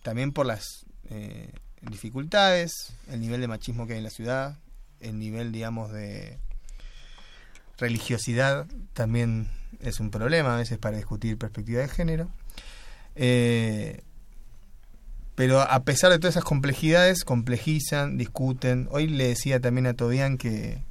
también 0.02 0.32
por 0.32 0.46
las 0.46 0.86
eh, 1.10 1.52
dificultades, 1.82 2.94
el 3.10 3.20
nivel 3.20 3.42
de 3.42 3.48
machismo 3.48 3.86
que 3.86 3.92
hay 3.92 3.98
en 3.98 4.04
la 4.04 4.10
ciudad, 4.10 4.56
el 5.00 5.18
nivel, 5.18 5.52
digamos, 5.52 5.92
de 5.92 6.38
religiosidad 7.76 8.66
también 8.94 9.48
es 9.80 10.00
un 10.00 10.10
problema 10.10 10.54
a 10.54 10.56
veces 10.56 10.78
para 10.78 10.96
discutir 10.96 11.36
perspectiva 11.36 11.82
de 11.82 11.88
género. 11.88 12.30
Pero 15.38 15.60
a 15.60 15.84
pesar 15.84 16.10
de 16.10 16.18
todas 16.18 16.34
esas 16.34 16.42
complejidades, 16.42 17.22
complejizan, 17.22 18.18
discuten. 18.18 18.88
Hoy 18.90 19.06
le 19.06 19.28
decía 19.28 19.60
también 19.60 19.86
a 19.86 19.94
Tobian 19.94 20.36
que 20.36 20.82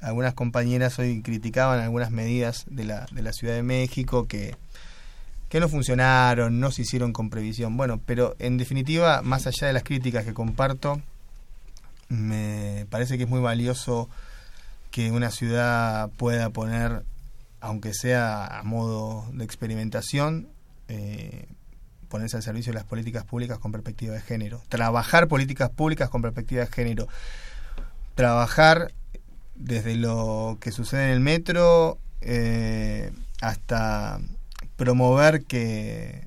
algunas 0.00 0.34
compañeras 0.34 0.98
hoy 0.98 1.22
criticaban 1.22 1.78
algunas 1.78 2.10
medidas 2.10 2.64
de 2.68 2.82
la, 2.82 3.06
de 3.12 3.22
la 3.22 3.32
Ciudad 3.32 3.54
de 3.54 3.62
México 3.62 4.26
que, 4.26 4.56
que 5.48 5.60
no 5.60 5.68
funcionaron, 5.68 6.58
no 6.58 6.72
se 6.72 6.82
hicieron 6.82 7.12
con 7.12 7.30
previsión. 7.30 7.76
Bueno, 7.76 8.00
pero 8.04 8.34
en 8.40 8.58
definitiva, 8.58 9.22
más 9.22 9.46
allá 9.46 9.68
de 9.68 9.72
las 9.72 9.84
críticas 9.84 10.24
que 10.24 10.34
comparto, 10.34 11.00
me 12.08 12.88
parece 12.90 13.18
que 13.18 13.22
es 13.22 13.30
muy 13.30 13.40
valioso 13.40 14.08
que 14.90 15.12
una 15.12 15.30
ciudad 15.30 16.10
pueda 16.16 16.50
poner, 16.50 17.04
aunque 17.60 17.94
sea 17.94 18.46
a 18.46 18.64
modo 18.64 19.30
de 19.32 19.44
experimentación, 19.44 20.48
eh, 20.88 21.46
ponerse 22.10 22.36
al 22.36 22.42
servicio 22.42 22.72
de 22.72 22.78
las 22.78 22.84
políticas 22.84 23.24
públicas 23.24 23.58
con 23.58 23.72
perspectiva 23.72 24.14
de 24.14 24.20
género. 24.20 24.60
Trabajar 24.68 25.28
políticas 25.28 25.70
públicas 25.70 26.10
con 26.10 26.20
perspectiva 26.20 26.62
de 26.62 26.70
género. 26.70 27.08
Trabajar 28.16 28.92
desde 29.54 29.96
lo 29.96 30.58
que 30.60 30.72
sucede 30.72 31.04
en 31.04 31.10
el 31.10 31.20
metro 31.20 31.98
eh, 32.20 33.12
hasta 33.40 34.20
promover 34.76 35.44
que, 35.44 36.26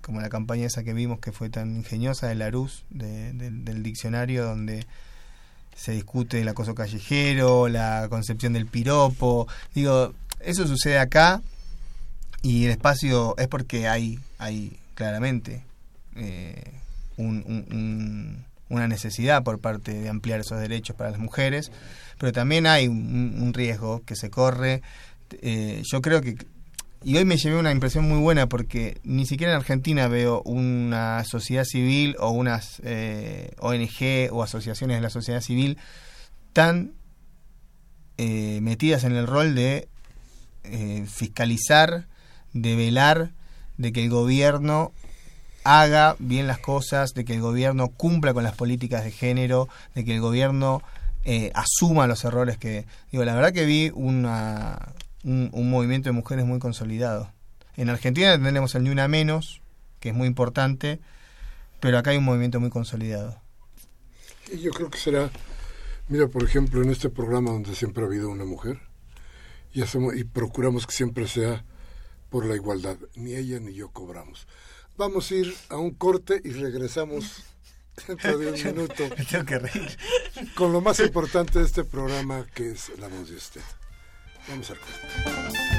como 0.00 0.20
la 0.20 0.28
campaña 0.28 0.66
esa 0.66 0.84
que 0.84 0.94
vimos 0.94 1.18
que 1.18 1.32
fue 1.32 1.50
tan 1.50 1.76
ingeniosa 1.76 2.28
de 2.28 2.36
Larus, 2.36 2.84
de, 2.90 3.32
de, 3.32 3.50
del 3.50 3.82
diccionario, 3.82 4.44
donde 4.44 4.86
se 5.74 5.92
discute 5.92 6.40
el 6.40 6.48
acoso 6.48 6.74
callejero, 6.74 7.68
la 7.68 8.06
concepción 8.08 8.52
del 8.52 8.66
piropo. 8.66 9.48
Digo, 9.74 10.14
eso 10.38 10.66
sucede 10.68 11.00
acá 11.00 11.42
y 12.42 12.66
el 12.66 12.70
espacio 12.70 13.34
es 13.36 13.48
porque 13.48 13.88
hay, 13.88 14.20
hay 14.38 14.78
claramente 14.94 15.64
eh, 16.16 16.62
un, 17.16 17.44
un, 17.46 17.76
un, 17.76 18.44
una 18.68 18.88
necesidad 18.88 19.42
por 19.42 19.60
parte 19.60 19.92
de 19.92 20.08
ampliar 20.08 20.40
esos 20.40 20.60
derechos 20.60 20.96
para 20.96 21.10
las 21.10 21.20
mujeres, 21.20 21.70
pero 22.18 22.32
también 22.32 22.66
hay 22.66 22.88
un, 22.88 23.52
riesgo 23.54 24.02
que 24.04 24.16
se 24.16 24.30
corre. 24.30 24.82
Eh, 25.42 25.82
yo 25.84 26.00
creo 26.00 26.20
que 26.20 26.36
y 27.06 27.18
hoy 27.18 27.26
me 27.26 27.36
llevé 27.36 27.58
una 27.58 27.70
impresión 27.70 28.08
muy 28.08 28.18
buena 28.18 28.48
porque 28.48 28.98
ni 29.04 29.26
siquiera 29.26 29.52
en 29.52 29.58
Argentina 29.58 30.08
veo 30.08 30.40
una 30.46 31.22
sociedad 31.24 31.64
civil 31.64 32.16
o 32.18 32.30
unas 32.30 32.80
eh, 32.82 33.50
ONG 33.60 34.32
o 34.32 34.42
asociaciones 34.42 34.96
de 34.96 35.02
la 35.02 35.10
sociedad 35.10 35.42
civil 35.42 35.76
tan 36.54 36.92
metidas 38.16 39.02
en 39.02 39.12
el 39.16 39.26
rol 39.26 39.56
de 39.56 39.88
fiscalizar, 41.06 42.06
de 42.52 42.76
velar, 42.76 43.32
de 43.76 43.92
que 43.92 44.04
el 44.04 44.10
gobierno 44.10 44.92
haga 45.64 46.16
bien 46.18 46.46
las 46.46 46.58
cosas, 46.58 47.14
de 47.14 47.24
que 47.24 47.34
el 47.34 47.40
gobierno 47.40 47.88
cumpla 47.88 48.34
con 48.34 48.44
las 48.44 48.54
políticas 48.54 49.04
de 49.04 49.10
género, 49.10 49.68
de 49.94 50.04
que 50.04 50.14
el 50.14 50.20
gobierno 50.20 50.82
eh, 51.24 51.50
asuma 51.54 52.06
los 52.06 52.24
errores 52.24 52.58
que... 52.58 52.86
Digo, 53.10 53.24
la 53.24 53.34
verdad 53.34 53.52
que 53.52 53.64
vi 53.64 53.90
una, 53.94 54.92
un, 55.24 55.50
un, 55.52 55.70
movimiento 55.70 56.10
de 56.10 56.12
mujeres 56.12 56.44
muy 56.44 56.58
consolidado. 56.58 57.32
En 57.76 57.88
Argentina 57.88 58.32
tenemos 58.40 58.74
el 58.74 58.84
Ni 58.84 58.90
Una 58.90 59.08
Menos, 59.08 59.62
que 60.00 60.10
es 60.10 60.14
muy 60.14 60.28
importante, 60.28 61.00
pero 61.80 61.98
acá 61.98 62.10
hay 62.10 62.18
un 62.18 62.24
movimiento 62.24 62.60
muy 62.60 62.70
consolidado. 62.70 63.40
Yo 64.54 64.70
creo 64.70 64.90
que 64.90 64.98
será, 64.98 65.30
mira, 66.08 66.28
por 66.28 66.44
ejemplo, 66.44 66.82
en 66.82 66.90
este 66.90 67.08
programa 67.08 67.50
donde 67.50 67.74
siempre 67.74 68.04
ha 68.04 68.06
habido 68.06 68.28
una 68.28 68.44
mujer, 68.44 68.80
y, 69.72 69.82
hacemos, 69.82 70.14
y 70.14 70.24
procuramos 70.24 70.86
que 70.86 70.92
siempre 70.92 71.26
sea 71.26 71.64
por 72.34 72.46
la 72.46 72.56
igualdad. 72.56 72.96
Ni 73.14 73.36
ella 73.36 73.60
ni 73.60 73.74
yo 73.74 73.90
cobramos. 73.90 74.48
Vamos 74.96 75.30
a 75.30 75.36
ir 75.36 75.54
a 75.68 75.76
un 75.76 75.92
corte 75.92 76.40
y 76.42 76.50
regresamos 76.50 77.44
dentro 78.08 78.36
de 78.38 78.50
un 78.50 78.60
minuto. 78.60 79.04
Me 79.16 79.24
tengo 79.24 79.44
que 79.44 79.60
reír. 79.60 79.96
Con 80.56 80.72
lo 80.72 80.80
más 80.80 80.98
importante 80.98 81.60
de 81.60 81.64
este 81.64 81.84
programa, 81.84 82.44
que 82.52 82.72
es 82.72 82.90
la 82.98 83.06
voz 83.06 83.30
de 83.30 83.36
usted. 83.36 83.62
Vamos 84.48 84.68
al 84.68 84.80
corte. 84.80 85.73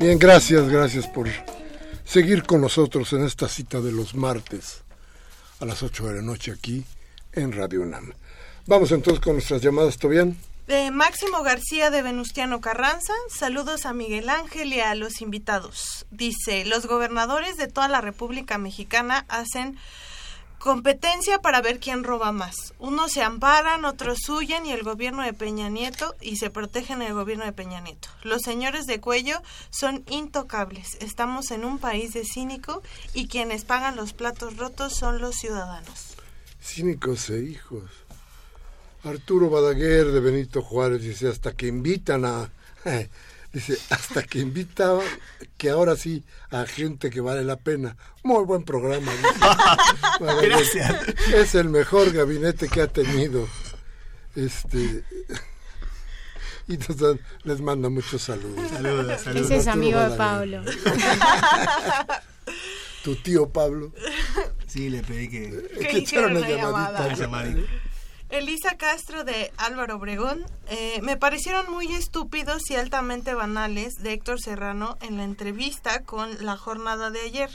Bien, 0.00 0.18
gracias, 0.18 0.66
gracias 0.66 1.06
por 1.06 1.28
seguir 2.06 2.44
con 2.44 2.62
nosotros 2.62 3.12
en 3.12 3.22
esta 3.22 3.48
cita 3.48 3.82
de 3.82 3.92
los 3.92 4.14
martes 4.14 4.82
a 5.60 5.66
las 5.66 5.82
8 5.82 6.08
de 6.08 6.14
la 6.14 6.22
noche 6.22 6.52
aquí 6.52 6.86
en 7.34 7.52
Radio 7.52 7.82
UNAM. 7.82 8.14
Vamos 8.64 8.92
entonces 8.92 9.22
con 9.22 9.34
nuestras 9.34 9.60
llamadas, 9.60 9.98
¿todo 9.98 10.12
bien? 10.12 10.38
De 10.66 10.90
Máximo 10.90 11.42
García 11.42 11.90
de 11.90 12.00
Venustiano 12.00 12.62
Carranza, 12.62 13.12
saludos 13.28 13.84
a 13.84 13.92
Miguel 13.92 14.30
Ángel 14.30 14.72
y 14.72 14.80
a 14.80 14.94
los 14.94 15.20
invitados. 15.20 16.06
Dice, 16.10 16.64
los 16.64 16.86
gobernadores 16.86 17.58
de 17.58 17.68
toda 17.68 17.88
la 17.88 18.00
República 18.00 18.56
Mexicana 18.56 19.26
hacen 19.28 19.76
Competencia 20.60 21.38
para 21.38 21.62
ver 21.62 21.80
quién 21.80 22.04
roba 22.04 22.32
más. 22.32 22.74
Unos 22.78 23.12
se 23.12 23.22
amparan, 23.22 23.86
otros 23.86 24.28
huyen 24.28 24.66
y 24.66 24.72
el 24.72 24.82
gobierno 24.82 25.22
de 25.22 25.32
Peña 25.32 25.70
Nieto 25.70 26.14
y 26.20 26.36
se 26.36 26.50
protegen 26.50 27.00
el 27.00 27.14
gobierno 27.14 27.46
de 27.46 27.54
Peña 27.54 27.80
Nieto. 27.80 28.08
Los 28.24 28.42
señores 28.42 28.86
de 28.86 29.00
cuello 29.00 29.40
son 29.70 30.04
intocables. 30.10 30.98
Estamos 31.00 31.50
en 31.50 31.64
un 31.64 31.78
país 31.78 32.12
de 32.12 32.26
cínico 32.26 32.82
y 33.14 33.26
quienes 33.26 33.64
pagan 33.64 33.96
los 33.96 34.12
platos 34.12 34.58
rotos 34.58 34.92
son 34.92 35.18
los 35.18 35.36
ciudadanos. 35.36 36.14
Cínicos 36.62 37.30
e 37.30 37.42
hijos. 37.42 37.90
Arturo 39.02 39.48
Badaguer 39.48 40.08
de 40.08 40.20
Benito 40.20 40.60
Juárez 40.60 41.00
dice 41.00 41.28
hasta 41.28 41.52
que 41.52 41.68
invitan 41.68 42.26
a 42.26 42.52
Dice, 43.52 43.76
hasta 43.90 44.22
que 44.22 44.38
invita, 44.38 44.98
que 45.56 45.70
ahora 45.70 45.96
sí, 45.96 46.24
a 46.50 46.66
gente 46.66 47.10
que 47.10 47.20
vale 47.20 47.42
la 47.42 47.56
pena. 47.56 47.96
Muy 48.22 48.44
buen 48.44 48.62
programa. 48.64 49.12
Gracias. 50.42 51.08
Es 51.34 51.54
el 51.56 51.68
mejor 51.68 52.12
gabinete 52.12 52.68
que 52.68 52.82
ha 52.82 52.86
tenido. 52.86 53.48
Este 54.36 55.04
y 56.70 56.78
les 57.42 57.60
manda 57.60 57.88
muchos 57.88 58.22
saludos. 58.22 58.70
Saludos, 58.70 59.20
saludos. 59.22 59.46
Ese 59.46 59.56
es 59.56 59.66
amigo 59.66 59.98
de 59.98 60.16
Pablo. 60.16 60.62
tu 63.02 63.16
tío 63.16 63.48
Pablo. 63.48 63.92
Sí, 64.68 64.88
le 64.88 65.02
pedí 65.02 65.28
que, 65.28 65.68
que, 65.80 65.98
hicieron 65.98 66.36
una 66.36 66.48
llamadita. 66.48 67.60
Elisa 68.30 68.76
Castro 68.76 69.24
de 69.24 69.52
Álvaro 69.56 69.96
Obregón, 69.96 70.46
eh, 70.68 71.00
me 71.02 71.16
parecieron 71.16 71.70
muy 71.70 71.92
estúpidos 71.92 72.70
y 72.70 72.76
altamente 72.76 73.34
banales 73.34 73.96
de 73.96 74.12
Héctor 74.12 74.40
Serrano 74.40 74.96
en 75.00 75.16
la 75.16 75.24
entrevista 75.24 76.04
con 76.04 76.44
la 76.44 76.56
jornada 76.56 77.10
de 77.10 77.20
ayer. 77.22 77.50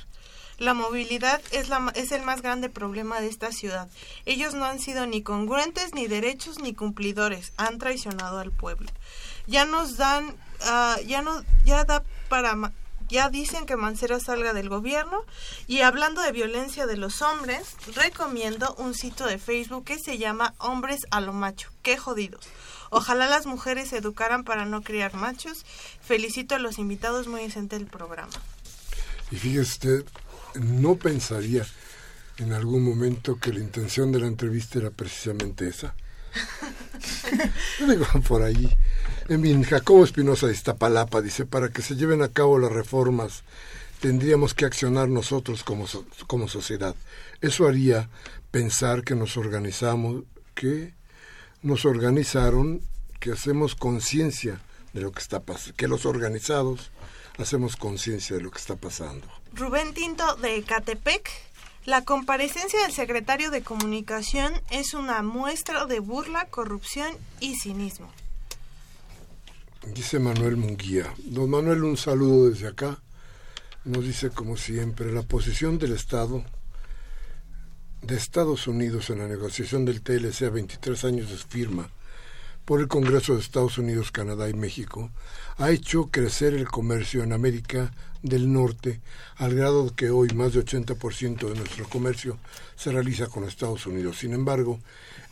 La 0.58 0.74
movilidad 0.74 1.42
es, 1.52 1.70
la, 1.70 1.92
es 1.96 2.12
el 2.12 2.24
más 2.24 2.42
grande 2.42 2.70
problema 2.70 3.22
de 3.22 3.28
esta 3.28 3.52
ciudad. 3.54 3.90
Ellos 4.26 4.54
no 4.54 4.66
han 4.66 4.80
sido 4.80 5.06
ni 5.06 5.22
congruentes, 5.22 5.94
ni 5.94 6.08
derechos, 6.08 6.60
ni 6.60 6.74
cumplidores. 6.74 7.54
Han 7.56 7.78
traicionado 7.78 8.40
al 8.40 8.52
pueblo. 8.52 8.90
Ya 9.48 9.66
nos 9.66 9.96
dan, 9.96 10.26
uh, 10.28 11.02
ya 11.06 11.22
no, 11.22 11.42
ya 11.64 11.86
da 11.86 12.04
para 12.28 12.56
ya 13.10 13.30
dicen 13.30 13.66
que 13.66 13.76
Mancera 13.76 14.20
salga 14.20 14.54
del 14.54 14.70
gobierno. 14.70 15.24
Y 15.68 15.82
hablando 15.82 16.22
de 16.22 16.32
violencia 16.32 16.88
de 16.88 16.98
los 16.98 17.22
hombres, 17.22 17.76
recomiendo 17.94 18.76
un 18.78 18.94
sitio 18.94 19.26
de 19.26 19.38
Facebook 19.38 19.86
que 19.86 20.00
se 20.00 20.18
llama 20.18 20.54
Hombres 20.58 21.06
a 21.12 21.22
lo 21.22 21.34
Macho. 21.34 21.70
Qué 21.82 21.98
jodidos. 21.98 22.46
Ojalá 22.90 23.28
las 23.28 23.46
mujeres 23.46 23.90
se 23.90 23.98
educaran 23.98 24.44
para 24.44 24.66
no 24.66 24.82
criar 24.82 25.14
machos. 25.16 25.66
Felicito 26.02 26.56
a 26.56 26.60
los 26.60 26.80
invitados, 26.80 27.28
muy 27.28 27.42
decente 27.42 27.76
el 27.76 27.88
programa. 27.88 28.34
Y 29.32 29.36
fíjese 29.38 29.62
usted, 29.62 30.06
no 30.56 30.96
pensaría 30.96 31.66
en 32.38 32.54
algún 32.54 32.84
momento 32.84 33.38
que 33.38 33.54
la 33.54 33.60
intención 33.60 34.12
de 34.12 34.20
la 34.20 34.28
entrevista 34.28 34.80
era 34.80 34.92
precisamente 34.92 35.68
esa. 35.68 35.96
Digo, 37.88 38.06
por 38.28 38.44
ahí. 38.44 38.70
En 39.28 39.42
fin, 39.42 39.64
Jacobo 39.64 40.04
Espinosa 40.04 40.48
de 40.48 40.54
Iztapalapa 40.54 41.22
dice, 41.22 41.46
para 41.46 41.70
que 41.70 41.82
se 41.82 41.96
lleven 41.96 42.22
a 42.22 42.28
cabo 42.28 42.60
las 42.60 42.72
reformas 42.72 43.44
tendríamos 44.00 44.54
que 44.54 44.66
accionar 44.66 45.10
nosotros 45.10 45.64
como, 45.64 45.86
como 46.28 46.48
sociedad. 46.48 46.96
Eso 47.42 47.68
haría 47.68 48.10
pensar 48.52 49.04
que 49.04 49.16
nos 49.16 49.36
organizamos, 49.38 50.24
que 50.54 50.94
nos 51.64 51.86
organizaron, 51.86 52.82
que 53.20 53.32
hacemos 53.32 53.74
conciencia 53.74 54.62
de 54.94 55.02
lo 55.02 55.12
que 55.12 55.22
está 55.22 55.40
pasando, 55.40 55.76
que 55.76 55.88
los 55.88 56.06
organizados 56.06 56.92
hacemos 57.40 57.76
conciencia 57.76 58.36
de 58.36 58.44
lo 58.44 58.52
que 58.52 58.60
está 58.60 58.76
pasando. 58.76 59.28
Rubén 59.54 59.94
Tinto 59.94 60.36
de 60.36 60.62
Catepec 60.62 61.30
la 61.86 62.04
comparecencia 62.04 62.82
del 62.82 62.92
secretario 62.92 63.52
de 63.52 63.62
Comunicación 63.62 64.54
es 64.72 64.96
una 64.96 65.22
muestra 65.22 65.86
de 65.86 66.00
burla, 66.00 66.46
corrupción 66.46 67.16
y 67.40 67.56
cinismo. 67.58 68.12
Dice 69.94 70.20
Manuel 70.20 70.58
Munguía. 70.58 71.14
Don 71.26 71.50
Manuel, 71.50 71.84
un 71.84 71.98
saludo 71.98 72.50
desde 72.50 72.68
acá. 72.68 73.02
Nos 73.84 74.04
dice, 74.04 74.30
como 74.30 74.58
siempre, 74.58 75.12
la 75.12 75.22
posición 75.22 75.78
del 75.78 75.94
Estado 75.94 76.44
de 78.02 78.16
Estados 78.16 78.68
Unidos 78.68 79.10
en 79.10 79.20
la 79.20 79.28
negociación 79.28 79.86
del 79.86 80.02
TLC 80.02 80.44
a 80.44 80.50
23 80.50 81.06
años 81.06 81.30
de 81.30 81.38
firma 81.38 81.90
por 82.66 82.80
el 82.80 82.88
Congreso 82.88 83.36
de 83.36 83.42
Estados 83.42 83.78
Unidos, 83.78 84.12
Canadá 84.12 84.50
y 84.50 84.56
México, 84.56 85.12
ha 85.58 85.70
hecho 85.70 86.10
crecer 86.10 86.56
el 86.56 86.68
comercio 86.68 87.24
en 87.24 87.32
América 87.32 87.94
del 88.24 88.52
Norte 88.52 89.02
al 89.36 89.54
grado 89.54 89.96
que 89.96 90.10
hoy 90.10 90.30
más 90.30 90.54
de 90.54 90.66
80% 90.66 91.48
de 91.48 91.56
nuestro 91.56 91.88
comercio 91.88 92.40
se 92.76 92.92
realiza 92.92 93.28
con 93.28 93.44
Estados 93.44 93.86
Unidos. 93.86 94.18
Sin 94.18 94.34
embargo, 94.34 94.80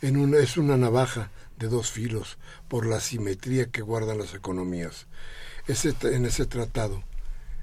en 0.00 0.32
es 0.34 0.56
una 0.56 0.76
navaja 0.76 1.30
de 1.58 1.68
dos 1.68 1.90
filos 1.90 2.38
por 2.68 2.86
la 2.86 3.00
simetría 3.00 3.66
que 3.66 3.82
guardan 3.82 4.18
las 4.18 4.34
economías. 4.34 5.06
Ese, 5.66 5.94
en 6.02 6.26
ese 6.26 6.46
tratado, 6.46 7.02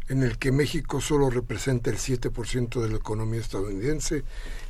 en 0.09 0.23
el 0.23 0.37
que 0.37 0.51
México 0.51 0.99
solo 1.01 1.29
representa 1.29 1.89
el 1.89 1.97
7% 1.97 2.81
de 2.81 2.89
la 2.89 2.97
economía 2.97 3.39
estadounidense 3.39 4.23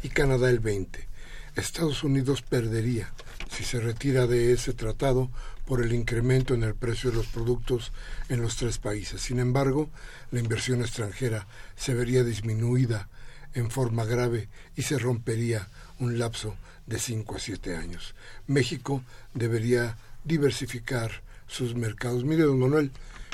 y 0.04 0.10
Canadá 0.10 0.50
el 0.50 0.62
20%. 0.62 1.08
Estados 1.56 2.06
Unidos 2.06 2.42
perdería 2.42 3.12
si 3.52 3.66
se 3.66 3.82
retira 3.82 4.26
de 4.26 4.54
ese 4.54 4.74
tratado 4.74 5.30
por 5.66 5.84
el 5.84 5.94
incremento 5.94 6.54
en 6.54 6.64
el 6.64 6.76
precio 6.76 7.12
de 7.12 7.18
los 7.18 7.28
productos 7.28 7.92
en 8.30 8.42
los 8.42 8.56
tres 8.56 8.78
países. 8.78 9.22
Sin 9.22 9.40
embargo, 9.40 9.90
la 10.32 10.40
inversión 10.40 10.82
extranjera 10.82 11.48
se 11.76 11.94
vería 11.94 12.24
disminuida 12.24 13.10
en 13.54 13.70
forma 13.70 14.06
grave 14.06 14.48
y 14.76 14.84
se 14.84 14.98
rompería 14.98 15.68
un 16.00 16.20
lapso 16.20 16.56
de 16.92 17.00
5 17.00 17.36
a 17.36 17.40
7 17.40 17.76
años. 17.76 18.14
México 18.48 19.04
debería 19.34 19.98
diversificar 20.24 21.24
sus 21.48 21.76
mercados. 21.76 22.24
Mire, 22.24 22.44
don 22.44 22.60
Manuel, 22.60 22.92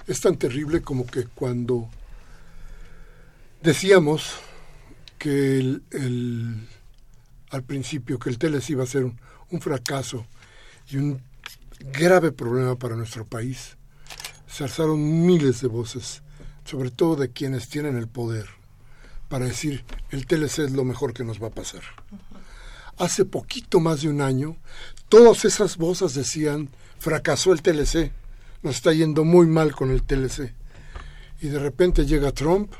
es 0.07 0.21
tan 0.21 0.37
terrible 0.37 0.81
como 0.81 1.05
que 1.05 1.25
cuando 1.25 1.89
decíamos 3.61 4.35
que 5.17 5.57
el, 5.59 6.67
al 7.49 7.63
principio 7.63 8.19
que 8.19 8.29
el 8.29 8.37
TELES 8.37 8.69
iba 8.69 8.83
a 8.83 8.87
ser 8.87 9.03
un, 9.03 9.19
un 9.49 9.61
fracaso 9.61 10.25
y 10.89 10.97
un 10.97 11.21
grave 11.79 12.31
problema 12.31 12.75
para 12.75 12.95
nuestro 12.95 13.25
país, 13.25 13.77
se 14.47 14.63
alzaron 14.63 15.25
miles 15.25 15.61
de 15.61 15.67
voces, 15.67 16.21
sobre 16.65 16.89
todo 16.89 17.15
de 17.15 17.31
quienes 17.31 17.69
tienen 17.69 17.97
el 17.97 18.07
poder, 18.07 18.47
para 19.29 19.45
decir 19.45 19.83
el 20.09 20.25
TLC 20.25 20.59
es 20.59 20.71
lo 20.71 20.83
mejor 20.83 21.13
que 21.13 21.23
nos 21.23 21.41
va 21.41 21.47
a 21.47 21.51
pasar. 21.51 21.81
Hace 22.97 23.25
poquito 23.25 23.79
más 23.79 24.01
de 24.01 24.09
un 24.09 24.21
año, 24.21 24.57
todas 25.07 25.45
esas 25.45 25.77
voces 25.77 26.15
decían 26.15 26.69
fracasó 26.97 27.53
el 27.53 27.61
TLC, 27.61 28.11
nos 28.63 28.77
está 28.77 28.91
yendo 28.91 29.23
muy 29.23 29.45
mal 29.45 29.75
con 29.75 29.91
el 29.91 30.01
TLC. 30.01 30.53
Y 31.41 31.49
de 31.49 31.59
repente 31.59 32.07
llega 32.07 32.31
Trump, 32.31 32.73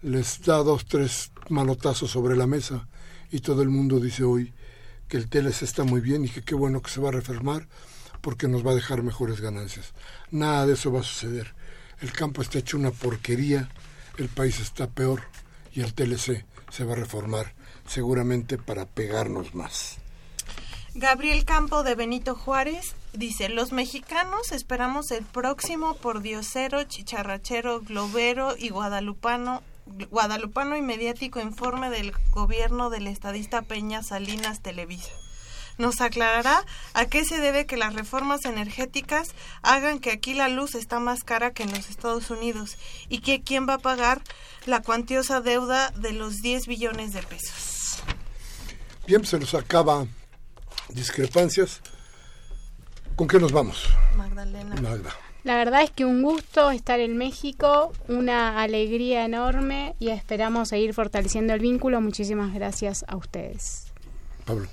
les 0.00 0.42
da 0.42 0.56
dos, 0.62 0.86
tres 0.86 1.32
manotazos 1.50 2.10
sobre 2.10 2.34
la 2.34 2.46
mesa 2.46 2.88
y 3.30 3.40
todo 3.40 3.60
el 3.60 3.68
mundo 3.68 4.00
dice 4.00 4.24
hoy 4.24 4.54
que 5.06 5.18
el 5.18 5.28
TLC 5.28 5.62
está 5.62 5.84
muy 5.84 6.00
bien 6.00 6.24
y 6.24 6.30
que 6.30 6.42
qué 6.42 6.54
bueno 6.54 6.80
que 6.80 6.90
se 6.90 7.00
va 7.00 7.10
a 7.10 7.12
reformar 7.12 7.68
porque 8.22 8.48
nos 8.48 8.66
va 8.66 8.70
a 8.70 8.76
dejar 8.76 9.02
mejores 9.02 9.42
ganancias. 9.42 9.92
Nada 10.30 10.66
de 10.66 10.74
eso 10.74 10.90
va 10.90 11.00
a 11.00 11.04
suceder. 11.04 11.54
El 12.00 12.12
campo 12.12 12.40
está 12.40 12.58
hecho 12.58 12.78
una 12.78 12.90
porquería, 12.90 13.68
el 14.16 14.28
país 14.28 14.60
está 14.60 14.88
peor 14.88 15.20
y 15.74 15.82
el 15.82 15.92
TLC 15.92 16.46
se 16.70 16.84
va 16.84 16.94
a 16.94 16.96
reformar 16.96 17.54
seguramente 17.92 18.58
para 18.58 18.86
pegarnos 18.86 19.54
más. 19.54 19.98
Gabriel 20.94 21.44
Campo 21.44 21.82
de 21.82 21.94
Benito 21.94 22.34
Juárez 22.34 22.94
dice, 23.12 23.48
los 23.48 23.72
mexicanos 23.72 24.52
esperamos 24.52 25.10
el 25.10 25.24
próximo 25.24 25.94
por 25.96 26.22
Diosero, 26.22 26.84
chicharrachero, 26.84 27.80
globero 27.80 28.56
y 28.56 28.70
guadalupano 28.70 29.62
guadalupano 30.10 30.76
y 30.76 30.82
mediático 30.82 31.40
informe 31.40 31.90
del 31.90 32.12
gobierno 32.30 32.88
del 32.88 33.08
estadista 33.08 33.62
Peña 33.62 34.02
Salinas 34.02 34.60
Televisa 34.60 35.10
nos 35.78 36.00
aclarará 36.00 36.64
a 36.94 37.06
qué 37.06 37.24
se 37.24 37.38
debe 37.38 37.66
que 37.66 37.76
las 37.76 37.94
reformas 37.94 38.44
energéticas 38.44 39.34
hagan 39.62 39.98
que 39.98 40.10
aquí 40.10 40.34
la 40.34 40.48
luz 40.48 40.74
está 40.74 41.00
más 41.00 41.24
cara 41.24 41.52
que 41.52 41.62
en 41.62 41.72
los 41.72 41.88
Estados 41.88 42.30
Unidos 42.30 42.76
y 43.08 43.20
que 43.20 43.42
quién 43.42 43.68
va 43.68 43.74
a 43.74 43.78
pagar 43.78 44.22
la 44.66 44.82
cuantiosa 44.82 45.40
deuda 45.40 45.90
de 45.90 46.12
los 46.12 46.42
10 46.42 46.66
billones 46.66 47.12
de 47.12 47.22
pesos. 47.22 47.71
Bien, 49.06 49.24
se 49.24 49.38
nos 49.38 49.54
acaba 49.54 50.06
discrepancias. 50.90 51.80
¿Con 53.16 53.28
qué 53.28 53.38
nos 53.38 53.52
vamos? 53.52 53.88
Magdalena. 54.16 54.74
Magda. 54.80 55.10
La 55.44 55.56
verdad 55.56 55.82
es 55.82 55.90
que 55.90 56.04
un 56.04 56.22
gusto 56.22 56.70
estar 56.70 57.00
en 57.00 57.16
México, 57.16 57.92
una 58.06 58.62
alegría 58.62 59.24
enorme 59.24 59.96
y 59.98 60.10
esperamos 60.10 60.68
seguir 60.68 60.94
fortaleciendo 60.94 61.52
el 61.52 61.58
vínculo. 61.58 62.00
Muchísimas 62.00 62.54
gracias 62.54 63.04
a 63.08 63.16
ustedes. 63.16 63.86
Pablo. 64.44 64.68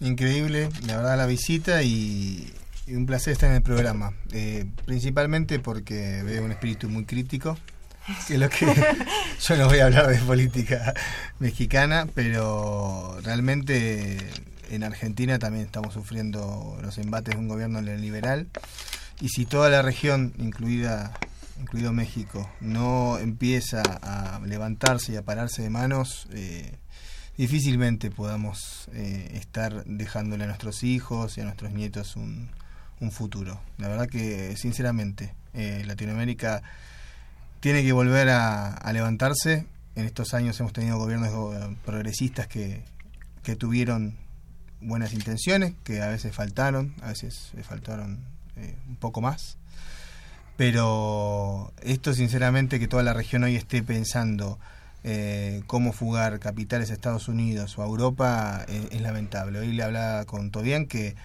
Increíble, 0.00 0.68
la 0.86 0.96
verdad, 0.96 1.16
la 1.16 1.26
visita 1.26 1.82
y, 1.82 2.52
un 2.88 3.06
placer 3.06 3.32
estar 3.32 3.50
en 3.50 3.56
el 3.56 3.62
programa. 3.62 4.12
Eh, 4.32 4.66
principalmente 4.84 5.58
porque 5.58 6.22
veo 6.22 6.44
un 6.44 6.52
espíritu 6.52 6.88
muy 6.88 7.04
crítico 7.04 7.56
que 8.26 8.38
lo 8.38 8.48
que 8.48 8.66
yo 9.40 9.56
no 9.56 9.66
voy 9.66 9.78
a 9.78 9.86
hablar 9.86 10.08
de 10.08 10.18
política 10.18 10.94
mexicana, 11.38 12.06
pero 12.14 13.18
realmente 13.22 14.18
en 14.70 14.84
Argentina 14.84 15.38
también 15.38 15.64
estamos 15.66 15.94
sufriendo 15.94 16.78
los 16.82 16.98
embates 16.98 17.34
de 17.34 17.40
un 17.40 17.48
gobierno 17.48 17.82
neoliberal 17.82 18.48
y 19.20 19.28
si 19.28 19.44
toda 19.44 19.68
la 19.68 19.82
región, 19.82 20.32
incluida 20.38 21.12
incluido 21.60 21.92
México, 21.92 22.50
no 22.60 23.18
empieza 23.18 23.82
a 23.82 24.40
levantarse 24.46 25.12
y 25.12 25.16
a 25.16 25.22
pararse 25.22 25.62
de 25.62 25.70
manos, 25.70 26.26
eh, 26.32 26.78
difícilmente 27.36 28.10
podamos 28.10 28.88
eh, 28.94 29.32
estar 29.34 29.84
dejándole 29.84 30.44
a 30.44 30.46
nuestros 30.46 30.82
hijos 30.82 31.36
y 31.36 31.42
a 31.42 31.44
nuestros 31.44 31.72
nietos 31.72 32.16
un, 32.16 32.48
un 33.00 33.12
futuro. 33.12 33.60
La 33.78 33.88
verdad 33.88 34.08
que, 34.08 34.56
sinceramente, 34.56 35.34
eh, 35.54 35.82
Latinoamérica 35.86 36.62
tiene 37.60 37.82
que 37.82 37.92
volver 37.92 38.30
a, 38.30 38.90
levantarse. 38.92 39.66
En 39.94 40.06
estos 40.06 40.34
años 40.34 40.58
hemos 40.60 40.72
tenido 40.72 40.98
gobiernos 40.98 41.28
eh, 41.54 41.76
progresistas 41.84 42.46
que, 42.46 42.82
que 43.42 43.54
tuvieron 43.54 44.16
buenas 44.80 45.12
intenciones, 45.12 45.74
que 45.84 46.00
a 46.00 46.08
veces 46.08 46.34
faltaron, 46.34 46.94
a 47.02 47.08
veces 47.08 47.52
faltaron 47.62 48.20
eh, 48.56 48.76
un 48.88 48.96
poco 48.96 49.20
más. 49.20 49.58
Pero 50.56 51.72
esto, 51.82 52.14
sinceramente, 52.14 52.78
que 52.78 52.88
toda 52.88 53.02
la 53.02 53.12
región 53.12 53.44
hoy 53.44 53.56
esté 53.56 53.82
pensando 53.82 54.58
cómo 55.66 55.94
fugar 55.94 56.38
capitales 56.40 56.90
a 56.90 56.92
Estados 56.92 57.28
Unidos 57.28 57.78
o 57.78 57.82
a 57.82 57.86
Europa 57.86 58.66
es, 58.68 59.00
lamentable. 59.00 59.58
Hoy 59.58 59.72
le 59.72 59.82
hablaba 59.82 60.26
con 60.26 60.50
Tobian 60.50 60.84
que 60.84 61.16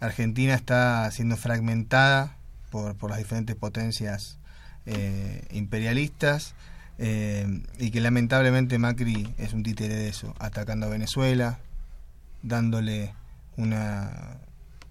Argentina 0.00 0.52
está 0.52 1.10
siendo 1.10 1.38
fragmentada 1.38 2.36
por, 2.68 2.94
por 2.94 3.08
las 3.08 3.18
diferentes 3.18 3.56
potencias 3.56 4.36
eh, 4.86 5.44
imperialistas 5.52 6.54
eh, 6.98 7.62
y 7.78 7.90
que 7.90 8.00
lamentablemente 8.00 8.78
Macri 8.78 9.34
es 9.38 9.52
un 9.52 9.62
títere 9.62 9.94
de 9.94 10.08
eso, 10.08 10.34
atacando 10.38 10.86
a 10.86 10.90
Venezuela, 10.90 11.58
dándole 12.42 13.14
una 13.56 14.38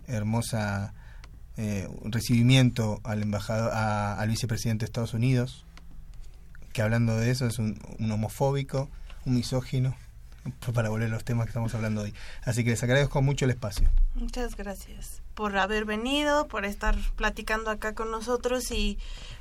hermosa 0.08 0.94
eh, 1.58 1.88
recibimiento 2.04 3.00
al 3.04 3.22
embajador, 3.22 3.72
al 3.74 4.30
vicepresidente 4.30 4.86
de 4.86 4.88
Estados 4.88 5.14
Unidos, 5.14 5.66
que 6.74 6.82
hablando 6.82 7.18
de 7.18 7.32
eso 7.32 7.48
es 7.48 7.60
un, 7.60 7.80
un 8.00 8.12
homofóbico, 8.12 8.90
un 9.26 9.36
misógino, 9.36 9.96
para 10.74 10.90
volver 10.90 11.08
a 11.08 11.12
los 11.12 11.24
temas 11.24 11.46
que 11.46 11.50
estamos 11.50 11.74
hablando 11.76 12.02
hoy. 12.02 12.14
Así 12.44 12.64
que 12.64 12.72
les 12.72 12.84
agradezco 12.84 13.22
mucho 13.22 13.46
el 13.46 13.52
espacio. 13.52 13.90
Muchas 14.16 14.56
gracias 14.56 15.22
por 15.36 15.58
haber 15.58 15.86
venido, 15.86 16.48
por 16.48 16.66
estar 16.66 16.98
platicando 17.16 17.70
acá 17.70 17.94
con 17.94 18.12
nosotros 18.12 18.72
y 18.72 18.98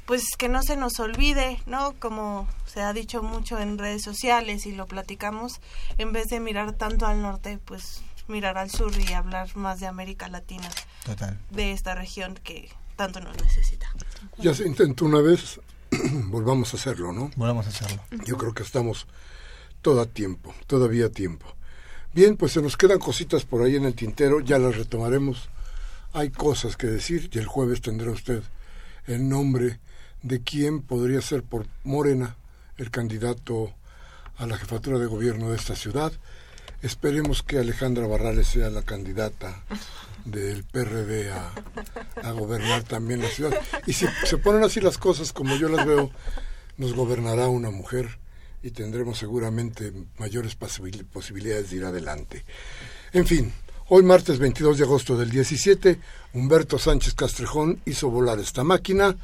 pues 0.07 0.24
que 0.38 0.48
no 0.48 0.62
se 0.62 0.76
nos 0.76 0.98
olvide, 1.01 1.61
¿no? 1.66 1.94
Como 1.98 2.48
se 2.66 2.82
ha 2.82 2.92
dicho 2.92 3.22
mucho 3.22 3.59
en 3.59 3.78
redes 3.78 4.03
sociales 4.03 4.66
y 4.66 4.72
lo 4.72 4.86
platicamos, 4.86 5.61
en 5.98 6.12
vez 6.12 6.28
de 6.28 6.40
mirar 6.40 6.72
tanto 6.72 7.07
al 7.07 7.22
norte, 7.22 7.59
pues 7.64 8.03
mirar 8.28 8.59
al 8.59 8.70
sur 8.70 8.92
y 8.98 9.12
hablar 9.12 9.55
más 9.57 9.80
de 9.80 9.86
América 9.86 10.28
Latina. 10.28 10.68
Total. 11.05 11.38
De 11.51 11.72
esta 11.72 11.94
región 11.94 12.38
que 12.42 12.70
tanto 12.96 13.20
nos 13.20 13.36
necesita. 13.42 13.88
Ya 14.38 14.55
se 14.55 14.66
intentó 14.66 15.07
una 15.07 15.20
vez, 15.20 15.61
volvamos 16.26 16.72
a 16.72 16.76
hacerlo, 16.76 17.12
¿no? 17.12 17.30
Volvamos 17.36 17.66
a 17.66 17.70
hacerlo. 17.70 18.03
Yo 18.24 18.36
creo 18.36 18.55
que 18.55 18.62
estamos 18.62 19.07
todo 19.83 20.01
a 20.01 20.07
tiempo, 20.07 20.55
todavía 20.66 21.07
a 21.07 21.11
tiempo. 21.11 21.47
Bien, 22.12 22.37
pues 22.37 22.53
se 22.53 22.62
nos 22.62 22.76
quedan 22.76 22.99
cositas 22.99 23.45
por 23.45 23.62
ahí 23.62 23.76
en 23.76 23.85
el 23.85 23.95
tintero, 23.95 24.41
ya 24.41 24.59
las 24.59 24.76
retomaremos. 24.76 25.49
Hay 26.12 26.31
cosas 26.31 26.76
que 26.76 26.89
decir 26.89 27.31
y 27.33 27.39
el 27.39 27.47
jueves 27.47 27.81
tendrá 27.81 28.11
usted 28.11 28.43
el 29.07 29.28
nombre 29.28 29.78
de 30.22 30.43
quién 30.43 30.83
podría 30.83 31.20
ser 31.20 31.43
por 31.43 31.66
Morena 31.85 32.37
el 32.78 32.91
candidato 32.91 33.72
a 34.37 34.47
la 34.47 34.57
jefatura 34.57 34.99
de 34.99 35.07
gobierno 35.07 35.51
de 35.51 35.57
esta 35.57 35.76
ciudad. 35.76 36.12
Esperemos 36.83 37.43
que 37.43 37.59
Alejandra 37.59 38.07
Barrales 38.07 38.49
sea 38.49 38.70
la 38.70 38.83
candidata 38.83 39.62
del 40.24 40.64
PRD 40.64 41.31
a, 41.31 41.53
a 42.22 42.31
gobernar 42.33 42.83
también 42.85 43.20
la 43.20 43.28
ciudad. 43.28 43.53
Y 43.87 43.93
si 43.93 44.07
se 44.24 44.39
ponen 44.39 44.64
así 44.64 44.81
las 44.81 44.99
cosas 44.99 45.33
como 45.33 45.57
yo 45.57 45.68
las 45.68 45.87
veo, 45.87 46.11
nos 46.76 46.95
gobernará 46.95 47.49
una 47.49 47.70
mujer 47.70 48.18
y 48.62 48.70
tendremos 48.70 49.18
seguramente 49.18 49.92
mayores 50.18 50.54
posibilidades 50.56 51.70
de 51.70 51.76
ir 51.76 51.84
adelante. 51.84 52.44
En 53.12 53.26
fin, 53.26 53.52
hoy 53.88 54.02
martes 54.02 54.38
22 54.38 54.78
de 54.78 54.84
agosto 54.84 55.16
del 55.16 55.30
17, 55.30 55.98
Humberto 56.34 56.78
Sánchez 56.78 57.14
Castrejón 57.14 57.80
hizo 57.86 58.11
volar 58.11 58.38
esta 58.38 58.64
máquina, 58.64 59.16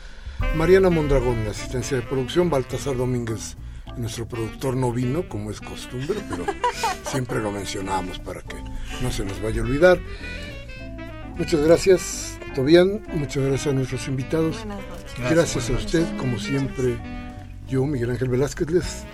Mariana 0.54 0.90
Mondragón 0.90 1.38
en 1.38 1.48
asistencia 1.48 1.96
de 1.96 2.02
producción, 2.02 2.50
Baltasar 2.50 2.96
Domínguez, 2.96 3.56
nuestro 3.96 4.26
productor 4.26 4.76
no 4.76 4.92
vino, 4.92 5.28
como 5.28 5.50
es 5.50 5.60
costumbre, 5.60 6.18
pero 6.28 6.44
siempre 7.10 7.40
lo 7.40 7.50
mencionamos 7.50 8.18
para 8.18 8.42
que 8.42 8.56
no 9.02 9.10
se 9.10 9.24
nos 9.24 9.40
vaya 9.40 9.60
a 9.60 9.64
olvidar. 9.64 10.00
Muchas 11.36 11.60
gracias, 11.60 12.38
Tobián, 12.54 13.06
muchas 13.14 13.44
gracias 13.44 13.66
a 13.66 13.72
nuestros 13.72 14.08
invitados. 14.08 14.56
Gracias 15.30 15.70
a 15.70 15.74
usted, 15.74 16.16
como 16.16 16.38
siempre, 16.38 16.98
yo, 17.68 17.84
Miguel 17.84 18.10
Ángel 18.10 18.28
Velázquez, 18.28 18.70
les 18.70 19.04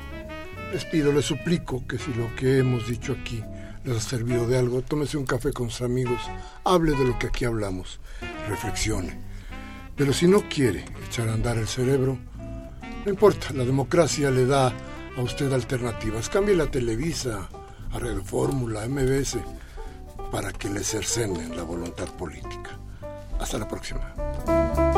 les 0.73 0.85
pido, 0.87 1.13
les 1.13 1.27
suplico 1.27 1.87
que 1.87 1.99
si 1.99 2.15
lo 2.15 2.35
que 2.35 2.59
hemos 2.59 2.89
dicho 2.89 3.13
aquí 3.13 3.43
les 3.85 3.97
ha 3.97 4.01
servido 4.01 4.47
de 4.47 4.59
algo, 4.59 4.81
tómese 4.81 5.19
un 5.19 5.27
café 5.27 5.53
con 5.53 5.71
sus 5.71 5.83
amigos, 5.83 6.21
hable 6.65 6.93
de 6.93 7.05
lo 7.05 7.19
que 7.19 7.27
aquí 7.27 7.45
hablamos, 7.45 8.01
reflexione. 8.49 9.21
Pero 9.97 10.13
si 10.13 10.27
no 10.27 10.49
quiere 10.49 10.85
echar 11.07 11.29
a 11.29 11.35
andar 11.35 11.59
el 11.59 11.69
cerebro, 11.69 12.19
no 13.05 13.11
importa, 13.11 13.53
la 13.53 13.65
democracia 13.65 14.31
le 14.31 14.47
da 14.47 14.73
a 15.17 15.21
usted 15.21 15.53
alternativas. 15.53 16.29
Cambie 16.29 16.57
la 16.57 16.67
Televisa, 16.67 17.49
a 17.91 17.99
Red 17.99 18.23
Fórmula, 18.23 18.89
MBS, 18.89 19.39
para 20.31 20.53
que 20.53 20.71
le 20.71 20.83
cercenen 20.83 21.55
la 21.57 21.65
voluntad 21.65 22.07
política. 22.17 22.79
Hasta 23.39 23.59
la 23.59 23.69
próxima. 23.69 24.92